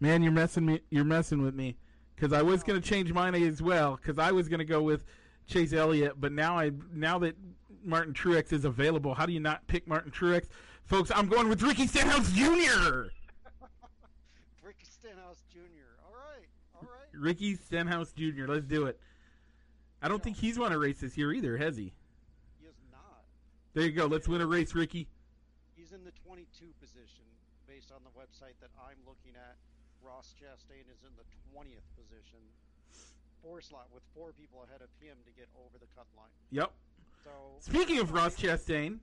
man, 0.00 0.22
you're 0.22 0.32
messing 0.32 0.66
me. 0.66 0.80
You're 0.90 1.04
messing 1.04 1.42
with 1.42 1.54
me 1.54 1.76
because 2.16 2.32
I 2.32 2.42
was 2.42 2.62
going 2.62 2.80
to 2.80 2.88
change 2.88 3.12
mine 3.12 3.34
as 3.34 3.62
well 3.62 3.96
because 3.96 4.18
I 4.18 4.32
was 4.32 4.48
going 4.48 4.58
to 4.58 4.64
go 4.64 4.82
with 4.82 5.04
Chase 5.46 5.72
Elliott, 5.72 6.20
but 6.20 6.32
now 6.32 6.58
I 6.58 6.72
now 6.92 7.18
that 7.20 7.36
Martin 7.84 8.12
Truex 8.14 8.52
is 8.52 8.64
available, 8.64 9.14
how 9.14 9.26
do 9.26 9.32
you 9.32 9.40
not 9.40 9.66
pick 9.66 9.86
Martin 9.86 10.10
Truex, 10.10 10.48
folks? 10.84 11.10
I'm 11.14 11.28
going 11.28 11.48
with 11.48 11.62
Ricky 11.62 11.86
Stenhouse 11.86 12.30
Jr. 12.32 12.44
Ricky 14.62 14.84
Stenhouse 14.84 15.42
Jr. 15.52 15.98
All 16.04 16.14
right, 16.14 16.48
all 16.74 16.82
right. 16.82 17.08
Ricky 17.12 17.56
Stenhouse 17.56 18.12
Jr. 18.12 18.46
Let's 18.46 18.66
do 18.66 18.86
it. 18.86 18.98
I 20.02 20.08
don't 20.08 20.22
think 20.22 20.36
he's 20.36 20.58
won 20.58 20.72
a 20.72 20.78
race 20.78 21.00
this 21.00 21.16
year 21.16 21.32
either, 21.32 21.56
has 21.56 21.76
he? 21.76 21.94
He 22.60 22.66
is 22.66 22.76
not. 22.92 23.24
There 23.72 23.84
you 23.84 23.92
go. 23.92 24.06
Let's 24.06 24.28
win 24.28 24.40
a 24.40 24.46
race, 24.46 24.74
Ricky. 24.74 25.08
He's 25.74 25.92
in 25.92 26.04
the 26.04 26.12
22 26.24 26.44
position 26.80 27.24
based 27.66 27.90
on 27.90 28.00
the 28.04 28.12
website 28.12 28.60
that 28.60 28.70
I'm 28.76 29.00
looking 29.06 29.32
at. 29.36 29.56
Ross 30.04 30.34
Chastain 30.36 30.84
is 30.92 31.00
in 31.08 31.16
the 31.16 31.24
20th 31.56 31.88
position, 31.96 32.44
four 33.40 33.60
slot 33.60 33.88
with 33.92 34.02
four 34.12 34.32
people 34.32 34.60
ahead 34.68 34.82
of 34.84 34.92
him 35.00 35.16
to 35.24 35.32
get 35.32 35.48
over 35.56 35.80
the 35.80 35.88
cut 35.96 36.04
line. 36.12 36.28
Yep. 36.52 36.70
So 37.24 37.30
Speaking 37.60 37.98
of 37.98 38.12
Ross 38.12 38.36
Chastain, 38.36 38.98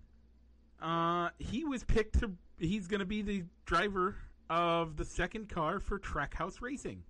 uh, 0.81 1.29
he 1.39 1.63
was 1.63 1.83
picked 1.83 2.19
to. 2.19 2.31
He's 2.59 2.87
going 2.87 2.99
to 2.99 3.05
be 3.05 3.23
the 3.23 3.43
driver 3.65 4.15
of 4.49 4.97
the 4.97 5.05
second 5.05 5.49
car 5.49 5.79
for 5.79 5.97
Trackhouse 5.97 6.61
Racing. 6.61 7.03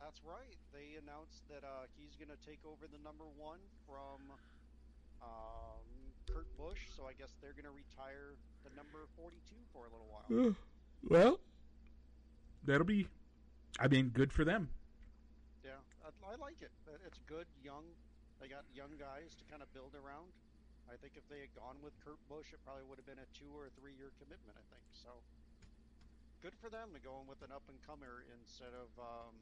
that's 0.00 0.20
right. 0.26 0.56
They 0.72 0.98
announced 0.98 1.46
that 1.48 1.62
uh, 1.62 1.86
he's 1.96 2.16
going 2.16 2.36
to 2.36 2.46
take 2.46 2.58
over 2.66 2.86
the 2.90 2.98
number 3.04 3.24
one 3.38 3.58
from 3.86 4.18
um, 5.22 5.84
Kurt 6.26 6.46
Busch. 6.58 6.80
So 6.96 7.04
I 7.04 7.12
guess 7.12 7.30
they're 7.40 7.52
going 7.52 7.70
to 7.70 7.70
retire 7.70 8.34
the 8.64 8.70
number 8.74 9.06
42 9.16 9.54
for 9.72 9.86
a 9.86 9.90
little 9.90 10.08
while. 10.10 10.56
well, 11.08 11.40
that'll 12.64 12.86
be. 12.86 13.06
I 13.78 13.88
mean, 13.88 14.08
good 14.08 14.32
for 14.32 14.44
them. 14.44 14.68
Yeah, 15.64 15.78
I, 16.04 16.32
I 16.32 16.36
like 16.36 16.56
it. 16.60 16.70
It's 17.06 17.18
good, 17.26 17.46
young. 17.64 17.84
They 18.44 18.52
got 18.52 18.68
young 18.76 18.92
guys 19.00 19.32
to 19.40 19.44
kind 19.48 19.64
of 19.64 19.72
build 19.72 19.96
around. 19.96 20.28
I 20.84 21.00
think 21.00 21.16
if 21.16 21.24
they 21.32 21.40
had 21.40 21.48
gone 21.56 21.80
with 21.80 21.96
Kurt 22.04 22.20
Busch, 22.28 22.52
it 22.52 22.60
probably 22.60 22.84
would 22.84 23.00
have 23.00 23.08
been 23.08 23.16
a 23.16 23.24
two 23.32 23.48
or 23.56 23.72
three 23.80 23.96
year 23.96 24.12
commitment. 24.20 24.52
I 24.60 24.64
think 24.68 24.84
so. 24.92 25.16
Good 26.44 26.52
for 26.60 26.68
them 26.68 26.92
to 26.92 27.00
go 27.00 27.24
in 27.24 27.24
with 27.24 27.40
an 27.40 27.48
up 27.48 27.64
and 27.72 27.80
comer 27.88 28.20
instead 28.36 28.76
of 28.76 28.92
um, 29.00 29.32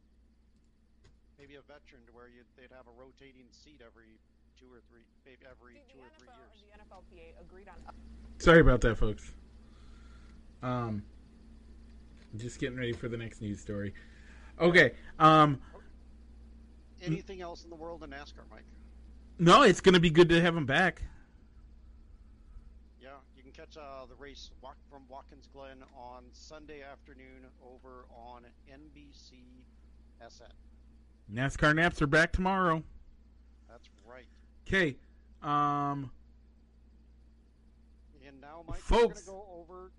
maybe 1.34 1.58
a 1.58 1.66
veteran 1.66 2.06
to 2.06 2.14
where 2.14 2.30
you 2.30 2.46
they'd 2.54 2.70
have 2.70 2.86
a 2.86 2.94
rotating 2.94 3.50
seat 3.50 3.82
every 3.82 4.22
two 4.54 4.70
or 4.70 4.78
three, 4.86 5.02
maybe 5.26 5.50
every 5.50 5.82
two 5.90 5.98
or 5.98 6.06
three 6.14 6.30
NFL, 6.30 6.38
years. 6.38 6.62
The 6.62 6.70
NFLPA 6.78 7.26
agreed 7.42 7.66
on. 7.74 7.82
Sorry 8.38 8.62
about 8.62 8.86
that, 8.86 9.02
folks. 9.02 9.34
Um, 10.62 11.02
just 12.38 12.62
getting 12.62 12.78
ready 12.78 12.94
for 12.94 13.10
the 13.10 13.18
next 13.18 13.42
news 13.42 13.58
story. 13.58 13.98
Okay. 14.62 14.94
Um, 15.18 15.58
Anything 17.02 17.42
else 17.42 17.64
in 17.64 17.70
the 17.70 17.74
world 17.74 18.04
of 18.04 18.10
NASCAR, 18.10 18.46
Mike? 18.46 18.62
No, 19.42 19.62
it's 19.62 19.80
going 19.80 19.94
to 19.94 20.00
be 20.00 20.10
good 20.10 20.28
to 20.28 20.40
have 20.40 20.56
him 20.56 20.66
back. 20.66 21.02
Yeah, 23.00 23.08
you 23.36 23.42
can 23.42 23.52
catch 23.52 23.76
uh, 23.76 24.06
the 24.08 24.14
race 24.14 24.50
walk 24.62 24.76
from 24.88 25.02
Watkins 25.08 25.48
Glen 25.52 25.78
on 25.96 26.24
Sunday 26.32 26.82
afternoon 26.82 27.46
over 27.62 28.06
on 28.14 28.42
NBC 28.72 29.32
SN. 30.28 30.44
NASCAR 31.32 31.74
naps 31.74 32.00
are 32.02 32.06
back 32.06 32.32
tomorrow. 32.32 32.82
That's 33.68 33.88
right. 34.06 34.26
Okay. 34.66 34.96
Um, 35.42 36.10
And 38.26 38.40
now, 38.40 38.64
Mike, 38.68 38.78
Folks, 38.78 39.00
we're 39.00 39.08
going 39.08 39.16
to 39.16 39.30
go 39.30 39.46
over 39.60 39.90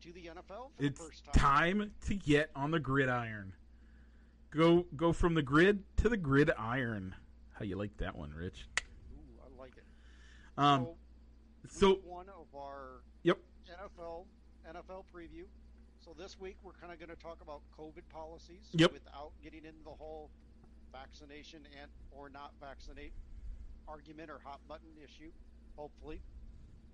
to 0.00 0.12
the 0.12 0.30
NFL 0.34 0.70
for 0.76 0.84
it's 0.84 0.98
the 0.98 1.04
first 1.04 1.24
time. 1.24 1.78
time 1.80 1.92
to 2.06 2.14
get 2.14 2.50
on 2.56 2.70
the 2.70 2.80
gridiron. 2.80 3.52
Go 4.50 4.86
go 4.96 5.12
from 5.12 5.34
the 5.34 5.42
grid 5.42 5.82
to 5.98 6.08
the 6.08 6.16
gridiron. 6.16 7.14
How 7.52 7.64
you 7.64 7.76
like 7.76 7.94
that 7.98 8.16
one, 8.16 8.32
Rich? 8.32 8.66
Ooh, 8.78 9.40
I 9.42 9.60
like 9.60 9.76
it. 9.76 9.84
Um, 10.58 10.86
so, 11.68 11.94
so 11.94 11.94
one 12.04 12.26
of 12.28 12.46
our 12.58 13.02
Yep. 13.24 13.38
NFL 13.68 14.24
NFL 14.68 15.04
preview. 15.14 15.44
So 16.00 16.14
this 16.16 16.38
week 16.38 16.56
we're 16.62 16.72
kind 16.72 16.92
of 16.92 16.98
going 16.98 17.10
to 17.10 17.22
talk 17.22 17.38
about 17.42 17.60
COVID 17.78 18.08
policies 18.10 18.68
Yep. 18.72 18.92
without 18.92 19.32
getting 19.42 19.64
into 19.64 19.82
the 19.84 19.90
whole 19.90 20.30
vaccination 20.92 21.60
and 21.80 21.90
or 22.10 22.28
not 22.28 22.52
vaccinate 22.60 23.12
argument 23.88 24.30
or 24.30 24.38
hot 24.44 24.60
button 24.68 24.88
issue. 25.02 25.30
Hopefully, 25.76 26.20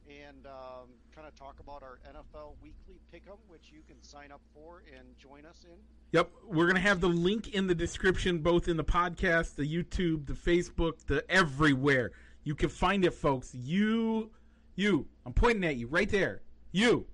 and 0.08 0.44
um, 0.46 0.88
kind 1.14 1.28
of 1.28 1.36
talk 1.36 1.60
about 1.60 1.84
our 1.84 2.00
NFL 2.10 2.54
weekly 2.60 2.98
pick'em, 3.14 3.36
which 3.46 3.70
you 3.72 3.80
can 3.86 4.02
sign 4.02 4.32
up 4.32 4.40
for 4.52 4.82
and 4.98 5.16
join 5.18 5.46
us 5.46 5.64
in. 5.64 5.78
Yep, 6.10 6.30
we're 6.48 6.66
gonna 6.66 6.80
have 6.80 7.00
the 7.00 7.08
link 7.08 7.54
in 7.54 7.68
the 7.68 7.74
description, 7.76 8.38
both 8.38 8.66
in 8.66 8.76
the 8.76 8.84
podcast, 8.84 9.54
the 9.54 9.62
YouTube, 9.62 10.26
the 10.26 10.32
Facebook, 10.32 11.06
the 11.06 11.24
everywhere. 11.30 12.10
You 12.44 12.54
can 12.54 12.68
find 12.68 13.04
it, 13.04 13.14
folks. 13.14 13.54
You, 13.54 14.30
you. 14.74 15.06
I'm 15.24 15.32
pointing 15.32 15.64
at 15.64 15.76
you 15.76 15.86
right 15.86 16.08
there. 16.08 16.42
You. 16.72 17.06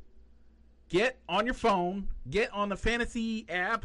Get 0.89 1.19
on 1.29 1.45
your 1.45 1.55
phone. 1.55 2.09
Get 2.31 2.53
on 2.53 2.69
the 2.69 2.77
fantasy 2.77 3.45
app. 3.49 3.85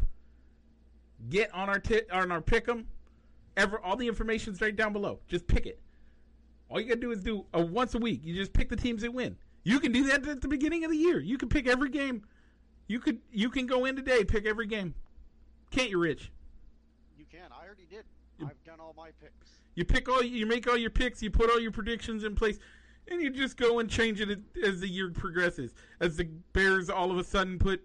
Get 1.28 1.52
on 1.54 1.68
our 1.68 1.78
t- 1.78 2.02
on 2.10 2.32
our 2.32 2.40
pick'em. 2.40 2.84
Ever 3.56 3.78
all 3.78 3.96
the 3.96 4.08
information's 4.08 4.60
right 4.60 4.74
down 4.74 4.92
below. 4.92 5.20
Just 5.28 5.46
pick 5.46 5.66
it. 5.66 5.80
All 6.68 6.80
you 6.80 6.88
gotta 6.88 7.00
do 7.00 7.12
is 7.12 7.20
do 7.20 7.44
a 7.52 7.62
once 7.62 7.94
a 7.94 7.98
week. 7.98 8.20
You 8.24 8.34
just 8.34 8.52
pick 8.52 8.68
the 8.68 8.76
teams 8.76 9.02
that 9.02 9.12
win. 9.12 9.36
You 9.64 9.80
can 9.80 9.92
do 9.92 10.04
that 10.04 10.26
at 10.26 10.40
the 10.40 10.48
beginning 10.48 10.84
of 10.84 10.90
the 10.90 10.96
year. 10.96 11.20
You 11.20 11.38
can 11.38 11.48
pick 11.48 11.66
every 11.66 11.90
game. 11.90 12.22
You 12.88 13.00
could 13.00 13.20
you 13.30 13.50
can 13.50 13.66
go 13.66 13.84
in 13.84 13.96
today, 13.96 14.24
pick 14.24 14.46
every 14.46 14.66
game. 14.66 14.94
Can't 15.70 15.90
you, 15.90 15.98
Rich? 15.98 16.30
You 17.18 17.24
can. 17.30 17.50
I 17.52 17.64
already 17.64 17.86
did. 17.88 18.04
I've 18.40 18.62
done 18.64 18.80
all 18.80 18.94
my 18.96 19.10
picks. 19.22 19.50
You 19.74 19.84
pick 19.84 20.08
all 20.08 20.22
you 20.22 20.46
make 20.46 20.68
all 20.68 20.76
your 20.76 20.90
picks, 20.90 21.22
you 21.22 21.30
put 21.30 21.50
all 21.50 21.60
your 21.60 21.72
predictions 21.72 22.24
in 22.24 22.34
place, 22.34 22.58
and 23.08 23.20
you 23.20 23.30
just 23.30 23.56
go 23.56 23.80
and 23.80 23.90
change 23.90 24.20
it 24.20 24.38
as 24.62 24.80
the 24.80 24.88
year 24.88 25.10
progresses. 25.10 25.74
As 26.00 26.16
the 26.16 26.24
Bears 26.52 26.88
all 26.88 27.10
of 27.10 27.18
a 27.18 27.24
sudden 27.24 27.58
put 27.58 27.84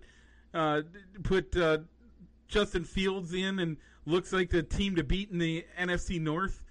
uh, 0.54 0.82
put 1.24 1.56
uh, 1.56 1.80
Justin 2.48 2.84
Fields 2.84 3.34
in 3.34 3.60
and 3.60 3.78
looks 4.06 4.34
like 4.34 4.50
the 4.50 4.64
team 4.64 4.96
to 4.96 5.04
beat 5.04 5.32
in 5.32 5.38
the 5.38 5.66
NFC 5.80 6.20
North. 6.20 6.64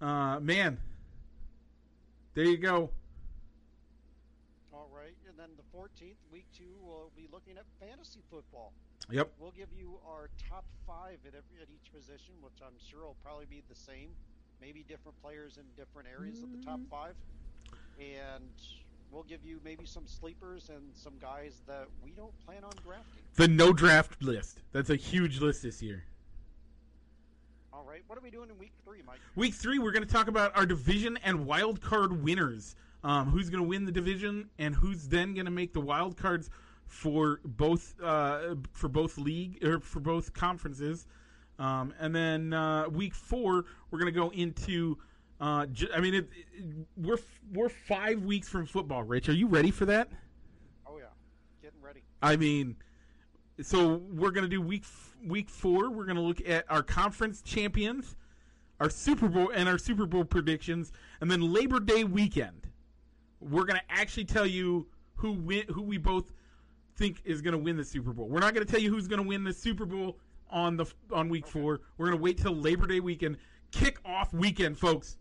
Uh, 0.00 0.40
man, 0.40 0.78
there 2.34 2.44
you 2.44 2.58
go. 2.58 2.90
All 4.72 4.88
right, 4.94 5.16
and 5.28 5.38
then 5.38 5.48
the 5.56 5.78
14th, 5.78 6.16
week 6.30 6.46
two, 6.56 6.64
we'll 6.82 7.10
be 7.16 7.28
looking 7.32 7.56
at 7.56 7.64
fantasy 7.80 8.20
football. 8.30 8.72
Yep. 9.10 9.32
We'll 9.38 9.52
give 9.52 9.68
you 9.76 9.98
our 10.06 10.28
top 10.50 10.64
five 10.86 11.18
at 11.26 11.34
every 11.34 11.62
at 11.62 11.68
each 11.70 11.92
position, 11.92 12.34
which 12.40 12.60
I'm 12.60 12.74
sure 12.90 13.04
will 13.04 13.16
probably 13.22 13.46
be 13.46 13.62
the 13.68 13.74
same. 13.74 14.10
Maybe 14.60 14.84
different 14.88 15.20
players 15.22 15.58
in 15.58 15.64
different 15.76 16.08
areas 16.16 16.42
of 16.42 16.50
the 16.50 16.64
top 16.64 16.78
Mm-hmm. 16.80 16.90
five, 16.90 17.14
and 18.00 18.44
we'll 19.12 19.22
give 19.24 19.44
you 19.44 19.60
maybe 19.64 19.86
some 19.86 20.06
sleepers 20.06 20.68
and 20.68 20.82
some 20.94 21.14
guys 21.20 21.60
that 21.66 21.86
we 22.04 22.10
don't 22.12 22.32
plan 22.44 22.64
on 22.64 22.72
drafting. 22.84 23.22
The 23.34 23.48
no 23.48 23.72
draft 23.72 24.22
list. 24.22 24.60
That's 24.72 24.90
a 24.90 24.96
huge 24.96 25.40
list 25.40 25.62
this 25.62 25.82
year. 25.82 26.04
All 27.72 27.84
right, 27.86 28.02
what 28.06 28.18
are 28.18 28.22
we 28.22 28.30
doing 28.30 28.48
in 28.50 28.58
week 28.58 28.72
three, 28.84 29.02
Mike? 29.06 29.18
Week 29.36 29.54
three, 29.54 29.78
we're 29.78 29.92
going 29.92 30.06
to 30.06 30.12
talk 30.12 30.28
about 30.28 30.56
our 30.56 30.64
division 30.66 31.18
and 31.22 31.46
wild 31.46 31.80
card 31.80 32.22
winners. 32.22 32.74
Um, 33.04 33.28
who's 33.28 33.50
going 33.50 33.62
to 33.62 33.68
win 33.68 33.84
the 33.84 33.92
division 33.92 34.48
and 34.58 34.74
who's 34.74 35.06
then 35.06 35.34
going 35.34 35.44
to 35.44 35.52
make 35.52 35.72
the 35.72 35.80
wild 35.80 36.16
cards 36.16 36.50
for 36.86 37.40
both 37.44 37.94
uh, 38.02 38.56
for 38.72 38.88
both 38.88 39.16
league 39.16 39.62
or 39.64 39.78
for 39.78 40.00
both 40.00 40.32
conferences. 40.34 41.06
Um, 41.58 41.94
and 41.98 42.14
then 42.14 42.52
uh, 42.52 42.88
week 42.88 43.14
four, 43.14 43.64
we're 43.90 43.98
going 43.98 44.12
to 44.12 44.18
go 44.18 44.30
into. 44.30 44.98
Uh, 45.40 45.66
j- 45.66 45.88
I 45.94 46.00
mean, 46.00 46.14
it, 46.14 46.28
it- 46.54 46.64
we're 46.96 47.18
we're 47.52 47.68
five 47.68 48.22
weeks 48.22 48.48
from 48.48 48.66
football. 48.66 49.02
Rich, 49.02 49.28
are 49.28 49.34
you 49.34 49.46
ready 49.46 49.70
for 49.70 49.84
that? 49.86 50.08
Oh 50.86 50.96
yeah, 50.98 51.04
getting 51.62 51.80
ready. 51.82 52.02
I 52.22 52.36
mean, 52.36 52.76
so 53.62 53.96
we're 54.10 54.30
gonna 54.30 54.48
do 54.48 54.60
week 54.62 54.84
week 55.26 55.48
four. 55.50 55.90
We're 55.90 56.06
gonna 56.06 56.22
look 56.22 56.46
at 56.48 56.64
our 56.70 56.82
conference 56.82 57.42
champions, 57.42 58.16
our 58.80 58.88
Super 58.88 59.28
Bowl 59.28 59.50
and 59.54 59.68
our 59.68 59.76
Super 59.78 60.06
Bowl 60.06 60.24
predictions, 60.24 60.92
and 61.20 61.30
then 61.30 61.40
Labor 61.52 61.80
Day 61.80 62.04
weekend. 62.04 62.68
We're 63.40 63.64
gonna 63.64 63.82
actually 63.90 64.24
tell 64.24 64.46
you 64.46 64.86
who 65.16 65.32
win, 65.32 65.64
who 65.68 65.82
we 65.82 65.98
both 65.98 66.32
think 66.96 67.20
is 67.26 67.42
gonna 67.42 67.58
win 67.58 67.76
the 67.76 67.84
Super 67.84 68.12
Bowl. 68.14 68.26
We're 68.28 68.40
not 68.40 68.54
gonna 68.54 68.64
tell 68.66 68.80
you 68.80 68.90
who's 68.90 69.06
gonna 69.06 69.22
win 69.22 69.44
the 69.44 69.52
Super 69.52 69.84
Bowl 69.84 70.16
on 70.50 70.76
the 70.76 70.86
on 71.12 71.28
week 71.28 71.46
four. 71.46 71.80
We're 71.98 72.06
gonna 72.06 72.20
wait 72.22 72.38
till 72.38 72.54
Labor 72.54 72.86
Day 72.86 73.00
weekend, 73.00 73.36
kick 73.72 73.98
off 74.04 74.32
weekend, 74.32 74.78
folks. 74.78 75.18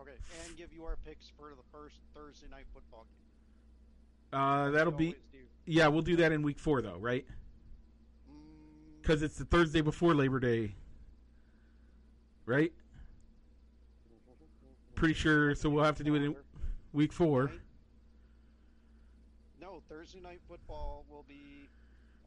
Okay, 0.00 0.12
and 0.46 0.56
give 0.56 0.72
you 0.72 0.84
our 0.84 0.96
picks 1.04 1.30
for 1.38 1.50
the 1.50 1.62
first 1.72 1.96
Thursday 2.14 2.46
night 2.50 2.64
football 2.72 3.06
game. 4.32 4.40
Uh, 4.40 4.70
that'll 4.70 4.92
be 4.92 5.14
yeah. 5.66 5.86
We'll 5.88 6.02
do 6.02 6.16
that 6.16 6.32
in 6.32 6.42
week 6.42 6.58
four 6.58 6.82
though, 6.82 6.98
right? 6.98 7.24
Mm, 8.30 9.02
Because 9.02 9.22
it's 9.22 9.36
the 9.36 9.44
Thursday 9.44 9.80
before 9.80 10.14
Labor 10.14 10.40
Day, 10.40 10.74
right? 12.46 12.72
Pretty 14.94 15.14
sure. 15.14 15.54
So 15.54 15.68
we'll 15.68 15.84
have 15.84 15.96
to 15.96 16.04
do 16.04 16.14
it 16.14 16.22
in 16.22 16.36
week 16.92 17.12
four. 17.12 17.50
No, 19.60 19.82
Thursday 19.88 20.20
night 20.20 20.40
football 20.48 21.04
will 21.10 21.24
be 21.26 21.68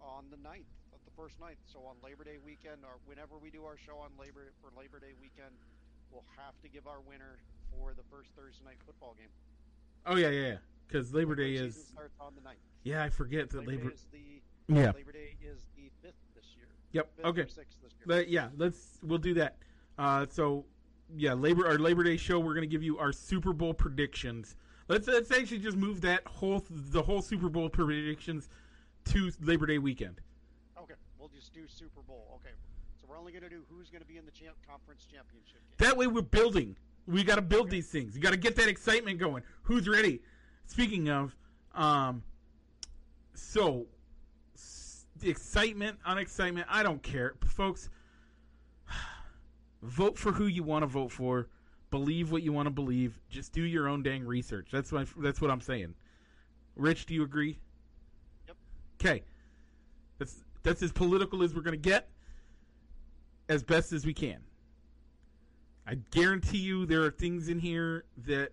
on 0.02 0.26
the 0.30 0.38
9th 0.38 0.60
of 0.60 0.66
the 0.74 0.77
first 1.18 1.40
night. 1.42 1.58
So 1.66 1.80
on 1.90 1.96
Labor 2.04 2.24
Day 2.24 2.38
weekend, 2.46 2.86
or 2.86 3.02
whenever 3.06 3.36
we 3.42 3.50
do 3.50 3.66
our 3.66 3.76
show 3.78 3.98
on 3.98 4.10
Labor 4.20 4.54
for 4.62 4.70
Labor 4.80 5.00
Day 5.00 5.18
weekend, 5.20 5.52
we'll 6.12 6.24
have 6.38 6.54
to 6.62 6.70
give 6.70 6.86
our 6.88 7.02
winner 7.02 7.38
for 7.74 7.94
the 7.98 8.04
first 8.12 8.30
Thursday 8.38 8.64
night 8.64 8.78
football 8.86 9.16
game. 9.18 9.34
Oh 10.06 10.16
yeah, 10.16 10.30
yeah, 10.30 10.48
yeah. 10.48 10.58
Because 10.88 11.14
Labor 11.14 11.36
Day 11.36 11.56
is 11.56 11.88
starts 11.92 12.16
on 12.22 12.34
the 12.36 12.42
9th. 12.42 12.54
yeah. 12.84 13.04
I 13.04 13.10
forget 13.10 13.50
that 13.50 13.68
Labor, 13.68 13.90
Labor. 13.90 13.92
Is 13.92 14.06
the 14.12 14.42
Yeah. 14.74 14.92
Labor 14.92 15.12
Day 15.12 15.36
is 15.42 15.66
the 15.76 15.90
fifth 16.02 16.16
this 16.36 16.46
year. 16.56 16.68
Yep. 16.94 17.16
Fifth 17.18 17.26
Okay. 17.26 17.42
Or 17.42 17.48
sixth 17.50 17.82
this 17.82 17.92
year. 17.94 18.06
But 18.06 18.30
yeah, 18.30 18.50
let's 18.56 19.00
we'll 19.04 19.18
do 19.18 19.34
that. 19.34 19.58
Uh, 19.98 20.26
so 20.30 20.66
yeah, 21.16 21.34
Labor 21.34 21.68
our 21.68 21.78
Labor 21.80 22.04
Day 22.04 22.16
show. 22.18 22.40
We're 22.40 22.54
gonna 22.54 22.68
give 22.68 22.84
you 22.84 22.98
our 23.00 23.12
Super 23.12 23.52
Bowl 23.54 23.74
predictions. 23.74 24.56
Let's 24.88 25.08
let's 25.08 25.32
actually 25.32 25.60
just 25.60 25.76
move 25.76 26.00
that 26.02 26.26
whole 26.26 26.64
the 26.70 27.02
whole 27.02 27.22
Super 27.22 27.50
Bowl 27.50 27.68
predictions 27.70 28.48
to 29.06 29.32
Labor 29.42 29.66
Day 29.66 29.80
weekend. 29.80 30.22
Okay, 31.28 31.34
we'll 31.34 31.40
just 31.40 31.54
do 31.54 31.68
Super 31.68 32.02
Bowl. 32.02 32.26
Okay, 32.36 32.54
so 33.00 33.06
we're 33.10 33.18
only 33.18 33.32
going 33.32 33.44
to 33.44 33.50
do 33.50 33.62
who's 33.70 33.90
going 33.90 34.02
to 34.02 34.08
be 34.08 34.18
in 34.18 34.26
the 34.26 34.32
champ 34.32 34.56
conference 34.68 35.06
championship 35.12 35.56
game. 35.70 35.88
That 35.88 35.98
way 35.98 36.08
we're 36.08 36.22
building. 36.22 36.76
We 37.06 37.24
got 37.24 37.36
to 37.36 37.42
build 37.42 37.70
these 37.70 37.88
things. 37.90 38.16
You 38.16 38.22
got 38.22 38.32
to 38.32 38.38
get 38.38 38.56
that 38.58 38.68
excitement 38.68 39.18
going. 39.20 39.44
Who's 39.64 39.88
ready? 39.88 40.22
Speaking 40.66 41.10
of, 41.10 41.36
um, 41.74 42.24
so 43.34 43.88
s- 44.56 45.06
the 45.18 45.30
excitement, 45.30 45.98
unexcitement, 46.08 46.66
I 46.70 46.84
don't 46.84 47.02
care, 47.02 47.36
folks. 47.46 47.90
Vote 49.82 50.18
for 50.18 50.32
who 50.32 50.48
you 50.48 50.64
want 50.64 50.84
to 50.84 50.88
vote 50.88 51.12
for. 51.12 51.48
Believe 51.92 52.32
what 52.32 52.44
you 52.44 52.52
want 52.52 52.66
to 52.66 52.72
believe. 52.72 53.20
Just 53.30 53.54
do 53.54 53.62
your 53.62 53.88
own 53.88 54.04
dang 54.04 54.26
research. 54.26 54.68
That's 54.72 54.92
my. 54.92 55.06
That's 55.18 55.40
what 55.40 55.50
I'm 55.50 55.62
saying. 55.62 55.94
Rich, 56.76 57.06
do 57.06 57.14
you 57.14 57.24
agree? 57.24 57.58
Yep. 58.48 58.58
Okay. 59.00 59.24
That's 60.20 60.44
that's 60.68 60.84
as 60.84 60.92
political 60.92 61.44
as 61.44 61.56
we're 61.56 61.62
gonna 61.62 61.78
get. 61.78 62.10
As 63.48 63.64
best 63.64 63.94
as 63.94 64.06
we 64.06 64.14
can. 64.14 64.42
I 65.88 65.96
guarantee 66.12 66.58
you 66.58 66.86
there 66.86 67.04
are 67.04 67.12
things 67.12 67.48
in 67.48 67.58
here 67.58 68.04
that 68.26 68.52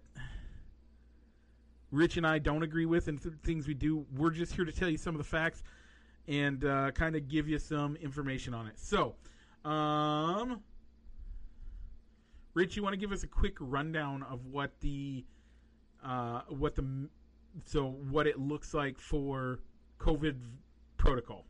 Rich 1.91 2.17
and 2.17 2.25
I 2.25 2.39
don't 2.39 2.63
agree 2.63 2.87
with 2.87 3.09
and 3.09 3.21
th- 3.21 3.35
things 3.43 3.67
we 3.67 3.75
do. 3.75 4.07
We're 4.17 4.31
just 4.31 4.55
here 4.55 4.65
to 4.65 4.71
tell 4.71 4.89
you 4.89 4.97
some 4.97 5.17
of 5.17 5.19
the 5.19 5.25
facts 5.25 5.65
and 6.29 6.65
uh, 6.65 6.93
kind 6.93 7.17
of 7.17 7.27
give 7.27 7.49
you 7.49 7.59
some 7.59 7.97
information 7.97 8.55
on 8.55 8.69
it. 8.69 8.79
So, 8.79 9.17
um, 9.69 10.61
Rich, 12.55 12.77
you 12.77 12.85
want 12.85 12.93
to 12.93 12.97
give 12.97 13.11
us 13.11 13.25
a 13.25 13.29
quick 13.29 13.57
rundown 13.59 14.23
of 14.23 14.47
what 14.47 14.79
the 14.81 15.25
uh, 16.05 16.43
what 16.49 16.77
the 16.77 17.09
so 17.65 17.91
what 18.09 18.29
it 18.29 18.39
looks 18.39 18.73
like 18.73 19.01
for 19.01 19.59
COVID 19.99 20.37
protocol? 20.97 21.45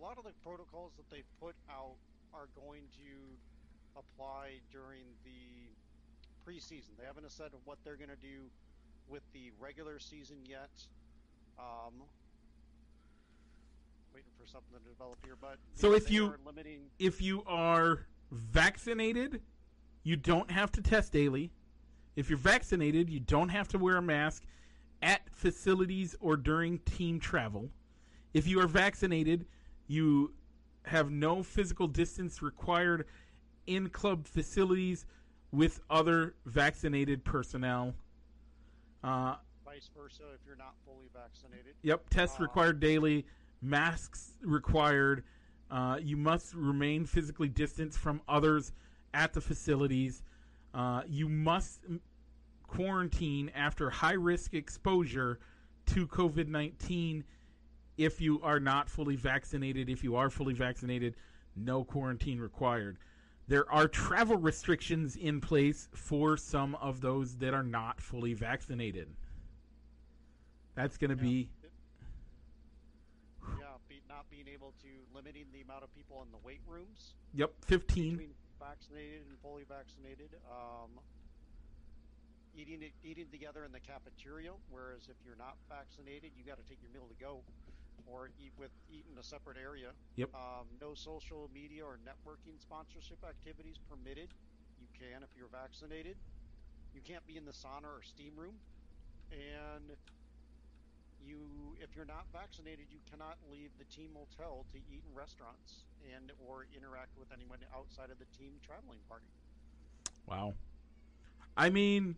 Yeah, 0.00 0.06
well, 0.06 0.12
a 0.12 0.16
lot 0.16 0.18
of 0.18 0.24
the 0.24 0.32
protocols 0.44 0.92
that 0.96 1.08
they've 1.10 1.24
put 1.40 1.54
out 1.70 1.96
are 2.34 2.48
going 2.54 2.82
to 2.96 3.98
apply 3.98 4.60
during 4.72 5.02
the 5.24 6.50
preseason. 6.50 6.96
They 6.98 7.04
haven't 7.06 7.30
said 7.30 7.50
what 7.64 7.78
they're 7.84 7.96
going 7.96 8.10
to 8.10 8.16
do 8.16 8.44
with 9.08 9.22
the 9.32 9.50
regular 9.60 9.98
season 9.98 10.38
yet. 10.46 10.70
Um, 11.58 11.94
waiting 14.14 14.30
for 14.38 14.46
something 14.46 14.78
to 14.78 14.88
develop 14.88 15.18
here, 15.24 15.36
but 15.40 15.58
So 15.74 15.92
if 15.92 16.10
you- 16.10 16.34
limiting, 16.44 16.90
If 16.98 17.20
you 17.20 17.42
are 17.44 18.06
vaccinated, 18.30 19.42
you 20.02 20.16
don't 20.16 20.50
have 20.50 20.72
to 20.72 20.82
test 20.82 21.12
daily. 21.12 21.50
If 22.16 22.28
you're 22.30 22.38
vaccinated, 22.38 23.10
you 23.10 23.20
don't 23.20 23.50
have 23.50 23.68
to 23.68 23.78
wear 23.78 23.96
a 23.96 24.02
mask 24.02 24.44
at 25.02 25.28
facilities 25.34 26.14
or 26.20 26.36
during 26.36 26.78
team 26.80 27.20
travel. 27.20 27.70
If 28.32 28.46
you 28.46 28.60
are 28.60 28.66
vaccinated, 28.66 29.46
you 29.90 30.32
have 30.84 31.10
no 31.10 31.42
physical 31.42 31.88
distance 31.88 32.40
required 32.40 33.06
in 33.66 33.88
club 33.88 34.24
facilities 34.24 35.04
with 35.50 35.80
other 35.90 36.34
vaccinated 36.46 37.24
personnel. 37.24 37.92
Uh, 39.02 39.34
vice 39.64 39.90
versa, 39.96 40.22
if 40.32 40.40
you're 40.46 40.56
not 40.56 40.74
fully 40.84 41.08
vaccinated. 41.12 41.74
Yep, 41.82 42.08
tests 42.08 42.38
Uh, 42.38 42.44
required 42.44 42.78
daily, 42.78 43.26
masks 43.60 44.38
required. 44.42 45.24
Uh, 45.70 45.98
you 46.00 46.16
must 46.16 46.54
remain 46.54 47.04
physically 47.04 47.48
distanced 47.48 47.98
from 47.98 48.22
others 48.28 48.72
at 49.12 49.32
the 49.32 49.40
facilities. 49.40 50.22
Uh, 50.72 51.02
you 51.08 51.28
must 51.28 51.80
quarantine 52.68 53.50
after 53.56 53.90
high 53.90 54.12
risk 54.12 54.54
exposure 54.54 55.40
to 55.86 56.06
COVID 56.06 56.46
19 56.46 57.24
if 58.00 58.18
you 58.18 58.40
are 58.42 58.58
not 58.58 58.88
fully 58.88 59.14
vaccinated. 59.14 59.90
If 59.90 60.02
you 60.02 60.16
are 60.16 60.30
fully 60.30 60.54
vaccinated, 60.54 61.16
no 61.54 61.84
quarantine 61.84 62.40
required. 62.40 62.96
There 63.46 63.70
are 63.70 63.86
travel 63.88 64.38
restrictions 64.38 65.16
in 65.16 65.40
place 65.40 65.88
for 65.94 66.36
some 66.38 66.76
of 66.76 67.02
those 67.02 67.36
that 67.36 67.52
are 67.52 67.62
not 67.62 68.00
fully 68.00 68.32
vaccinated. 68.32 69.08
That's 70.74 70.96
going 70.96 71.10
to 71.10 71.16
Yeah. 71.16 71.30
be 71.30 71.50
Yeah, 73.58 73.76
be, 73.88 74.00
not 74.08 74.30
being 74.30 74.48
able 74.48 74.72
to 74.82 74.88
limiting 75.14 75.44
the 75.52 75.60
amount 75.60 75.82
of 75.84 75.92
people 75.94 76.22
in 76.22 76.30
the 76.30 76.38
weight 76.38 76.60
rooms 76.66 77.14
Yep, 77.34 77.52
15. 77.66 78.16
between 78.16 78.34
vaccinated 78.58 79.26
and 79.28 79.38
fully 79.40 79.64
vaccinated. 79.64 80.36
Um, 80.50 81.00
eating 82.54 82.82
eating 83.02 83.28
together 83.30 83.64
in 83.64 83.72
the 83.72 83.80
cafeteria, 83.80 84.52
whereas 84.70 85.08
if 85.08 85.16
you're 85.24 85.36
not 85.36 85.56
vaccinated, 85.68 86.32
you 86.36 86.44
got 86.44 86.56
to 86.58 86.64
take 86.64 86.80
your 86.82 86.90
meal 86.92 87.08
to 87.08 87.14
go, 87.14 87.42
or 88.06 88.30
eat 88.38 88.52
with 88.58 88.70
eat 88.90 89.04
in 89.10 89.18
a 89.18 89.22
separate 89.22 89.56
area. 89.56 89.90
Yep. 90.16 90.30
Um, 90.34 90.66
no 90.80 90.94
social 90.94 91.50
media 91.52 91.84
or 91.84 91.98
networking 92.04 92.60
sponsorship 92.60 93.18
activities 93.26 93.76
permitted. 93.88 94.28
You 94.80 94.88
can 94.96 95.22
if 95.22 95.30
you're 95.36 95.52
vaccinated. 95.52 96.16
You 96.94 97.00
can't 97.02 97.26
be 97.26 97.36
in 97.36 97.44
the 97.44 97.52
sauna 97.52 97.86
or 97.86 98.02
steam 98.02 98.32
room, 98.36 98.56
and 99.30 99.94
you 101.20 101.38
if 101.78 101.94
you're 101.94 102.08
not 102.08 102.24
vaccinated 102.32 102.88
you 102.88 102.98
cannot 103.04 103.36
leave 103.52 103.68
the 103.76 103.84
team 103.92 104.08
hotel 104.16 104.64
to 104.72 104.78
eat 104.88 105.04
in 105.04 105.12
restaurants 105.12 105.84
and 106.16 106.32
or 106.48 106.64
interact 106.72 107.12
with 107.20 107.28
anyone 107.28 107.60
outside 107.76 108.08
of 108.08 108.16
the 108.16 108.24
team 108.32 108.56
traveling 108.64 108.96
party 109.04 109.28
Wow. 110.30 110.54
I 111.56 111.70
mean, 111.70 112.14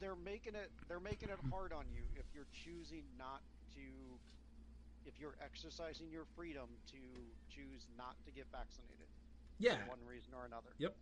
they're 0.00 0.14
making 0.16 0.54
it 0.54 0.70
they're 0.88 1.00
making 1.00 1.30
it 1.30 1.38
hard 1.50 1.72
on 1.72 1.84
you 1.92 2.02
if 2.16 2.24
you're 2.34 2.48
choosing 2.52 3.04
not 3.18 3.40
to 3.74 3.80
if 5.06 5.18
you're 5.18 5.36
exercising 5.44 6.10
your 6.10 6.24
freedom 6.36 6.68
to 6.90 7.00
choose 7.48 7.86
not 7.96 8.16
to 8.24 8.30
get 8.30 8.46
vaccinated 8.52 9.08
yeah. 9.58 9.76
for 9.84 9.96
one 9.96 10.02
reason 10.06 10.32
or 10.34 10.44
another 10.44 10.72
Yep. 10.78 10.94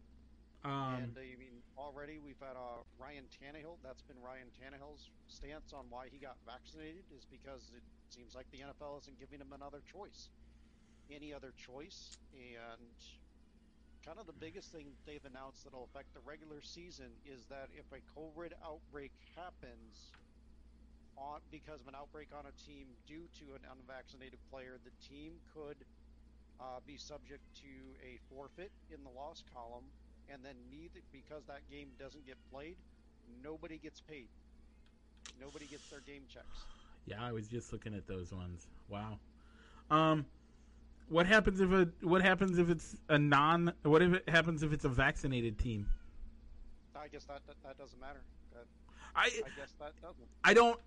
Um, 0.64 1.06
and 1.06 1.14
uh, 1.14 1.22
I 1.22 1.38
mean, 1.38 1.62
already 1.78 2.18
we've 2.18 2.40
had 2.42 2.58
uh, 2.58 2.82
Ryan 2.98 3.30
Tannehill. 3.30 3.78
That's 3.84 4.02
been 4.02 4.18
Ryan 4.18 4.50
Tannehill's 4.58 5.10
stance 5.28 5.70
on 5.72 5.86
why 5.88 6.10
he 6.10 6.18
got 6.18 6.34
vaccinated 6.42 7.06
is 7.14 7.22
because 7.24 7.70
it 7.70 7.82
seems 8.10 8.34
like 8.34 8.50
the 8.50 8.66
NFL 8.66 8.98
isn't 9.06 9.18
giving 9.20 9.38
him 9.38 9.54
another 9.54 9.78
choice, 9.86 10.30
any 11.14 11.32
other 11.32 11.54
choice. 11.54 12.18
And 12.34 12.90
kind 14.04 14.18
of 14.18 14.26
the 14.26 14.34
biggest 14.34 14.72
thing 14.72 14.90
they've 15.06 15.24
announced 15.24 15.62
that'll 15.62 15.86
affect 15.86 16.10
the 16.14 16.24
regular 16.26 16.58
season 16.62 17.14
is 17.22 17.46
that 17.46 17.70
if 17.78 17.86
a 17.94 18.02
COVID 18.18 18.50
outbreak 18.66 19.12
happens 19.38 20.10
on 21.18 21.40
because 21.50 21.80
of 21.80 21.88
an 21.88 21.94
outbreak 21.94 22.28
on 22.32 22.46
a 22.46 22.54
team 22.62 22.86
due 23.06 23.26
to 23.42 23.54
an 23.54 23.62
unvaccinated 23.74 24.38
player, 24.50 24.78
the 24.86 24.94
team 25.02 25.32
could 25.54 25.76
uh, 26.60 26.78
be 26.86 26.96
subject 26.96 27.42
to 27.58 27.72
a 28.02 28.18
forfeit 28.32 28.70
in 28.90 29.02
the 29.02 29.10
loss 29.10 29.42
column 29.52 29.84
and 30.30 30.44
then 30.44 30.54
neither 30.70 31.00
because 31.12 31.44
that 31.46 31.60
game 31.70 31.88
doesn't 31.98 32.26
get 32.26 32.36
played, 32.52 32.76
nobody 33.42 33.78
gets 33.78 34.00
paid. 34.00 34.28
Nobody 35.40 35.66
gets 35.66 35.88
their 35.88 36.00
game 36.00 36.22
checks. 36.28 36.64
yeah, 37.06 37.22
I 37.22 37.32
was 37.32 37.48
just 37.48 37.72
looking 37.72 37.94
at 37.94 38.06
those 38.06 38.32
ones. 38.32 38.66
Wow. 38.88 39.18
Um, 39.90 40.26
what 41.08 41.26
happens 41.26 41.60
if 41.60 41.70
a 41.70 41.88
what 42.02 42.22
happens 42.22 42.58
if 42.58 42.68
it's 42.68 42.96
a 43.08 43.18
non? 43.18 43.72
What 43.82 44.02
if 44.02 44.14
it 44.14 44.28
happens 44.28 44.62
if 44.62 44.72
it's 44.72 44.84
a 44.84 44.88
vaccinated 44.88 45.58
team? 45.58 45.88
I 46.94 47.08
guess 47.08 47.24
that 47.24 47.40
that, 47.46 47.56
that 47.64 47.78
doesn't 47.78 48.00
matter. 48.00 48.20
That, 48.52 48.64
I 49.16 49.26
I 49.26 49.48
guess 49.56 49.72
that 49.80 49.92
doesn't. 50.02 50.26
I 50.44 50.52
don't 50.52 50.78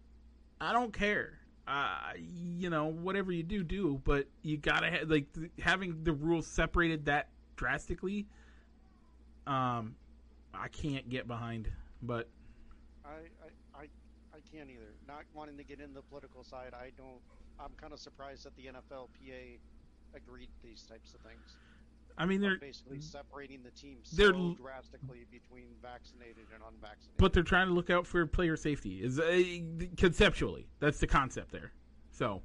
I 0.62 0.74
don't 0.74 0.93
care. 0.93 1.39
Uh, 1.68 2.14
you 2.18 2.70
know, 2.70 2.86
whatever 2.86 3.32
you 3.32 3.41
do, 3.41 3.64
do. 3.64 3.99
But 4.03 4.28
you 4.43 4.57
gotta 4.57 4.91
ha- 4.91 5.05
like 5.07 5.34
th- 5.34 5.49
having 5.59 6.03
the 6.03 6.14
rules 6.14 6.45
separated 6.45 7.05
that 7.05 7.30
drastically. 7.55 8.28
Um, 9.47 9.95
I 10.53 10.68
can't 10.68 11.09
get 11.09 11.28
behind. 11.28 11.70
But 12.03 12.30
I, 13.03 13.09
I, 13.09 13.82
I, 13.82 13.84
I 14.36 14.39
can't 14.53 14.70
either. 14.70 14.93
Not 15.07 15.24
wanting 15.34 15.57
to 15.57 15.64
get 15.64 15.80
in 15.80 15.93
the 15.95 16.01
political 16.03 16.43
side, 16.43 16.74
I 16.74 16.91
don't. 16.95 17.20
I'm 17.59 17.72
kind 17.78 17.93
of 17.93 17.99
surprised 17.99 18.45
that 18.45 18.55
the 18.55 18.64
NFLPA 18.64 19.57
agreed 20.16 20.49
these 20.64 20.84
types 20.84 21.14
of 21.16 21.22
things. 21.22 21.57
I 22.22 22.26
mean, 22.28 22.39
they're 22.39 22.57
basically 22.57 23.01
separating 23.01 23.63
the 23.63 23.72
teams 23.72 24.11
they're 24.11 24.32
so 24.32 24.55
drastically 24.61 25.26
between 25.32 25.69
vaccinated 25.82 26.45
and 26.53 26.61
unvaccinated. 26.72 27.17
but 27.17 27.34
they're 27.34 27.41
trying 27.41 27.67
to 27.67 27.74
look 27.74 27.89
out 27.89 28.05
for 28.05 28.24
player 28.28 28.55
safety. 28.55 29.01
Is 29.03 29.19
uh, 29.19 29.41
conceptually 29.97 30.67
that's 30.80 30.99
the 30.99 31.07
concept 31.07 31.51
there. 31.51 31.72
So, 32.11 32.43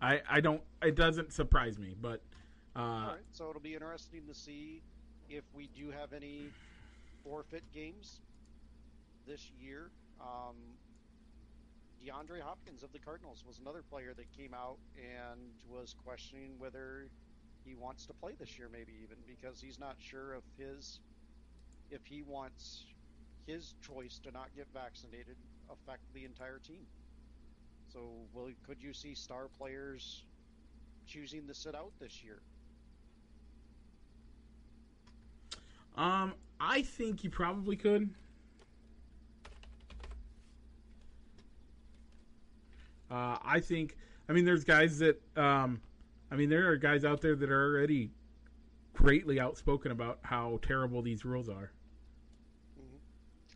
I 0.00 0.20
I 0.30 0.40
don't. 0.40 0.62
It 0.80 0.94
doesn't 0.94 1.32
surprise 1.32 1.76
me, 1.76 1.96
but 2.00 2.22
uh, 2.76 2.78
All 2.78 3.06
right, 3.08 3.18
so 3.32 3.50
it'll 3.50 3.60
be 3.60 3.74
interesting 3.74 4.28
to 4.28 4.34
see 4.34 4.80
if 5.28 5.42
we 5.52 5.68
do 5.76 5.90
have 5.90 6.12
any 6.12 6.44
forfeit 7.24 7.64
games 7.74 8.20
this 9.26 9.50
year. 9.60 9.90
Um, 10.20 10.54
DeAndre 12.00 12.40
Hopkins 12.40 12.84
of 12.84 12.92
the 12.92 12.98
Cardinals 13.00 13.42
was 13.44 13.58
another 13.58 13.82
player 13.82 14.14
that 14.16 14.26
came 14.36 14.54
out 14.54 14.78
and 14.96 15.40
was 15.68 15.96
questioning 16.04 16.52
whether 16.58 17.08
he 17.64 17.74
wants 17.74 18.06
to 18.06 18.12
play 18.14 18.32
this 18.38 18.58
year, 18.58 18.68
maybe 18.72 18.92
even 19.02 19.16
because 19.26 19.60
he's 19.60 19.78
not 19.78 19.96
sure 19.98 20.34
if 20.34 20.44
his 20.58 21.00
if 21.90 22.00
he 22.04 22.22
wants 22.22 22.84
his 23.46 23.74
choice 23.86 24.18
to 24.24 24.30
not 24.30 24.48
get 24.56 24.66
vaccinated 24.72 25.36
affect 25.70 26.02
the 26.14 26.24
entire 26.24 26.58
team. 26.58 26.86
So, 27.92 28.10
will 28.32 28.50
could 28.66 28.78
you 28.80 28.92
see 28.92 29.14
star 29.14 29.48
players 29.58 30.24
choosing 31.06 31.46
to 31.46 31.54
sit 31.54 31.74
out 31.74 31.92
this 32.00 32.22
year? 32.24 32.40
Um, 35.96 36.34
I 36.58 36.82
think 36.82 37.22
you 37.22 37.30
probably 37.30 37.76
could. 37.76 38.08
Uh, 43.10 43.36
I 43.44 43.60
think. 43.60 43.96
I 44.28 44.32
mean, 44.32 44.46
there's 44.46 44.64
guys 44.64 44.98
that. 45.00 45.20
Um, 45.36 45.80
I 46.32 46.34
mean, 46.34 46.48
there 46.48 46.70
are 46.70 46.78
guys 46.78 47.04
out 47.04 47.20
there 47.20 47.36
that 47.36 47.50
are 47.50 47.76
already 47.76 48.08
greatly 48.94 49.38
outspoken 49.38 49.92
about 49.92 50.18
how 50.22 50.60
terrible 50.62 51.02
these 51.02 51.26
rules 51.26 51.50
are. 51.50 51.72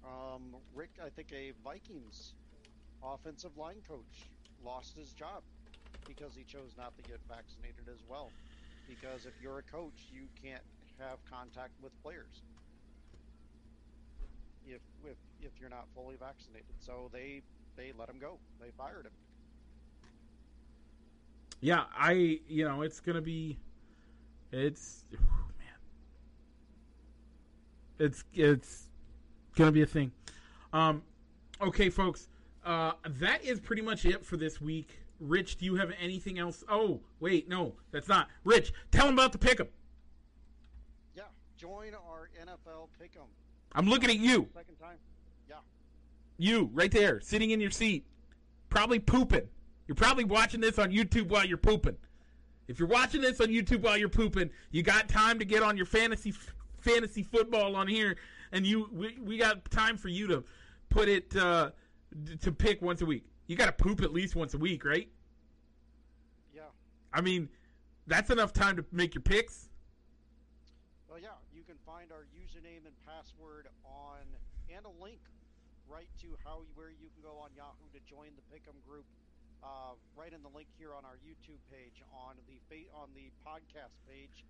Um, 0.04 0.54
Rick, 0.74 0.90
I 1.02 1.08
think 1.08 1.32
a 1.32 1.52
Vikings 1.64 2.34
offensive 3.02 3.56
line 3.56 3.80
coach 3.88 4.28
lost 4.62 4.94
his 4.94 5.12
job 5.12 5.42
because 6.06 6.34
he 6.36 6.44
chose 6.44 6.72
not 6.76 6.94
to 6.98 7.02
get 7.08 7.18
vaccinated 7.26 7.88
as 7.90 8.00
well. 8.10 8.30
Because 8.86 9.24
if 9.24 9.32
you're 9.40 9.58
a 9.58 9.62
coach, 9.62 10.12
you 10.12 10.28
can't 10.42 10.62
have 10.98 11.16
contact 11.30 11.72
with 11.82 11.92
players. 12.02 12.42
If 14.68 14.82
if 15.02 15.16
if 15.40 15.52
you're 15.58 15.70
not 15.70 15.86
fully 15.94 16.16
vaccinated. 16.16 16.76
So 16.80 17.08
they 17.10 17.40
they 17.74 17.92
let 17.98 18.10
him 18.10 18.18
go. 18.18 18.36
They 18.60 18.68
fired 18.76 19.06
him. 19.06 19.12
Yeah, 21.60 21.84
I 21.96 22.40
you 22.48 22.64
know 22.64 22.82
it's 22.82 23.00
gonna 23.00 23.20
be, 23.20 23.58
it's 24.52 25.04
oh, 25.14 25.48
man, 25.58 25.68
it's 27.98 28.24
it's 28.34 28.88
gonna 29.54 29.72
be 29.72 29.82
a 29.82 29.86
thing. 29.86 30.12
Um, 30.72 31.02
okay, 31.60 31.88
folks, 31.88 32.28
uh, 32.64 32.92
that 33.04 33.44
is 33.44 33.58
pretty 33.60 33.82
much 33.82 34.04
it 34.04 34.24
for 34.24 34.36
this 34.36 34.60
week. 34.60 34.90
Rich, 35.18 35.56
do 35.56 35.64
you 35.64 35.76
have 35.76 35.92
anything 35.98 36.38
else? 36.38 36.62
Oh, 36.68 37.00
wait, 37.20 37.48
no, 37.48 37.72
that's 37.90 38.08
not. 38.08 38.28
Rich, 38.44 38.72
tell 38.90 39.06
them 39.06 39.14
about 39.14 39.32
the 39.32 39.38
pick'em. 39.38 39.68
Yeah, 41.14 41.22
join 41.56 41.94
our 41.94 42.28
NFL 42.38 42.88
pick'em. 43.00 43.26
I'm 43.72 43.86
looking 43.86 44.10
at 44.10 44.18
you. 44.18 44.48
Second 44.54 44.76
time. 44.78 44.98
Yeah. 45.48 45.56
You 46.36 46.70
right 46.74 46.90
there, 46.90 47.20
sitting 47.20 47.50
in 47.50 47.60
your 47.60 47.70
seat, 47.70 48.04
probably 48.68 48.98
pooping. 48.98 49.48
You're 49.86 49.94
probably 49.94 50.24
watching 50.24 50.60
this 50.60 50.78
on 50.78 50.90
YouTube 50.90 51.28
while 51.28 51.44
you're 51.44 51.58
pooping. 51.58 51.96
If 52.68 52.78
you're 52.78 52.88
watching 52.88 53.20
this 53.20 53.40
on 53.40 53.48
YouTube 53.48 53.82
while 53.82 53.96
you're 53.96 54.08
pooping, 54.08 54.50
you 54.72 54.82
got 54.82 55.08
time 55.08 55.38
to 55.38 55.44
get 55.44 55.62
on 55.62 55.76
your 55.76 55.86
fantasy 55.86 56.34
fantasy 56.78 57.22
football 57.22 57.76
on 57.76 57.86
here, 57.86 58.16
and 58.52 58.66
you 58.66 58.88
we, 58.92 59.18
we 59.22 59.38
got 59.38 59.70
time 59.70 59.96
for 59.96 60.08
you 60.08 60.26
to 60.28 60.44
put 60.88 61.08
it 61.08 61.34
uh, 61.36 61.70
to 62.40 62.52
pick 62.52 62.82
once 62.82 63.02
a 63.02 63.06
week. 63.06 63.24
You 63.46 63.56
got 63.56 63.66
to 63.66 63.84
poop 63.84 64.02
at 64.02 64.12
least 64.12 64.34
once 64.34 64.54
a 64.54 64.58
week, 64.58 64.84
right? 64.84 65.08
Yeah. 66.54 66.62
I 67.12 67.20
mean, 67.20 67.48
that's 68.08 68.30
enough 68.30 68.52
time 68.52 68.76
to 68.76 68.84
make 68.90 69.14
your 69.14 69.22
picks. 69.22 69.68
Well, 71.08 71.20
yeah, 71.20 71.38
you 71.54 71.62
can 71.62 71.76
find 71.86 72.10
our 72.10 72.26
username 72.34 72.86
and 72.86 72.94
password 73.06 73.68
on 73.84 74.26
and 74.74 74.84
a 74.84 75.02
link 75.02 75.20
right 75.88 76.08
to 76.20 76.26
how 76.44 76.62
where 76.74 76.90
you 76.90 77.08
can 77.14 77.22
go 77.22 77.38
on 77.38 77.50
Yahoo 77.56 77.86
to 77.94 78.00
join 78.10 78.28
the 78.34 78.42
Pick'em 78.50 78.74
group. 78.88 79.04
Uh, 79.62 79.94
right 80.16 80.32
in 80.32 80.42
the 80.42 80.48
link 80.54 80.68
here 80.78 80.90
on 80.96 81.04
our 81.04 81.16
YouTube 81.26 81.58
page, 81.70 82.02
on 82.12 82.36
the 82.46 82.56
fa- 82.68 82.88
on 82.94 83.08
the 83.14 83.30
podcast 83.44 83.94
page, 84.08 84.44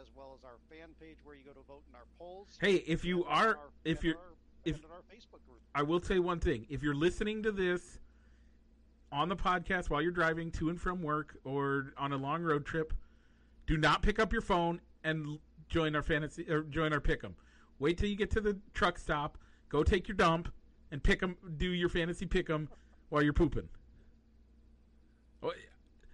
as 0.00 0.06
well 0.14 0.36
as 0.38 0.44
our 0.44 0.58
fan 0.70 0.90
page 1.00 1.16
where 1.24 1.34
you 1.34 1.42
go 1.44 1.52
to 1.52 1.66
vote 1.66 1.82
in 1.88 1.94
our 1.96 2.06
polls. 2.18 2.56
Hey, 2.60 2.76
if 2.86 3.04
you 3.04 3.24
are, 3.24 3.48
our- 3.48 3.58
if 3.84 4.04
you're, 4.04 4.16
our, 4.16 4.22
if- 4.64 4.76
our 4.84 5.02
Facebook 5.12 5.44
group. 5.48 5.60
I 5.74 5.82
will 5.82 6.00
say 6.00 6.18
one 6.20 6.38
thing. 6.40 6.66
If 6.68 6.82
you're 6.82 6.94
listening 6.94 7.42
to 7.42 7.52
this 7.52 7.98
on 9.12 9.28
the 9.28 9.36
podcast 9.36 9.90
while 9.90 10.00
you're 10.02 10.12
driving 10.12 10.50
to 10.52 10.68
and 10.68 10.80
from 10.80 11.02
work 11.02 11.36
or 11.44 11.92
on 11.96 12.12
a 12.12 12.16
long 12.16 12.42
road 12.42 12.64
trip, 12.64 12.92
do 13.66 13.76
not 13.76 14.02
pick 14.02 14.18
up 14.20 14.32
your 14.32 14.42
phone 14.42 14.80
and 15.02 15.38
join 15.68 15.96
our 15.96 16.02
fantasy 16.02 16.48
or 16.50 16.62
join 16.62 16.92
our 16.92 17.00
pick'em. 17.00 17.32
Wait 17.80 17.98
till 17.98 18.08
you 18.08 18.16
get 18.16 18.30
to 18.30 18.40
the 18.40 18.56
truck 18.74 18.98
stop, 18.98 19.38
go 19.68 19.82
take 19.82 20.06
your 20.06 20.16
dump, 20.16 20.52
and 20.92 21.02
pick 21.02 21.22
'em. 21.22 21.36
Do 21.56 21.70
your 21.70 21.88
fantasy 21.88 22.26
pick'em 22.26 22.68
while 23.08 23.22
you're 23.22 23.32
pooping. 23.32 23.68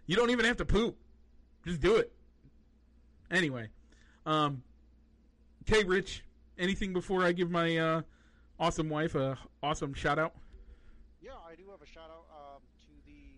You 0.06 0.14
don't 0.14 0.30
even 0.30 0.44
have 0.44 0.56
to 0.58 0.64
poop. 0.64 0.96
Just 1.64 1.80
do 1.80 1.96
it. 1.96 2.12
Anyway, 3.30 3.68
um, 4.24 4.62
okay, 5.68 5.82
Rich. 5.82 6.22
Anything 6.58 6.92
before 6.92 7.24
I 7.24 7.32
give 7.32 7.50
my 7.50 7.76
uh, 7.76 8.02
awesome 8.58 8.88
wife 8.88 9.14
a 9.14 9.36
awesome 9.62 9.92
shout 9.92 10.18
out? 10.18 10.32
Yeah, 11.20 11.32
I 11.44 11.56
do 11.56 11.64
have 11.70 11.82
a 11.82 11.86
shout 11.86 12.08
out 12.08 12.24
um, 12.30 12.62
to 12.86 12.92
the 13.04 13.36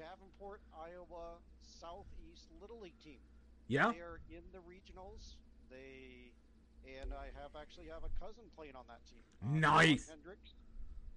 Davenport, 0.00 0.60
Iowa 0.74 1.36
Southeast 1.60 2.48
Little 2.60 2.80
League 2.80 2.98
team. 3.04 3.20
Yeah. 3.68 3.92
They 3.92 4.00
are 4.00 4.20
in 4.30 4.42
the 4.50 4.64
regionals. 4.64 5.36
They 5.70 6.32
and 7.00 7.12
I 7.12 7.30
have 7.38 7.52
actually 7.54 7.86
have 7.92 8.02
a 8.02 8.12
cousin 8.18 8.44
playing 8.56 8.74
on 8.74 8.84
that 8.88 9.04
team. 9.06 9.22
Nice. 9.60 10.08
Sean 10.08 10.16
Hendricks. 10.16 10.50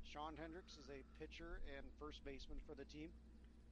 Sean 0.04 0.34
Hendricks 0.38 0.74
is 0.74 0.86
a 0.92 1.02
pitcher 1.18 1.62
and 1.76 1.88
first 1.98 2.24
baseman 2.26 2.60
for 2.68 2.76
the 2.76 2.86
team. 2.86 3.10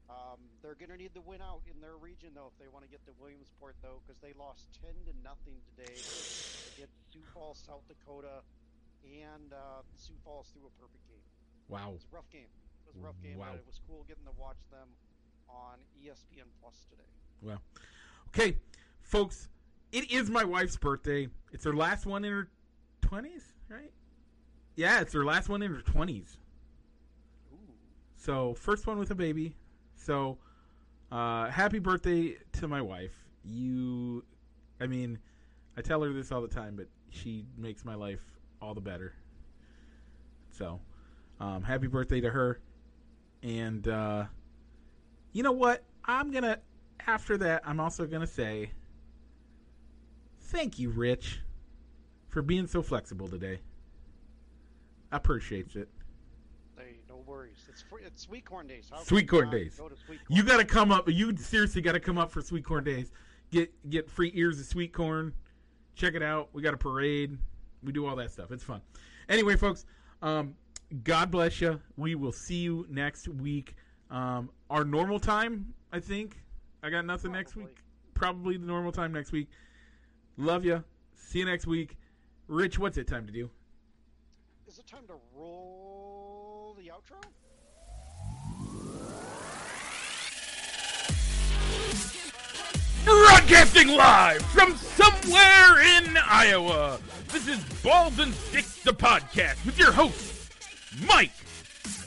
Um, 0.09 0.37
they're 0.61 0.75
going 0.75 0.91
to 0.91 0.97
need 0.97 1.13
the 1.15 1.21
win 1.23 1.41
out 1.41 1.61
in 1.65 1.79
their 1.79 1.95
region 1.97 2.35
though 2.35 2.51
if 2.51 2.57
they 2.59 2.67
want 2.67 2.83
to 2.85 2.91
get 2.91 3.03
to 3.07 3.11
Williamsport 3.19 3.75
though 3.81 4.03
because 4.03 4.19
they 4.21 4.33
lost 4.37 4.67
ten 4.83 4.93
to 5.07 5.13
nothing 5.23 5.55
today 5.73 5.95
against 6.75 6.93
Sioux 7.11 7.23
Falls, 7.33 7.57
South 7.65 7.81
Dakota, 7.87 8.43
and 9.07 9.53
uh, 9.53 9.81
Sioux 9.95 10.13
Falls 10.23 10.51
threw 10.53 10.67
a 10.67 10.73
perfect 10.79 11.01
game. 11.07 11.23
Wow. 11.69 11.89
It 11.95 12.03
was 12.03 12.05
a 12.11 12.15
rough 12.15 12.29
game. 12.29 12.51
It 12.85 12.93
was 12.93 13.01
a 13.01 13.05
rough 13.05 13.19
game, 13.23 13.37
Wow. 13.39 13.47
but 13.55 13.59
it 13.63 13.65
was 13.65 13.79
cool 13.87 14.03
getting 14.07 14.25
to 14.25 14.35
watch 14.37 14.59
them 14.69 14.87
on 15.49 15.79
ESPN 16.03 16.51
Plus 16.61 16.85
today. 16.89 17.09
Well, 17.41 17.61
okay, 18.29 18.57
folks. 19.01 19.47
It 19.91 20.11
is 20.11 20.29
my 20.29 20.43
wife's 20.43 20.75
birthday. 20.75 21.27
It's 21.51 21.63
her 21.65 21.73
last 21.73 22.05
one 22.05 22.25
in 22.25 22.31
her 22.31 22.47
twenties, 23.01 23.53
right? 23.69 23.91
Yeah, 24.75 25.01
it's 25.01 25.13
her 25.13 25.23
last 25.23 25.49
one 25.49 25.61
in 25.61 25.71
her 25.73 25.81
twenties. 25.81 26.37
Ooh. 27.53 27.57
So 28.17 28.53
first 28.55 28.87
one 28.87 28.97
with 28.99 29.11
a 29.11 29.15
baby. 29.15 29.55
So 30.03 30.37
uh, 31.11 31.49
happy 31.49 31.79
birthday 31.79 32.35
to 32.53 32.67
my 32.67 32.81
wife. 32.81 33.13
You, 33.45 34.23
I 34.81 34.87
mean, 34.87 35.17
I 35.77 35.81
tell 35.81 36.01
her 36.01 36.11
this 36.11 36.31
all 36.31 36.41
the 36.41 36.47
time, 36.47 36.75
but 36.75 36.87
she 37.09 37.45
makes 37.57 37.85
my 37.85 37.95
life 37.95 38.19
all 38.61 38.73
the 38.73 38.81
better. 38.81 39.13
So, 40.51 40.79
um, 41.39 41.63
happy 41.63 41.87
birthday 41.87 42.21
to 42.21 42.29
her. 42.29 42.59
And 43.43 43.87
uh, 43.87 44.25
you 45.31 45.43
know 45.43 45.51
what? 45.51 45.83
I'm 46.05 46.31
gonna 46.31 46.59
after 47.07 47.37
that. 47.37 47.63
I'm 47.65 47.79
also 47.79 48.05
gonna 48.05 48.27
say 48.27 48.71
thank 50.39 50.79
you, 50.79 50.89
Rich, 50.89 51.39
for 52.27 52.41
being 52.41 52.67
so 52.67 52.81
flexible 52.81 53.27
today. 53.27 53.59
I 55.11 55.17
appreciate 55.17 55.75
it. 55.75 55.89
Worries. 57.33 57.65
It's 57.67 57.81
free, 57.81 58.03
it's 58.05 58.21
sweet 58.21 58.45
corn 58.45 58.67
days. 58.67 58.91
How 58.91 59.01
Sweet 59.01 59.27
corn 59.27 59.49
days. 59.49 59.75
Go 59.75 59.89
sweet 60.05 60.19
corn 60.19 60.37
You 60.37 60.43
got 60.43 60.57
to 60.57 60.65
come 60.65 60.91
up. 60.91 61.09
You 61.09 61.35
seriously 61.35 61.81
got 61.81 61.93
to 61.93 61.99
come 61.99 62.19
up 62.19 62.29
for 62.31 62.43
Sweet 62.43 62.63
Corn 62.63 62.83
Days. 62.83 63.11
Get 63.49 63.73
get 63.89 64.07
free 64.07 64.31
ears 64.35 64.59
of 64.59 64.67
sweet 64.67 64.93
corn. 64.93 65.33
Check 65.95 66.13
it 66.13 66.21
out. 66.21 66.49
We 66.53 66.61
got 66.61 66.75
a 66.75 66.77
parade. 66.77 67.39
We 67.81 67.91
do 67.91 68.05
all 68.05 68.15
that 68.17 68.31
stuff. 68.31 68.51
It's 68.51 68.63
fun. 68.63 68.81
Anyway, 69.29 69.55
folks, 69.55 69.85
um, 70.21 70.53
God 71.03 71.31
bless 71.31 71.59
you. 71.59 71.81
We 71.97 72.13
will 72.13 72.31
see 72.31 72.57
you 72.57 72.85
next 72.87 73.27
week. 73.27 73.75
Um, 74.11 74.51
our 74.69 74.85
normal 74.85 75.19
time, 75.19 75.73
I 75.91 75.99
think. 75.99 76.37
I 76.83 76.91
got 76.91 77.03
nothing 77.03 77.31
next 77.31 77.55
week. 77.55 77.77
Probably 78.13 78.57
the 78.57 78.67
normal 78.67 78.91
time 78.91 79.11
next 79.11 79.31
week. 79.31 79.47
Love 80.37 80.65
you. 80.65 80.83
See 81.15 81.39
you 81.39 81.45
next 81.45 81.65
week. 81.65 81.97
Rich, 82.47 82.77
what's 82.77 82.99
it 82.99 83.07
time 83.07 83.25
to 83.25 83.33
do? 83.33 83.49
Is 84.67 84.77
it 84.77 84.85
time 84.85 85.07
to 85.07 85.15
roll 85.35 86.22
the 86.83 86.91
outro? 86.91 87.21
Broadcasting 93.05 93.89
live 93.89 94.41
from 94.47 94.75
somewhere 94.75 95.81
in 95.97 96.17
Iowa. 96.17 96.99
This 97.31 97.47
is 97.47 97.59
Balls 97.81 98.19
and 98.19 98.33
Sticks, 98.33 98.81
the 98.83 98.93
podcast 98.93 99.65
with 99.65 99.79
your 99.79 99.91
hosts, 99.91 100.49
Mike 101.07 101.31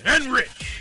and 0.05 0.31
Rich. 0.33 0.76